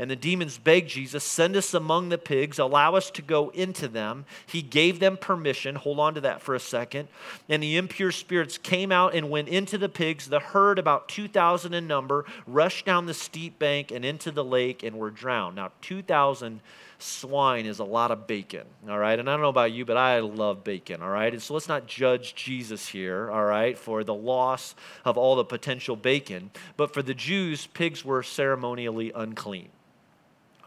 And 0.00 0.10
the 0.10 0.16
demons 0.16 0.56
begged 0.56 0.88
Jesus, 0.88 1.22
Send 1.22 1.54
us 1.56 1.74
among 1.74 2.08
the 2.08 2.16
pigs, 2.16 2.58
allow 2.58 2.94
us 2.94 3.10
to 3.10 3.20
go 3.20 3.50
into 3.50 3.86
them. 3.86 4.24
He 4.46 4.62
gave 4.62 4.98
them 4.98 5.18
permission. 5.18 5.74
Hold 5.74 6.00
on 6.00 6.14
to 6.14 6.22
that 6.22 6.40
for 6.40 6.54
a 6.54 6.58
second. 6.58 7.08
And 7.50 7.62
the 7.62 7.76
impure 7.76 8.10
spirits 8.10 8.56
came 8.56 8.92
out 8.92 9.14
and 9.14 9.28
went 9.28 9.48
into 9.48 9.76
the 9.76 9.90
pigs. 9.90 10.26
The 10.26 10.40
herd, 10.40 10.78
about 10.78 11.10
2,000 11.10 11.74
in 11.74 11.86
number, 11.86 12.24
rushed 12.46 12.86
down 12.86 13.04
the 13.04 13.12
steep 13.12 13.58
bank 13.58 13.90
and 13.90 14.02
into 14.02 14.30
the 14.30 14.42
lake 14.42 14.82
and 14.82 14.96
were 14.96 15.10
drowned. 15.10 15.56
Now, 15.56 15.70
2,000 15.82 16.62
swine 16.98 17.66
is 17.66 17.78
a 17.78 17.84
lot 17.84 18.10
of 18.10 18.26
bacon, 18.26 18.64
all 18.88 18.98
right? 18.98 19.18
And 19.18 19.28
I 19.28 19.32
don't 19.32 19.42
know 19.42 19.48
about 19.50 19.72
you, 19.72 19.84
but 19.84 19.98
I 19.98 20.20
love 20.20 20.64
bacon, 20.64 21.02
all 21.02 21.10
right? 21.10 21.30
And 21.30 21.42
so 21.42 21.52
let's 21.52 21.68
not 21.68 21.86
judge 21.86 22.34
Jesus 22.34 22.88
here, 22.88 23.30
all 23.30 23.44
right, 23.44 23.76
for 23.76 24.02
the 24.02 24.14
loss 24.14 24.74
of 25.04 25.18
all 25.18 25.36
the 25.36 25.44
potential 25.44 25.94
bacon. 25.94 26.50
But 26.78 26.94
for 26.94 27.02
the 27.02 27.12
Jews, 27.12 27.66
pigs 27.66 28.02
were 28.02 28.22
ceremonially 28.22 29.12
unclean 29.14 29.68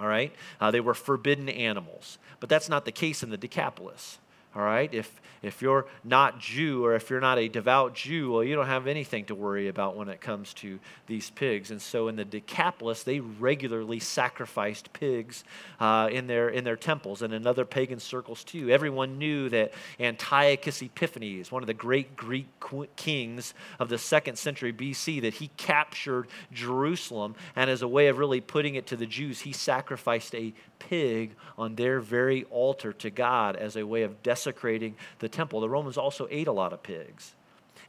all 0.03 0.09
right? 0.09 0.33
Uh, 0.59 0.69
they 0.69 0.81
were 0.81 0.93
forbidden 0.93 1.49
animals. 1.49 2.19
But 2.39 2.49
that's 2.49 2.67
not 2.67 2.85
the 2.85 2.91
case 2.91 3.23
in 3.23 3.29
the 3.29 3.37
Decapolis, 3.37 4.19
all 4.55 4.63
right? 4.63 4.93
If, 4.93 5.21
if 5.41 5.61
you're 5.61 5.85
not 6.03 6.39
Jew 6.39 6.85
or 6.85 6.95
if 6.95 7.09
you're 7.09 7.19
not 7.19 7.37
a 7.37 7.47
devout 7.47 7.95
Jew, 7.95 8.31
well, 8.31 8.43
you 8.43 8.55
don't 8.55 8.67
have 8.67 8.87
anything 8.87 9.25
to 9.25 9.35
worry 9.35 9.67
about 9.67 9.95
when 9.95 10.07
it 10.09 10.21
comes 10.21 10.53
to 10.55 10.79
these 11.07 11.29
pigs. 11.31 11.71
And 11.71 11.81
so 11.81 12.07
in 12.07 12.15
the 12.15 12.25
Decapolis, 12.25 13.03
they 13.03 13.19
regularly 13.19 13.99
sacrificed 13.99 14.93
pigs 14.93 15.43
uh, 15.79 16.09
in, 16.11 16.27
their, 16.27 16.49
in 16.49 16.63
their 16.63 16.75
temples 16.75 17.21
and 17.21 17.33
in 17.33 17.45
other 17.47 17.65
pagan 17.65 17.99
circles 17.99 18.43
too. 18.43 18.69
Everyone 18.69 19.17
knew 19.17 19.49
that 19.49 19.73
Antiochus 19.99 20.81
Epiphanes, 20.81 21.51
one 21.51 21.63
of 21.63 21.67
the 21.67 21.73
great 21.73 22.15
Greek 22.15 22.47
kings 22.95 23.53
of 23.79 23.89
the 23.89 23.97
second 23.97 24.37
century 24.37 24.71
BC, 24.71 25.21
that 25.21 25.35
he 25.35 25.49
captured 25.57 26.27
Jerusalem. 26.51 27.35
And 27.55 27.69
as 27.69 27.81
a 27.81 27.87
way 27.87 28.07
of 28.07 28.17
really 28.17 28.41
putting 28.41 28.75
it 28.75 28.87
to 28.87 28.95
the 28.95 29.05
Jews, 29.05 29.41
he 29.41 29.51
sacrificed 29.51 30.35
a 30.35 30.53
pig 30.89 31.35
on 31.57 31.75
their 31.75 31.99
very 31.99 32.43
altar 32.45 32.93
to 32.93 33.09
God 33.09 33.55
as 33.55 33.75
a 33.75 33.85
way 33.85 34.03
of 34.03 34.21
desecrating 34.23 34.95
the 35.19 35.29
temple. 35.29 35.59
The 35.59 35.69
Romans 35.69 35.97
also 35.97 36.27
ate 36.29 36.47
a 36.47 36.51
lot 36.51 36.73
of 36.73 36.83
pigs. 36.83 37.33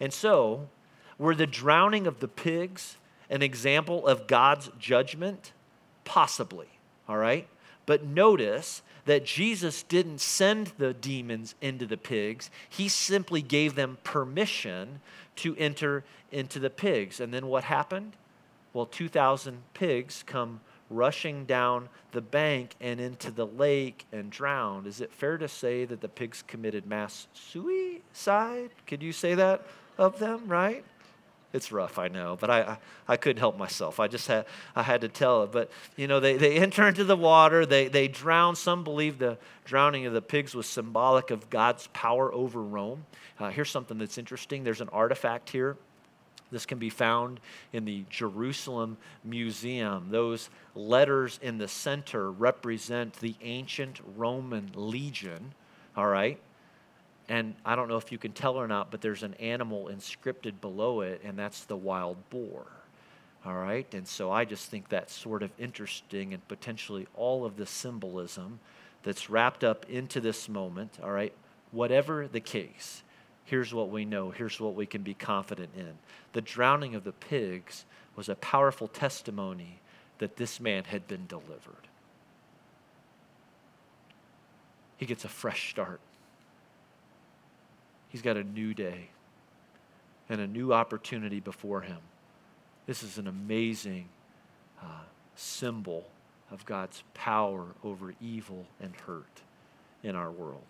And 0.00 0.12
so, 0.12 0.68
were 1.18 1.34
the 1.34 1.46
drowning 1.46 2.06
of 2.06 2.20
the 2.20 2.28
pigs 2.28 2.96
an 3.30 3.42
example 3.42 4.06
of 4.06 4.26
God's 4.26 4.70
judgment? 4.78 5.52
Possibly, 6.04 6.68
all 7.08 7.16
right? 7.16 7.48
But 7.86 8.04
notice 8.04 8.82
that 9.04 9.24
Jesus 9.24 9.82
didn't 9.82 10.20
send 10.20 10.72
the 10.78 10.94
demons 10.94 11.54
into 11.60 11.86
the 11.86 11.96
pigs, 11.96 12.50
he 12.68 12.88
simply 12.88 13.42
gave 13.42 13.74
them 13.74 13.98
permission 14.02 15.00
to 15.36 15.54
enter 15.56 16.04
into 16.32 16.58
the 16.58 16.70
pigs. 16.70 17.20
And 17.20 17.32
then 17.32 17.46
what 17.46 17.64
happened? 17.64 18.12
Well, 18.72 18.86
2,000 18.86 19.58
pigs 19.74 20.24
come 20.26 20.60
rushing 20.90 21.44
down 21.44 21.88
the 22.12 22.20
bank 22.20 22.74
and 22.80 23.00
into 23.00 23.30
the 23.30 23.46
lake 23.46 24.06
and 24.12 24.30
drowned. 24.30 24.86
Is 24.86 25.00
it 25.00 25.12
fair 25.12 25.38
to 25.38 25.48
say 25.48 25.84
that 25.84 26.00
the 26.00 26.08
pigs 26.08 26.42
committed 26.46 26.86
mass 26.86 27.26
suicide? 27.32 28.70
Could 28.86 29.02
you 29.02 29.12
say 29.12 29.34
that 29.34 29.66
of 29.98 30.18
them, 30.18 30.46
right? 30.46 30.84
It's 31.52 31.70
rough, 31.70 32.00
I 32.00 32.08
know, 32.08 32.36
but 32.40 32.50
I, 32.50 32.60
I, 32.62 32.78
I, 33.06 33.16
couldn't 33.16 33.38
help 33.38 33.56
myself. 33.56 34.00
I 34.00 34.08
just 34.08 34.26
had, 34.26 34.46
I 34.74 34.82
had 34.82 35.02
to 35.02 35.08
tell 35.08 35.44
it. 35.44 35.52
But, 35.52 35.70
you 35.96 36.08
know, 36.08 36.18
they, 36.18 36.36
they 36.36 36.56
enter 36.58 36.88
into 36.88 37.04
the 37.04 37.16
water, 37.16 37.64
they, 37.64 37.86
they 37.86 38.08
drown. 38.08 38.56
Some 38.56 38.82
believe 38.82 39.18
the 39.18 39.38
drowning 39.64 40.04
of 40.04 40.12
the 40.12 40.20
pigs 40.20 40.56
was 40.56 40.66
symbolic 40.66 41.30
of 41.30 41.48
God's 41.50 41.86
power 41.92 42.34
over 42.34 42.60
Rome. 42.60 43.06
Uh, 43.38 43.50
here's 43.50 43.70
something 43.70 43.98
that's 43.98 44.18
interesting 44.18 44.64
there's 44.64 44.80
an 44.80 44.88
artifact 44.88 45.48
here 45.50 45.76
this 46.54 46.66
can 46.66 46.78
be 46.78 46.88
found 46.88 47.40
in 47.72 47.84
the 47.84 48.04
Jerusalem 48.08 48.96
Museum. 49.24 50.06
Those 50.10 50.48
letters 50.74 51.40
in 51.42 51.58
the 51.58 51.68
center 51.68 52.30
represent 52.30 53.14
the 53.14 53.34
ancient 53.42 54.00
Roman 54.16 54.70
legion, 54.74 55.52
all 55.96 56.06
right? 56.06 56.40
And 57.28 57.54
I 57.64 57.74
don't 57.74 57.88
know 57.88 57.96
if 57.96 58.12
you 58.12 58.18
can 58.18 58.32
tell 58.32 58.54
or 58.54 58.68
not, 58.68 58.90
but 58.90 59.00
there's 59.00 59.22
an 59.22 59.34
animal 59.34 59.90
inscripted 59.92 60.60
below 60.60 61.00
it, 61.00 61.22
and 61.24 61.38
that's 61.38 61.64
the 61.64 61.76
wild 61.76 62.16
boar. 62.30 62.66
All 63.44 63.56
right? 63.56 63.92
And 63.92 64.06
so 64.06 64.30
I 64.30 64.44
just 64.44 64.70
think 64.70 64.88
that's 64.88 65.12
sort 65.12 65.42
of 65.42 65.50
interesting 65.58 66.32
and 66.32 66.46
potentially 66.48 67.06
all 67.14 67.44
of 67.44 67.56
the 67.56 67.66
symbolism 67.66 68.60
that's 69.02 69.28
wrapped 69.28 69.64
up 69.64 69.84
into 69.90 70.20
this 70.20 70.48
moment. 70.48 70.98
All 71.02 71.10
right? 71.10 71.32
Whatever 71.72 72.28
the 72.28 72.40
case, 72.40 73.02
here's 73.44 73.72
what 73.74 73.90
we 73.90 74.04
know, 74.04 74.30
here's 74.30 74.58
what 74.58 74.74
we 74.74 74.86
can 74.86 75.02
be 75.02 75.14
confident 75.14 75.70
in. 75.76 75.92
The 76.32 76.40
drowning 76.40 76.94
of 76.94 77.04
the 77.04 77.12
pigs 77.12 77.84
was 78.16 78.28
a 78.28 78.34
powerful 78.36 78.88
testimony 78.88 79.80
that 80.18 80.36
this 80.36 80.60
man 80.60 80.84
had 80.84 81.06
been 81.06 81.26
delivered. 81.26 81.88
He 84.96 85.06
gets 85.06 85.24
a 85.24 85.28
fresh 85.28 85.70
start. 85.70 86.00
He's 88.08 88.22
got 88.22 88.36
a 88.36 88.44
new 88.44 88.74
day 88.74 89.08
and 90.28 90.40
a 90.40 90.46
new 90.46 90.72
opportunity 90.72 91.40
before 91.40 91.82
him. 91.82 91.98
This 92.86 93.02
is 93.02 93.18
an 93.18 93.26
amazing 93.26 94.08
uh, 94.80 95.02
symbol 95.34 96.04
of 96.50 96.64
God's 96.64 97.02
power 97.12 97.66
over 97.82 98.14
evil 98.20 98.66
and 98.80 98.94
hurt 98.94 99.42
in 100.02 100.14
our 100.14 100.30
world. 100.30 100.62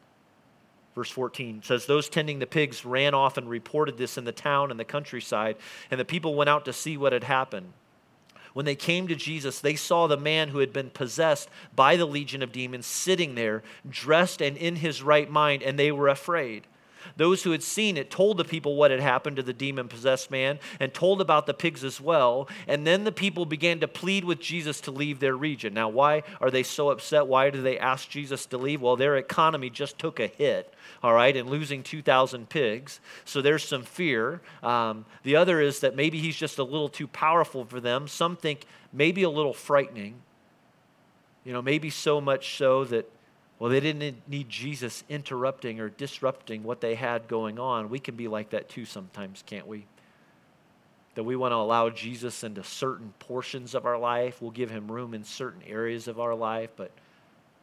Verse 0.94 1.10
14 1.10 1.62
says, 1.64 1.86
Those 1.86 2.08
tending 2.08 2.38
the 2.38 2.46
pigs 2.46 2.84
ran 2.84 3.14
off 3.14 3.36
and 3.36 3.48
reported 3.48 3.98
this 3.98 4.16
in 4.16 4.24
the 4.24 4.32
town 4.32 4.70
and 4.70 4.78
the 4.78 4.84
countryside, 4.84 5.56
and 5.90 5.98
the 5.98 6.04
people 6.04 6.34
went 6.34 6.50
out 6.50 6.64
to 6.66 6.72
see 6.72 6.96
what 6.96 7.12
had 7.12 7.24
happened. 7.24 7.72
When 8.52 8.64
they 8.64 8.76
came 8.76 9.08
to 9.08 9.16
Jesus, 9.16 9.58
they 9.58 9.74
saw 9.74 10.06
the 10.06 10.16
man 10.16 10.48
who 10.48 10.60
had 10.60 10.72
been 10.72 10.90
possessed 10.90 11.48
by 11.74 11.96
the 11.96 12.06
legion 12.06 12.40
of 12.40 12.52
demons 12.52 12.86
sitting 12.86 13.34
there, 13.34 13.64
dressed 13.88 14.40
and 14.40 14.56
in 14.56 14.76
his 14.76 15.02
right 15.02 15.28
mind, 15.28 15.64
and 15.64 15.76
they 15.76 15.90
were 15.90 16.08
afraid. 16.08 16.68
Those 17.16 17.42
who 17.42 17.50
had 17.50 17.62
seen 17.62 17.96
it 17.96 18.10
told 18.10 18.36
the 18.36 18.44
people 18.44 18.76
what 18.76 18.90
had 18.90 19.00
happened 19.00 19.36
to 19.36 19.42
the 19.42 19.52
demon 19.52 19.88
possessed 19.88 20.30
man 20.30 20.58
and 20.80 20.92
told 20.92 21.20
about 21.20 21.46
the 21.46 21.54
pigs 21.54 21.84
as 21.84 22.00
well. 22.00 22.48
And 22.66 22.86
then 22.86 23.04
the 23.04 23.12
people 23.12 23.46
began 23.46 23.80
to 23.80 23.88
plead 23.88 24.24
with 24.24 24.40
Jesus 24.40 24.80
to 24.82 24.90
leave 24.90 25.20
their 25.20 25.36
region. 25.36 25.74
Now, 25.74 25.88
why 25.88 26.22
are 26.40 26.50
they 26.50 26.62
so 26.62 26.90
upset? 26.90 27.26
Why 27.26 27.50
do 27.50 27.62
they 27.62 27.78
ask 27.78 28.08
Jesus 28.08 28.46
to 28.46 28.58
leave? 28.58 28.80
Well, 28.80 28.96
their 28.96 29.16
economy 29.16 29.70
just 29.70 29.98
took 29.98 30.20
a 30.20 30.26
hit, 30.26 30.72
all 31.02 31.14
right, 31.14 31.36
and 31.36 31.48
losing 31.48 31.82
2,000 31.82 32.48
pigs. 32.48 33.00
So 33.24 33.42
there's 33.42 33.66
some 33.66 33.82
fear. 33.82 34.40
Um, 34.62 35.04
the 35.22 35.36
other 35.36 35.60
is 35.60 35.80
that 35.80 35.96
maybe 35.96 36.18
he's 36.18 36.36
just 36.36 36.58
a 36.58 36.64
little 36.64 36.88
too 36.88 37.06
powerful 37.06 37.64
for 37.64 37.80
them. 37.80 38.08
Some 38.08 38.36
think 38.36 38.66
maybe 38.92 39.22
a 39.22 39.30
little 39.30 39.54
frightening. 39.54 40.14
You 41.44 41.52
know, 41.52 41.60
maybe 41.60 41.90
so 41.90 42.20
much 42.20 42.56
so 42.56 42.84
that 42.84 43.10
well, 43.58 43.70
they 43.70 43.80
didn't 43.80 44.28
need 44.28 44.48
Jesus 44.48 45.04
interrupting 45.08 45.80
or 45.80 45.88
disrupting 45.88 46.64
what 46.64 46.80
they 46.80 46.94
had 46.94 47.28
going 47.28 47.58
on. 47.58 47.88
We 47.88 47.98
can 47.98 48.16
be 48.16 48.28
like 48.28 48.50
that 48.50 48.68
too 48.68 48.84
sometimes, 48.84 49.42
can't 49.46 49.66
we? 49.66 49.86
That 51.14 51.24
we 51.24 51.36
want 51.36 51.52
to 51.52 51.56
allow 51.56 51.90
Jesus 51.90 52.42
into 52.42 52.64
certain 52.64 53.14
portions 53.20 53.74
of 53.74 53.86
our 53.86 53.96
life. 53.96 54.42
We'll 54.42 54.50
give 54.50 54.70
him 54.70 54.90
room 54.90 55.14
in 55.14 55.22
certain 55.22 55.62
areas 55.66 56.08
of 56.08 56.18
our 56.18 56.34
life, 56.34 56.70
but 56.76 56.90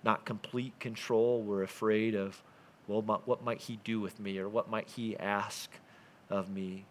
not 0.03 0.25
complete 0.25 0.79
control. 0.79 1.41
We're 1.41 1.63
afraid 1.63 2.15
of, 2.15 2.41
well, 2.87 3.01
what 3.01 3.43
might 3.43 3.59
he 3.59 3.77
do 3.83 3.99
with 3.99 4.19
me 4.19 4.39
or 4.39 4.47
what 4.47 4.69
might 4.69 4.87
he 4.87 5.17
ask 5.17 5.69
of 6.29 6.49
me? 6.49 6.85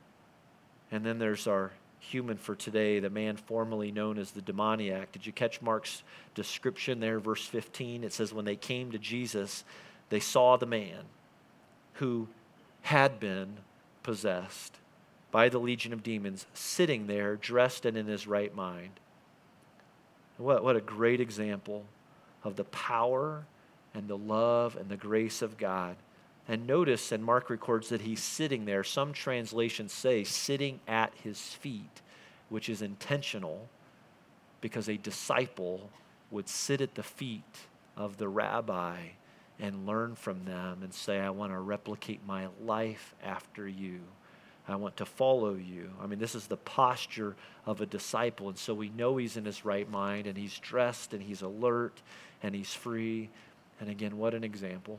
And 0.92 1.04
then 1.04 1.18
there's 1.18 1.46
our 1.46 1.72
human 2.00 2.38
for 2.38 2.54
today, 2.56 2.98
the 2.98 3.10
man 3.10 3.36
formerly 3.36 3.92
known 3.92 4.18
as 4.18 4.32
the 4.32 4.42
demoniac. 4.42 5.12
Did 5.12 5.26
you 5.26 5.32
catch 5.32 5.62
Mark's 5.62 6.02
description 6.34 6.98
there, 6.98 7.20
verse 7.20 7.46
15? 7.46 8.02
It 8.02 8.12
says, 8.12 8.32
When 8.32 8.44
they 8.44 8.56
came 8.56 8.90
to 8.90 8.98
Jesus, 8.98 9.64
they 10.08 10.20
saw 10.20 10.56
the 10.56 10.66
man 10.66 11.04
who 11.94 12.28
had 12.82 13.20
been 13.20 13.58
possessed 14.02 14.78
by 15.30 15.48
the 15.48 15.58
legion 15.58 15.92
of 15.92 16.02
demons 16.02 16.46
sitting 16.54 17.06
there, 17.06 17.36
dressed 17.36 17.84
and 17.84 17.96
in 17.96 18.06
his 18.06 18.26
right 18.26 18.54
mind. 18.54 18.98
What, 20.38 20.64
what 20.64 20.76
a 20.76 20.80
great 20.80 21.20
example 21.20 21.84
of 22.42 22.56
the 22.56 22.64
power 22.64 23.44
and 23.94 24.08
the 24.08 24.16
love 24.16 24.74
and 24.76 24.88
the 24.88 24.96
grace 24.96 25.42
of 25.42 25.58
God 25.58 25.96
and 26.50 26.66
notice, 26.66 27.12
and 27.12 27.24
Mark 27.24 27.48
records 27.48 27.90
that 27.90 28.00
he's 28.00 28.20
sitting 28.20 28.64
there. 28.64 28.82
Some 28.82 29.12
translations 29.12 29.92
say 29.92 30.24
sitting 30.24 30.80
at 30.88 31.12
his 31.22 31.38
feet, 31.38 32.02
which 32.48 32.68
is 32.68 32.82
intentional 32.82 33.68
because 34.60 34.88
a 34.88 34.96
disciple 34.96 35.90
would 36.32 36.48
sit 36.48 36.80
at 36.80 36.96
the 36.96 37.04
feet 37.04 37.68
of 37.96 38.16
the 38.16 38.28
rabbi 38.28 38.96
and 39.60 39.86
learn 39.86 40.16
from 40.16 40.44
them 40.44 40.80
and 40.82 40.92
say, 40.92 41.20
I 41.20 41.30
want 41.30 41.52
to 41.52 41.58
replicate 41.60 42.26
my 42.26 42.48
life 42.60 43.14
after 43.22 43.68
you. 43.68 44.00
I 44.66 44.74
want 44.74 44.96
to 44.96 45.06
follow 45.06 45.54
you. 45.54 45.90
I 46.02 46.08
mean, 46.08 46.18
this 46.18 46.34
is 46.34 46.48
the 46.48 46.56
posture 46.56 47.36
of 47.64 47.80
a 47.80 47.86
disciple. 47.86 48.48
And 48.48 48.58
so 48.58 48.74
we 48.74 48.88
know 48.88 49.18
he's 49.18 49.36
in 49.36 49.44
his 49.44 49.64
right 49.64 49.88
mind 49.88 50.26
and 50.26 50.36
he's 50.36 50.58
dressed 50.58 51.14
and 51.14 51.22
he's 51.22 51.42
alert 51.42 52.02
and 52.42 52.56
he's 52.56 52.74
free. 52.74 53.30
And 53.78 53.88
again, 53.88 54.18
what 54.18 54.34
an 54.34 54.42
example. 54.42 54.98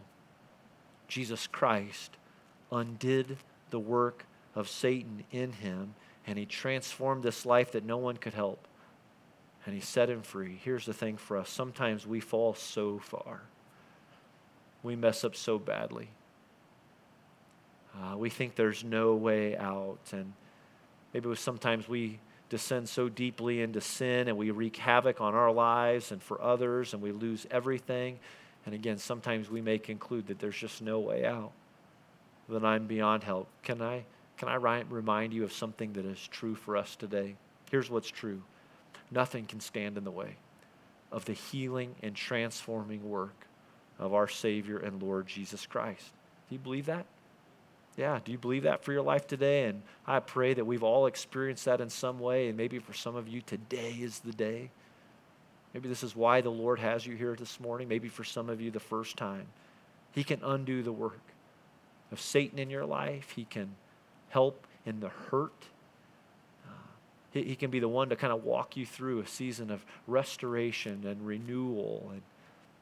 Jesus 1.11 1.45
Christ 1.45 2.15
undid 2.71 3.37
the 3.69 3.79
work 3.79 4.25
of 4.55 4.69
Satan 4.69 5.25
in 5.29 5.51
him, 5.51 5.93
and 6.25 6.39
he 6.39 6.45
transformed 6.45 7.21
this 7.21 7.45
life 7.45 7.73
that 7.73 7.83
no 7.83 7.97
one 7.97 8.15
could 8.15 8.33
help. 8.33 8.65
And 9.65 9.75
he 9.75 9.81
set 9.81 10.09
him 10.09 10.21
free. 10.21 10.57
Here's 10.63 10.85
the 10.85 10.93
thing 10.93 11.17
for 11.17 11.35
us 11.35 11.49
sometimes 11.49 12.07
we 12.07 12.21
fall 12.21 12.53
so 12.53 12.99
far, 12.99 13.41
we 14.83 14.95
mess 14.95 15.25
up 15.25 15.35
so 15.35 15.59
badly. 15.59 16.07
Uh, 17.93 18.15
we 18.15 18.29
think 18.29 18.55
there's 18.55 18.85
no 18.85 19.13
way 19.13 19.57
out. 19.57 19.99
And 20.13 20.31
maybe 21.13 21.35
sometimes 21.35 21.89
we 21.89 22.19
descend 22.47 22.87
so 22.87 23.09
deeply 23.09 23.61
into 23.61 23.81
sin 23.81 24.29
and 24.29 24.37
we 24.37 24.49
wreak 24.49 24.77
havoc 24.77 25.19
on 25.19 25.35
our 25.35 25.51
lives 25.51 26.13
and 26.13 26.23
for 26.23 26.41
others 26.41 26.93
and 26.93 27.01
we 27.01 27.11
lose 27.11 27.45
everything. 27.51 28.17
And 28.65 28.75
again, 28.75 28.97
sometimes 28.97 29.49
we 29.49 29.61
may 29.61 29.79
conclude 29.79 30.27
that 30.27 30.39
there's 30.39 30.57
just 30.57 30.81
no 30.81 30.99
way 30.99 31.25
out, 31.25 31.51
that 32.49 32.63
I'm 32.63 32.85
beyond 32.85 33.23
help. 33.23 33.47
Can 33.63 33.81
I, 33.81 34.05
can 34.37 34.49
I 34.49 34.55
remind 34.55 35.33
you 35.33 35.43
of 35.43 35.51
something 35.51 35.93
that 35.93 36.05
is 36.05 36.27
true 36.27 36.55
for 36.55 36.77
us 36.77 36.95
today? 36.95 37.35
Here's 37.69 37.89
what's 37.89 38.09
true 38.09 38.41
nothing 39.09 39.45
can 39.45 39.59
stand 39.59 39.97
in 39.97 40.03
the 40.03 40.11
way 40.11 40.37
of 41.11 41.25
the 41.25 41.33
healing 41.33 41.95
and 42.01 42.15
transforming 42.15 43.09
work 43.09 43.45
of 43.99 44.13
our 44.13 44.27
Savior 44.27 44.77
and 44.77 45.01
Lord 45.01 45.27
Jesus 45.27 45.65
Christ. 45.65 46.13
Do 46.49 46.55
you 46.55 46.59
believe 46.59 46.85
that? 46.85 47.05
Yeah, 47.97 48.19
do 48.23 48.31
you 48.31 48.37
believe 48.37 48.63
that 48.63 48.83
for 48.83 48.93
your 48.93 49.01
life 49.01 49.27
today? 49.27 49.65
And 49.65 49.81
I 50.07 50.19
pray 50.19 50.53
that 50.53 50.65
we've 50.65 50.83
all 50.83 51.07
experienced 51.07 51.65
that 51.65 51.81
in 51.81 51.89
some 51.89 52.19
way. 52.19 52.47
And 52.47 52.57
maybe 52.57 52.79
for 52.79 52.93
some 52.93 53.15
of 53.15 53.27
you, 53.27 53.41
today 53.41 53.91
is 53.99 54.19
the 54.19 54.31
day 54.31 54.71
Maybe 55.73 55.87
this 55.87 56.03
is 56.03 56.15
why 56.15 56.41
the 56.41 56.51
Lord 56.51 56.79
has 56.79 57.05
you 57.05 57.15
here 57.15 57.35
this 57.35 57.59
morning. 57.59 57.87
Maybe 57.87 58.09
for 58.09 58.23
some 58.23 58.49
of 58.49 58.59
you, 58.59 58.71
the 58.71 58.79
first 58.79 59.17
time. 59.17 59.47
He 60.11 60.23
can 60.23 60.43
undo 60.43 60.83
the 60.83 60.91
work 60.91 61.21
of 62.11 62.19
Satan 62.19 62.59
in 62.59 62.69
your 62.69 62.85
life, 62.85 63.31
He 63.31 63.45
can 63.45 63.75
help 64.29 64.65
in 64.85 64.99
the 64.99 65.09
hurt. 65.09 65.67
Uh, 66.67 66.73
he, 67.31 67.43
he, 67.43 67.55
can 67.55 67.71
be 67.71 67.79
the 67.79 67.87
one 67.87 68.09
to 68.09 68.15
kind 68.15 68.33
of 68.33 68.43
walk 68.43 68.75
you 68.75 68.85
through 68.85 69.21
a 69.21 69.27
season 69.27 69.71
of 69.71 69.85
restoration 70.07 71.05
and 71.05 71.25
renewal 71.25 72.09
and, 72.11 72.21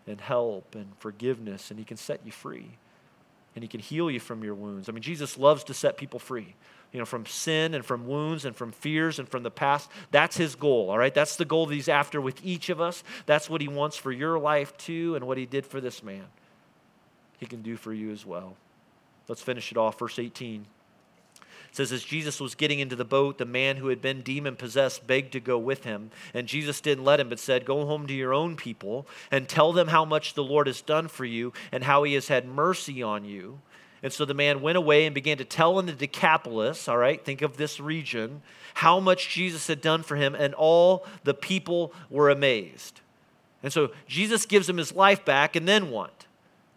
and 0.08 0.22
help 0.22 0.74
and 0.74 0.94
forgiveness, 0.98 1.70
and 1.70 1.78
He 1.78 1.86
can 1.86 1.98
set 1.98 2.22
you 2.26 2.32
free. 2.32 2.72
And 3.60 3.64
He 3.66 3.68
can 3.68 3.82
heal 3.82 4.10
you 4.10 4.22
from 4.22 4.42
your 4.42 4.56
wounds. 4.56 4.88
I 4.88 4.94
mean, 4.94 5.02
Jesus 5.02 5.38
loves 5.38 5.66
to 5.66 5.74
set 5.74 5.98
people 5.98 6.18
free 6.18 6.56
you 6.92 7.00
know, 7.00 7.06
from 7.06 7.26
sin 7.26 7.74
and 7.74 7.86
from 7.86 8.08
wounds 8.08 8.46
and 8.46 8.56
from 8.56 8.72
fears 8.72 9.20
and 9.20 9.30
from 9.30 9.44
the 9.44 9.52
past. 9.52 9.90
That's 10.12 10.38
his 10.38 10.56
goal, 10.56 10.90
all 10.90 10.98
right? 10.98 11.14
That's 11.14 11.36
the 11.36 11.46
goal 11.46 11.68
that 11.68 11.74
he's 11.74 11.90
after 11.90 12.20
with 12.20 12.44
each 12.44 12.70
of 12.70 12.82
us. 12.82 13.04
That's 13.26 13.50
what 13.50 13.62
he 13.62 13.68
wants 13.68 13.96
for 13.96 14.12
your 14.12 14.40
life 14.40 14.76
too, 14.78 15.16
and 15.16 15.28
what 15.28 15.38
he 15.38 15.46
did 15.46 15.66
for 15.66 15.80
this 15.80 16.02
man. 16.02 16.26
He 17.38 17.46
can 17.46 17.62
do 17.62 17.78
for 17.78 17.94
you 17.94 18.12
as 18.12 18.26
well. 18.26 18.56
Let's 19.28 19.42
finish 19.42 19.72
it 19.72 19.78
off. 19.78 20.00
Verse 20.00 20.18
18 20.18 20.66
it 21.70 21.76
says, 21.76 21.92
As 21.92 22.04
Jesus 22.04 22.40
was 22.40 22.56
getting 22.56 22.80
into 22.80 22.96
the 22.96 23.06
boat, 23.06 23.38
the 23.38 23.46
man 23.46 23.78
who 23.78 23.88
had 23.88 24.02
been 24.02 24.22
demon 24.22 24.56
possessed 24.56 25.08
begged 25.08 25.34
to 25.34 25.40
go 25.40 25.58
with 25.58 25.84
him. 25.84 26.12
And 26.34 26.48
Jesus 26.48 26.82
didn't 26.82 27.04
let 27.04 27.20
him, 27.20 27.30
but 27.30 27.40
said, 27.40 27.66
Go 27.66 27.86
home 27.86 28.08
to 28.08 28.14
your 28.14 28.34
own 28.34 28.56
people 28.56 29.08
and 29.32 29.48
tell 29.48 29.74
them 29.74 29.88
how 29.88 30.06
much 30.06 30.34
the 30.34 30.44
Lord 30.44 30.68
has 30.68 30.82
done 30.82 31.08
for 31.08 31.26
you 31.26 31.54
and 31.72 31.84
how 31.84 32.04
he 32.04 32.16
has 32.16 32.28
had 32.28 32.48
mercy 32.48 33.04
on 33.04 33.26
you. 33.26 33.60
And 34.02 34.14
so 34.14 34.26
the 34.26 34.34
man 34.34 34.62
went 34.62 34.78
away 34.78 35.06
and 35.06 35.14
began 35.14 35.38
to 35.38 35.46
tell 35.46 35.78
in 35.78 35.86
the 35.86 35.92
Decapolis, 35.92 36.88
all 36.88 36.98
right, 36.98 37.24
think 37.24 37.42
of 37.42 37.58
this 37.58 37.80
region, 37.80 38.42
how 38.76 39.00
much 39.00 39.30
Jesus 39.30 39.68
had 39.68 39.82
done 39.82 40.04
for 40.04 40.16
him, 40.16 40.36
and 40.36 40.54
all 40.54 41.06
the 41.26 41.34
people 41.34 41.94
were 42.10 42.30
amazed. 42.30 43.02
And 43.62 43.74
so 43.74 43.92
Jesus 44.08 44.46
gives 44.46 44.70
him 44.70 44.78
his 44.78 44.94
life 44.94 45.26
back, 45.26 45.58
and 45.58 45.68
then 45.68 45.92
what? 45.92 46.26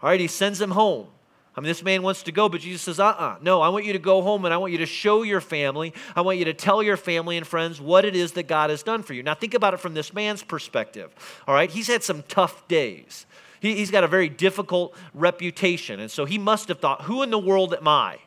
All 0.02 0.10
right, 0.10 0.18
he 0.18 0.26
sends 0.26 0.60
him 0.60 0.72
home. 0.72 1.06
I 1.54 1.60
mean, 1.60 1.68
this 1.68 1.82
man 1.82 2.02
wants 2.02 2.22
to 2.22 2.32
go, 2.32 2.48
but 2.48 2.62
Jesus 2.62 2.82
says, 2.82 2.98
uh 2.98 3.08
uh-uh. 3.08 3.24
uh 3.24 3.36
No, 3.42 3.60
I 3.60 3.68
want 3.68 3.84
you 3.84 3.92
to 3.92 3.98
go 3.98 4.22
home 4.22 4.44
and 4.46 4.54
I 4.54 4.56
want 4.56 4.72
you 4.72 4.78
to 4.78 4.86
show 4.86 5.22
your 5.22 5.40
family. 5.40 5.92
I 6.16 6.22
want 6.22 6.38
you 6.38 6.46
to 6.46 6.54
tell 6.54 6.82
your 6.82 6.96
family 6.96 7.36
and 7.36 7.46
friends 7.46 7.80
what 7.80 8.04
it 8.04 8.16
is 8.16 8.32
that 8.32 8.44
God 8.44 8.70
has 8.70 8.82
done 8.82 9.02
for 9.02 9.12
you. 9.12 9.22
Now, 9.22 9.34
think 9.34 9.52
about 9.52 9.74
it 9.74 9.80
from 9.80 9.92
this 9.92 10.14
man's 10.14 10.42
perspective. 10.42 11.14
All 11.46 11.54
right, 11.54 11.70
he's 11.70 11.88
had 11.88 12.02
some 12.02 12.22
tough 12.26 12.66
days. 12.68 13.26
He, 13.60 13.74
he's 13.74 13.90
got 13.90 14.02
a 14.02 14.08
very 14.08 14.30
difficult 14.30 14.94
reputation. 15.12 16.00
And 16.00 16.10
so 16.10 16.24
he 16.24 16.38
must 16.38 16.68
have 16.68 16.80
thought, 16.80 17.02
who 17.02 17.22
in 17.22 17.30
the 17.30 17.38
world 17.38 17.74
am 17.74 17.86
I? 17.86 18.18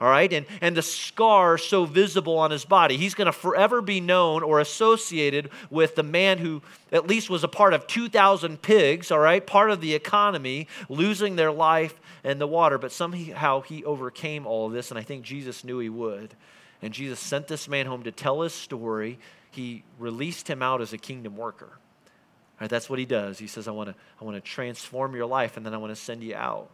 All 0.00 0.08
right, 0.08 0.32
and, 0.32 0.44
and 0.60 0.76
the 0.76 0.82
scar 0.82 1.56
so 1.56 1.84
visible 1.84 2.36
on 2.36 2.50
his 2.50 2.64
body. 2.64 2.96
He's 2.96 3.14
going 3.14 3.26
to 3.26 3.32
forever 3.32 3.80
be 3.80 4.00
known 4.00 4.42
or 4.42 4.58
associated 4.58 5.50
with 5.70 5.94
the 5.94 6.02
man 6.02 6.38
who 6.38 6.62
at 6.90 7.06
least 7.06 7.30
was 7.30 7.44
a 7.44 7.48
part 7.48 7.74
of 7.74 7.86
2,000 7.86 8.60
pigs, 8.60 9.12
all 9.12 9.20
right, 9.20 9.46
part 9.46 9.70
of 9.70 9.80
the 9.80 9.94
economy, 9.94 10.66
losing 10.88 11.36
their 11.36 11.52
life 11.52 12.00
in 12.24 12.38
the 12.38 12.46
water. 12.46 12.76
But 12.76 12.90
somehow 12.90 13.60
he 13.60 13.84
overcame 13.84 14.46
all 14.46 14.66
of 14.66 14.72
this, 14.72 14.90
and 14.90 14.98
I 14.98 15.02
think 15.02 15.24
Jesus 15.24 15.62
knew 15.62 15.78
he 15.78 15.88
would. 15.88 16.34
And 16.82 16.92
Jesus 16.92 17.20
sent 17.20 17.46
this 17.46 17.68
man 17.68 17.86
home 17.86 18.02
to 18.02 18.12
tell 18.12 18.42
his 18.42 18.52
story. 18.52 19.18
He 19.52 19.84
released 19.98 20.48
him 20.48 20.60
out 20.60 20.82
as 20.82 20.92
a 20.92 20.98
kingdom 20.98 21.36
worker. 21.36 21.70
All 21.70 22.60
right, 22.60 22.70
that's 22.70 22.90
what 22.90 22.98
he 22.98 23.04
does. 23.04 23.38
He 23.38 23.46
says, 23.46 23.68
I 23.68 23.70
want 23.70 23.90
to 23.90 23.94
I 24.20 24.24
wanna 24.24 24.40
transform 24.40 25.14
your 25.14 25.26
life, 25.26 25.56
and 25.56 25.64
then 25.64 25.72
I 25.72 25.76
want 25.76 25.92
to 25.94 26.00
send 26.00 26.22
you 26.22 26.34
out. 26.34 26.68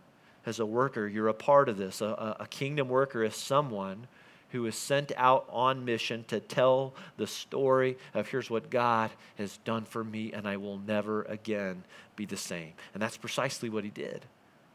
As 0.46 0.58
a 0.58 0.66
worker, 0.66 1.06
you're 1.06 1.28
a 1.28 1.34
part 1.34 1.68
of 1.68 1.76
this. 1.76 2.00
A, 2.00 2.36
a, 2.40 2.46
kingdom 2.46 2.88
worker 2.88 3.22
is 3.22 3.36
someone 3.36 4.06
who 4.50 4.66
is 4.66 4.74
sent 4.74 5.12
out 5.16 5.46
on 5.50 5.84
mission 5.84 6.24
to 6.28 6.40
tell 6.40 6.94
the 7.16 7.26
story 7.26 7.96
of 8.14 8.28
here's 8.28 8.50
what 8.50 8.70
God 8.70 9.10
has 9.36 9.58
done 9.58 9.84
for 9.84 10.02
me, 10.02 10.32
and 10.32 10.48
I 10.48 10.56
will 10.56 10.78
never 10.78 11.22
again 11.24 11.84
be 12.16 12.24
the 12.24 12.36
same. 12.36 12.72
And 12.94 13.02
that's 13.02 13.16
precisely 13.16 13.68
what 13.68 13.84
he 13.84 13.90
did. 13.90 14.24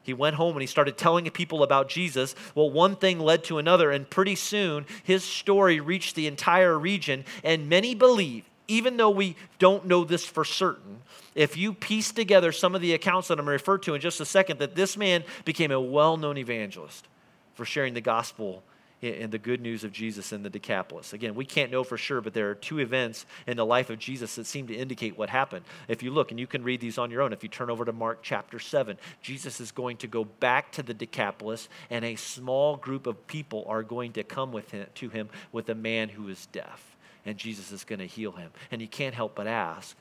He 0.04 0.14
went 0.14 0.36
home 0.36 0.56
and 0.56 0.62
he 0.62 0.68
started 0.68 1.00
telling 1.00 1.28
people 1.32 1.64
about 1.64 1.90
Jesus. 1.90 2.36
Well, 2.54 2.70
one 2.70 2.96
thing 2.96 3.20
led 3.20 3.44
to 3.46 3.58
another, 3.58 3.92
and 3.92 4.08
pretty 4.08 4.36
soon 4.36 4.86
his 5.04 5.24
story 5.24 5.80
reached 5.80 6.16
the 6.16 6.28
entire 6.28 6.78
region, 6.78 7.26
and 7.44 7.68
many 7.68 7.96
believe, 7.96 8.46
even 8.68 8.98
though 8.98 9.10
we 9.10 9.36
don't 9.60 9.86
know 9.86 10.04
this 10.04 10.26
for 10.26 10.44
certain, 10.44 11.02
if 11.34 11.58
you 11.58 11.74
piece 11.74 12.12
together 12.12 12.52
some 12.52 12.76
of 12.76 12.82
the 12.82 12.94
accounts 12.94 13.28
that 13.28 13.40
I'm 13.40 13.46
going 13.46 13.58
to 13.58 13.64
refer 13.64 13.78
to 13.80 13.96
in 13.96 14.02
just 14.02 14.20
a 14.20 14.26
second, 14.26 14.60
that 14.60 14.76
this 14.76 14.98
man 14.98 15.24
became 15.44 15.72
a 15.72 15.80
well 15.80 16.18
known 16.18 16.38
evangelist 16.38 17.08
for 17.54 17.66
sharing 17.66 17.94
the 17.94 18.02
gospel 18.02 18.64
and 19.02 19.32
the 19.32 19.38
good 19.38 19.62
news 19.62 19.84
of 19.84 19.92
Jesus 19.92 20.32
in 20.32 20.44
the 20.44 20.50
Decapolis. 20.50 21.14
Again, 21.14 21.36
we 21.36 21.46
can't 21.46 21.72
know 21.72 21.84
for 21.84 21.98
sure, 21.98 22.22
but 22.22 22.34
there 22.34 22.50
are 22.50 22.56
two 22.56 22.80
events 22.80 23.26
in 23.46 23.58
the 23.58 23.66
life 23.66 23.90
of 23.90 24.00
Jesus 24.00 24.36
that 24.36 24.46
seem 24.46 24.68
to 24.68 24.76
indicate 24.76 25.18
what 25.18 25.30
happened. 25.30 25.66
If 25.88 26.02
you 26.02 26.12
look, 26.12 26.32
and 26.32 26.40
you 26.40 26.48
can 26.48 26.64
read 26.64 26.82
these 26.82 26.98
on 26.98 27.12
your 27.12 27.22
own, 27.22 27.34
if 27.34 27.44
you 27.44 27.50
turn 27.50 27.70
over 27.70 27.86
to 27.86 27.94
Mark 27.94 28.20
chapter 28.22 28.58
7, 28.58 28.98
Jesus 29.22 29.60
is 29.60 29.72
going 29.72 29.98
to 29.98 30.08
go 30.08 30.24
back 30.24 30.72
to 30.74 30.84
the 30.84 30.94
Decapolis, 30.94 31.70
and 31.90 32.04
a 32.04 32.16
small 32.16 32.78
group 32.78 33.06
of 33.06 33.28
people 33.28 33.66
are 33.68 33.84
going 33.84 34.14
to 34.14 34.24
come 34.24 34.52
with 34.52 34.72
him, 34.72 34.88
to 34.96 35.10
him 35.10 35.30
with 35.52 35.70
a 35.70 35.76
man 35.76 36.10
who 36.10 36.28
is 36.30 36.48
deaf, 36.48 36.95
and 37.26 37.38
Jesus 37.38 37.72
is 37.72 37.84
going 37.84 38.00
to 38.00 38.06
heal 38.06 38.34
him. 38.34 38.52
And 38.72 38.82
you 38.82 38.88
can't 38.88 39.16
help 39.16 39.36
but 39.36 39.48
ask, 39.48 39.96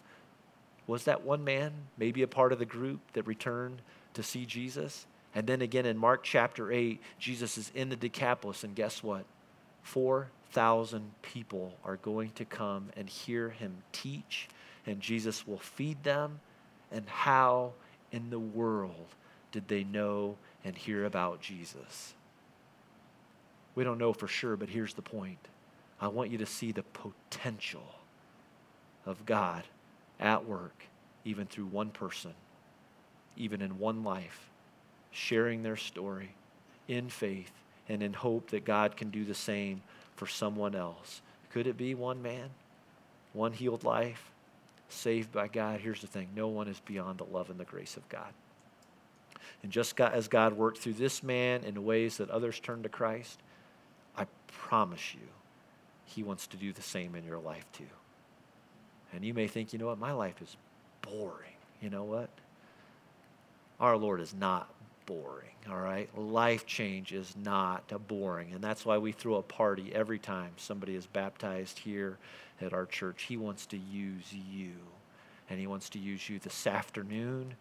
was 0.87 1.05
that 1.05 1.23
one 1.23 1.45
man 1.45 1.73
maybe 1.97 2.23
a 2.23 2.29
part 2.29 2.53
of 2.53 2.59
the 2.59 2.67
group 2.67 3.01
that 3.15 3.27
returned 3.27 3.81
to 4.13 4.23
see 4.23 4.45
Jesus? 4.45 5.07
And 5.35 5.47
then 5.47 5.63
again 5.63 5.87
in 5.87 5.97
Mark 5.97 6.23
chapter 6.23 6.71
8, 6.71 7.01
Jesus 7.19 7.59
is 7.59 7.73
in 7.75 7.89
the 7.89 7.97
Decapolis, 7.97 8.63
and 8.63 8.75
guess 8.75 9.03
what? 9.03 9.25
4,000 9.83 11.11
people 11.23 11.75
are 11.85 11.97
going 11.97 12.31
to 12.33 12.45
come 12.45 12.91
and 12.97 13.09
hear 13.09 13.51
him 13.51 13.79
teach, 13.93 14.49
and 14.87 15.01
Jesus 15.01 15.47
will 15.47 15.59
feed 15.59 16.03
them. 16.05 16.41
And 16.93 17.09
how 17.09 17.73
in 18.13 18.31
the 18.31 18.39
world 18.39 19.15
did 19.51 19.67
they 19.69 19.83
know 19.85 20.37
and 20.65 20.77
hear 20.77 21.05
about 21.05 21.41
Jesus? 21.41 22.15
We 23.75 23.83
don't 23.83 23.99
know 23.99 24.13
for 24.13 24.29
sure, 24.29 24.57
but 24.57 24.69
here's 24.69 24.95
the 24.95 25.03
point. 25.03 25.39
I 26.05 26.09
want 26.09 26.31
you 26.31 26.37
to 26.37 26.47
see 26.47 26.71
the 26.71 26.83
potential 26.83 27.95
of 29.07 29.25
God 29.25 29.63
at 30.21 30.45
work, 30.45 30.85
even 31.25 31.47
through 31.47 31.65
one 31.65 31.89
person, 31.89 32.35
even 33.39 33.63
in 33.63 33.79
one 33.79 34.05
life 34.05 34.51
sharing 35.11 35.63
their 35.63 35.77
story 35.79 36.35
in 36.89 37.09
faith 37.09 37.53
and 37.89 38.03
in 38.03 38.13
hope 38.13 38.51
that 38.51 38.67
God 38.67 38.99
can 38.99 39.09
do 39.09 39.25
the 39.25 39.35
same 39.35 39.81
for 40.15 40.27
someone 40.27 40.75
else. 40.75 41.23
Could 41.51 41.67
it 41.67 41.79
be 41.79 41.95
one 41.95 42.21
man, 42.21 42.51
one 43.33 43.55
healed 43.55 43.83
life, 43.83 44.31
saved 44.91 45.33
by 45.33 45.49
God? 45.49 45.81
Here's 45.81 46.03
the 46.03 46.07
thing 46.07 46.29
no 46.37 46.49
one 46.49 46.69
is 46.69 46.81
beyond 46.81 47.19
the 47.19 47.25
love 47.25 47.49
and 47.49 47.59
the 47.59 47.65
grace 47.65 47.97
of 47.97 48.07
God. 48.11 48.35
And 49.63 49.73
just 49.73 49.99
as 49.99 50.29
God 50.29 50.53
worked 50.53 50.79
through 50.79 50.95
this 50.95 51.23
man 51.23 51.65
in 51.65 51.83
ways 51.83 52.19
that 52.19 52.29
others 52.29 52.61
turned 52.61 52.83
to 52.83 52.91
Christ, 52.91 53.39
I 54.19 54.27
promise 54.49 55.15
you, 55.15 55.27
he 56.05 56.23
wants 56.23 56.47
to 56.49 56.57
do 56.57 56.73
the 56.73 56.83
same 56.83 57.15
in 57.15 57.25
your 57.25 57.39
life 57.39 57.67
too. 57.73 57.85
And 59.13 59.25
you 59.25 59.35
may 59.35 59.47
think, 59.47 59.73
you 59.73 59.79
know 59.79 59.87
what, 59.87 59.99
my 59.99 60.13
life 60.13 60.41
is 60.43 60.57
boring. 61.03 61.53
You 61.81 61.91
know 61.91 62.05
what? 62.05 62.31
Our 63.81 63.97
Lord 63.97 64.21
is 64.21 64.35
not 64.35 64.73
boring, 65.07 65.55
all 65.69 65.79
right? 65.79 66.09
Life 66.19 66.67
change 66.67 67.13
is 67.13 67.35
not 67.37 67.93
boring. 68.09 68.53
And 68.53 68.63
that's 68.63 68.85
why 68.85 68.99
we 68.99 69.13
throw 69.13 69.37
a 69.37 69.43
party 69.43 69.93
every 69.95 70.19
time 70.19 70.53
somebody 70.57 70.95
is 70.95 71.07
baptized 71.07 71.79
here 71.79 72.19
at 72.61 72.73
our 72.73 72.87
church. 72.87 73.25
He 73.25 73.37
wants 73.37 73.67
to 73.67 73.77
use 73.77 74.33
you. 74.33 74.73
And 75.51 75.61
He 75.61 75.67
wants 75.67 75.91
to 75.91 75.99
use 75.99 76.29
you 76.29 76.39
this 76.39 76.67
afternoon 76.67 77.55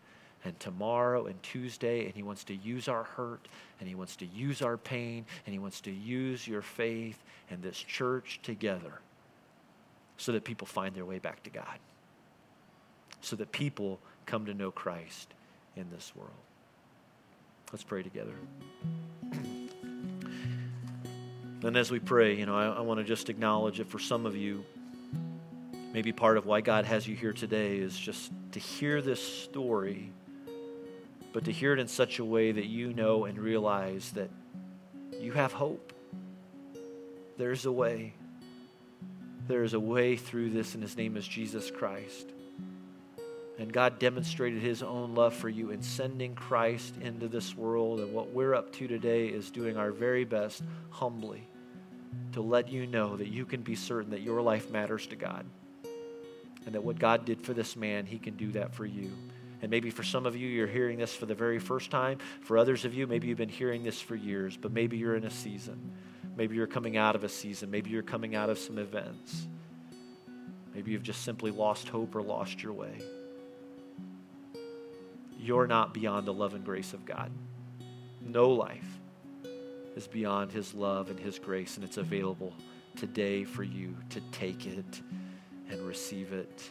and 0.46 0.60
tomorrow 0.60 1.26
and 1.26 1.41
Tuesday. 1.44 2.06
And 2.06 2.14
He 2.14 2.24
wants 2.24 2.44
to 2.46 2.56
use 2.56 2.88
our 2.88 3.04
hurt 3.04 3.48
and 3.80 3.88
He 3.88 3.96
wants 3.96 4.16
to 4.18 4.26
use 4.26 4.62
our 4.62 4.78
pain 4.78 5.26
and 5.46 5.54
He 5.54 5.60
wants 5.60 5.82
to 5.82 5.91
use 5.91 6.48
your 6.48 6.62
faith 6.62 7.22
and 7.50 7.62
this 7.62 7.78
church 7.78 8.39
together 8.44 9.00
so 10.18 10.32
that 10.32 10.44
people 10.44 10.68
find 10.68 10.96
their 10.96 11.06
way 11.06 11.20
back 11.20 11.44
to 11.44 11.50
God, 11.50 11.80
so 13.22 13.36
that 13.36 13.52
people 13.52 14.00
come 14.26 14.46
to 14.46 14.54
know 14.54 14.72
Christ 14.72 15.34
in 15.76 15.89
this 15.91 16.14
world. 16.16 16.32
Let's 17.72 17.84
pray 17.84 18.04
together. 18.04 18.36
And 21.64 21.78
as 21.78 21.89
we 21.89 22.00
pray, 22.00 22.38
you 22.38 22.46
know, 22.46 22.56
I, 22.56 22.68
I 22.68 22.82
want 22.82 23.00
to 23.00 23.06
just 23.06 23.30
acknowledge 23.30 23.78
that 23.78 23.89
for 23.89 23.98
some 23.98 24.26
of 24.26 24.36
you, 24.36 24.66
maybe 25.94 26.12
part 26.12 26.38
of 26.38 26.46
why 26.46 26.62
God 26.62 26.86
has 26.86 27.08
you 27.08 27.16
here 27.16 27.32
today 27.32 27.78
is 27.78 27.98
just 27.98 28.32
to 28.52 28.60
hear 28.60 29.02
this 29.02 29.22
story, 29.22 30.12
but 31.34 31.46
to 31.46 31.52
hear 31.52 31.74
it 31.74 31.80
in 31.80 31.88
such 31.88 32.20
a 32.20 32.26
way 32.26 32.52
that 32.52 32.66
you 32.66 32.94
know 32.94 33.26
and 33.26 33.38
realize 33.38 34.12
that 34.12 34.30
you 35.20 35.34
have 35.34 35.52
hope. 35.52 35.92
There's 37.38 37.66
a 37.66 37.72
way. 37.72 38.14
There 39.48 39.64
is 39.64 39.74
a 39.74 39.80
way 39.80 40.16
through 40.16 40.52
this, 40.52 40.76
and 40.76 40.84
His 40.84 40.96
name 40.96 41.18
is 41.18 41.28
Jesus 41.28 41.70
Christ. 41.72 42.30
And 43.60 43.72
God 43.72 44.00
demonstrated 44.00 44.62
his 44.62 44.82
own 44.82 45.14
love 45.14 45.34
for 45.34 45.48
you 45.48 45.70
in 45.70 45.84
sending 45.84 46.34
Christ 46.34 46.96
into 47.02 47.28
this 47.28 47.56
world. 47.56 48.00
And 48.00 48.12
what 48.12 48.32
we're 48.32 48.56
up 48.56 48.72
to 48.74 48.88
today 48.88 49.28
is 49.28 49.52
doing 49.52 49.78
our 49.78 49.92
very 49.92 50.26
best 50.26 50.64
humbly 50.90 51.48
to 52.32 52.42
let 52.42 52.70
you 52.70 52.88
know 52.88 53.16
that 53.16 53.28
you 53.28 53.46
can 53.46 53.62
be 53.62 53.76
certain 53.76 54.10
that 54.12 54.22
your 54.22 54.42
life 54.42 54.72
matters 54.72 55.06
to 55.08 55.16
God. 55.16 55.46
And 56.66 56.74
that 56.74 56.84
what 56.84 56.98
God 56.98 57.26
did 57.26 57.42
for 57.42 57.54
this 57.54 57.76
man, 57.76 58.06
he 58.06 58.18
can 58.18 58.36
do 58.36 58.52
that 58.54 58.74
for 58.74 58.86
you. 58.86 59.12
And 59.64 59.72
maybe 59.72 59.89
for 59.89 60.03
some 60.03 60.28
of 60.28 60.36
you, 60.36 60.47
you're 60.47 60.68
hearing 60.68 60.99
this 60.99 61.16
for 61.16 61.26
the 61.26 61.34
very 61.34 61.57
first 61.57 61.89
time. 61.89 62.20
For 62.41 62.59
others 62.59 62.86
of 62.86 62.93
you, 62.93 63.07
maybe 63.07 63.28
you've 63.28 63.39
been 63.39 63.49
hearing 63.49 63.84
this 63.84 63.99
for 63.99 64.16
years, 64.16 64.55
but 64.55 64.72
maybe 64.72 64.97
you're 64.97 65.16
in 65.16 65.24
a 65.24 65.32
season. 65.32 65.91
Maybe 66.36 66.55
you're 66.55 66.68
coming 66.68 66.97
out 66.97 67.16
of 67.16 67.24
a 67.24 67.30
season. 67.30 67.72
Maybe 67.72 67.89
you're 67.89 68.03
coming 68.03 68.36
out 68.36 68.51
of 68.51 68.59
some 68.59 68.78
events. 68.78 69.47
Maybe 70.76 70.91
you've 70.91 71.01
just 71.01 71.24
simply 71.24 71.49
lost 71.49 71.89
hope 71.89 72.16
or 72.16 72.22
lost 72.22 72.61
your 72.61 72.74
way 72.74 72.99
you're 75.43 75.68
not 75.68 75.93
beyond 75.93 76.26
the 76.26 76.34
love 76.34 76.53
and 76.53 76.64
grace 76.64 76.93
of 76.93 77.05
God. 77.05 77.30
No 78.22 78.49
life 78.49 78.99
is 79.95 80.07
beyond 80.07 80.51
His 80.51 80.74
love 80.74 81.09
and 81.09 81.20
His 81.20 81.38
grace, 81.38 81.76
and 81.76 81.84
it's 81.84 81.97
available 81.97 82.53
today 82.95 83.43
for 83.43 83.64
you 83.64 83.95
to 84.09 84.22
take 84.32 84.66
it 84.66 85.01
and 85.70 85.82
receive 85.82 86.32
it. 86.32 86.70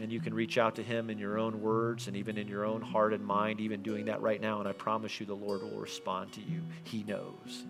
And 0.00 0.10
you 0.10 0.20
can 0.20 0.34
reach 0.34 0.58
out 0.58 0.76
to 0.76 0.82
Him 0.82 1.10
in 1.10 1.18
your 1.18 1.38
own 1.38 1.60
words 1.60 2.08
and 2.08 2.16
even 2.16 2.38
in 2.38 2.48
your 2.48 2.64
own 2.64 2.80
heart 2.80 3.12
and 3.12 3.24
mind, 3.24 3.60
even 3.60 3.82
doing 3.82 4.06
that 4.06 4.22
right 4.22 4.40
now. 4.40 4.58
And 4.58 4.68
I 4.68 4.72
promise 4.72 5.20
you, 5.20 5.26
the 5.26 5.34
Lord 5.34 5.62
will 5.62 5.78
respond 5.78 6.32
to 6.32 6.40
you. 6.40 6.62
He 6.84 7.02
knows. 7.04 7.64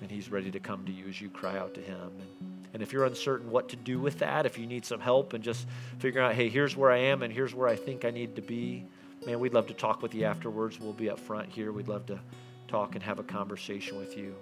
And 0.00 0.10
He's 0.10 0.30
ready 0.30 0.50
to 0.50 0.60
come 0.60 0.86
to 0.86 0.92
you 0.92 1.08
as 1.08 1.20
you 1.20 1.28
cry 1.28 1.58
out 1.58 1.74
to 1.74 1.80
Him. 1.80 2.10
And 2.18 2.50
and 2.72 2.82
if 2.82 2.92
you're 2.92 3.04
uncertain 3.04 3.50
what 3.50 3.68
to 3.70 3.76
do 3.76 3.98
with 3.98 4.20
that, 4.20 4.46
if 4.46 4.58
you 4.58 4.66
need 4.66 4.84
some 4.84 5.00
help 5.00 5.32
and 5.32 5.42
just 5.42 5.66
figuring 5.98 6.26
out, 6.26 6.34
hey, 6.34 6.48
here's 6.48 6.76
where 6.76 6.90
I 6.90 6.98
am 6.98 7.22
and 7.22 7.32
here's 7.32 7.54
where 7.54 7.68
I 7.68 7.76
think 7.76 8.04
I 8.04 8.10
need 8.10 8.36
to 8.36 8.42
be, 8.42 8.84
man, 9.26 9.40
we'd 9.40 9.54
love 9.54 9.66
to 9.68 9.74
talk 9.74 10.02
with 10.02 10.14
you 10.14 10.24
afterwards. 10.24 10.78
We'll 10.78 10.92
be 10.92 11.10
up 11.10 11.18
front 11.18 11.48
here. 11.48 11.72
We'd 11.72 11.88
love 11.88 12.06
to 12.06 12.20
talk 12.68 12.94
and 12.94 13.02
have 13.02 13.18
a 13.18 13.24
conversation 13.24 13.98
with 13.98 14.16
you. 14.16 14.36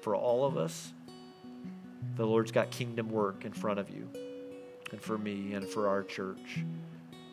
For 0.00 0.16
all 0.16 0.46
of 0.46 0.56
us, 0.56 0.92
the 2.16 2.26
Lord's 2.26 2.50
got 2.50 2.70
kingdom 2.70 3.10
work 3.10 3.44
in 3.44 3.52
front 3.52 3.78
of 3.78 3.90
you, 3.90 4.08
and 4.90 5.00
for 5.00 5.18
me, 5.18 5.54
and 5.54 5.66
for 5.66 5.88
our 5.88 6.02
church. 6.02 6.64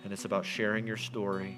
And 0.04 0.14
it's 0.14 0.26
about 0.26 0.46
sharing 0.46 0.86
your 0.88 0.98
story, 0.98 1.58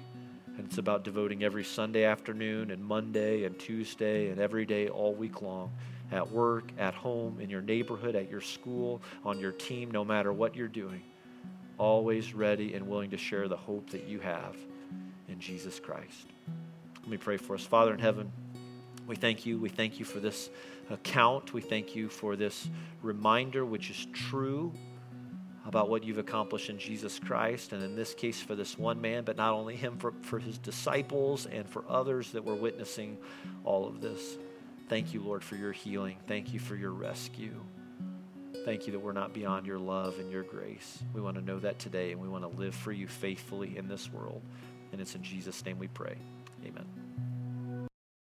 and 0.56 0.66
it's 0.66 0.78
about 0.78 1.04
devoting 1.04 1.44
every 1.44 1.64
Sunday 1.64 2.04
afternoon, 2.04 2.70
and 2.70 2.82
Monday, 2.82 3.44
and 3.44 3.58
Tuesday, 3.58 4.30
and 4.30 4.40
every 4.40 4.64
day 4.64 4.88
all 4.88 5.14
week 5.14 5.42
long 5.42 5.70
at 6.12 6.28
work, 6.30 6.72
at 6.78 6.94
home, 6.94 7.40
in 7.40 7.48
your 7.48 7.62
neighborhood, 7.62 8.16
at 8.16 8.28
your 8.28 8.40
school, 8.40 9.00
on 9.24 9.38
your 9.38 9.52
team, 9.52 9.90
no 9.90 10.04
matter 10.04 10.32
what 10.32 10.56
you're 10.56 10.68
doing. 10.68 11.02
Always 11.78 12.34
ready 12.34 12.74
and 12.74 12.88
willing 12.88 13.10
to 13.10 13.16
share 13.16 13.48
the 13.48 13.56
hope 13.56 13.90
that 13.90 14.04
you 14.04 14.20
have 14.20 14.56
in 15.28 15.38
Jesus 15.38 15.78
Christ. 15.78 16.26
Let 17.00 17.08
me 17.08 17.16
pray 17.16 17.36
for 17.36 17.54
us. 17.54 17.64
Father 17.64 17.94
in 17.94 18.00
heaven, 18.00 18.30
we 19.06 19.16
thank 19.16 19.46
you. 19.46 19.58
We 19.58 19.68
thank 19.68 19.98
you 19.98 20.04
for 20.04 20.20
this 20.20 20.50
account. 20.90 21.54
We 21.54 21.60
thank 21.60 21.94
you 21.94 22.08
for 22.08 22.36
this 22.36 22.68
reminder, 23.02 23.64
which 23.64 23.90
is 23.90 24.06
true 24.12 24.72
about 25.66 25.90
what 25.90 26.04
you've 26.04 26.18
accomplished 26.18 26.70
in 26.70 26.78
Jesus 26.78 27.18
Christ, 27.18 27.72
and 27.72 27.82
in 27.82 27.94
this 27.94 28.14
case 28.14 28.40
for 28.40 28.54
this 28.54 28.78
one 28.78 29.00
man, 29.00 29.24
but 29.24 29.36
not 29.36 29.52
only 29.52 29.76
him, 29.76 29.98
for, 29.98 30.12
for 30.22 30.38
his 30.38 30.58
disciples 30.58 31.46
and 31.46 31.68
for 31.68 31.84
others 31.88 32.32
that 32.32 32.44
were 32.44 32.54
witnessing 32.54 33.18
all 33.64 33.86
of 33.86 34.00
this. 34.00 34.38
Thank 34.88 35.12
you, 35.12 35.20
Lord, 35.20 35.44
for 35.44 35.56
your 35.56 35.72
healing. 35.72 36.16
Thank 36.26 36.52
you 36.52 36.58
for 36.58 36.76
your 36.76 36.92
rescue. 36.92 37.54
Thank 38.64 38.86
you 38.86 38.92
that 38.92 38.98
we're 38.98 39.12
not 39.12 39.32
beyond 39.32 39.66
your 39.66 39.78
love 39.78 40.18
and 40.18 40.30
your 40.30 40.42
grace. 40.42 40.98
We 41.14 41.20
want 41.20 41.36
to 41.36 41.42
know 41.42 41.58
that 41.60 41.78
today, 41.78 42.12
and 42.12 42.20
we 42.20 42.28
want 42.28 42.50
to 42.50 42.58
live 42.58 42.74
for 42.74 42.92
you 42.92 43.06
faithfully 43.06 43.76
in 43.76 43.88
this 43.88 44.12
world. 44.12 44.42
And 44.92 45.00
it's 45.00 45.14
in 45.14 45.22
Jesus' 45.22 45.64
name 45.64 45.78
we 45.78 45.88
pray. 45.88 46.16
Amen. 46.66 47.29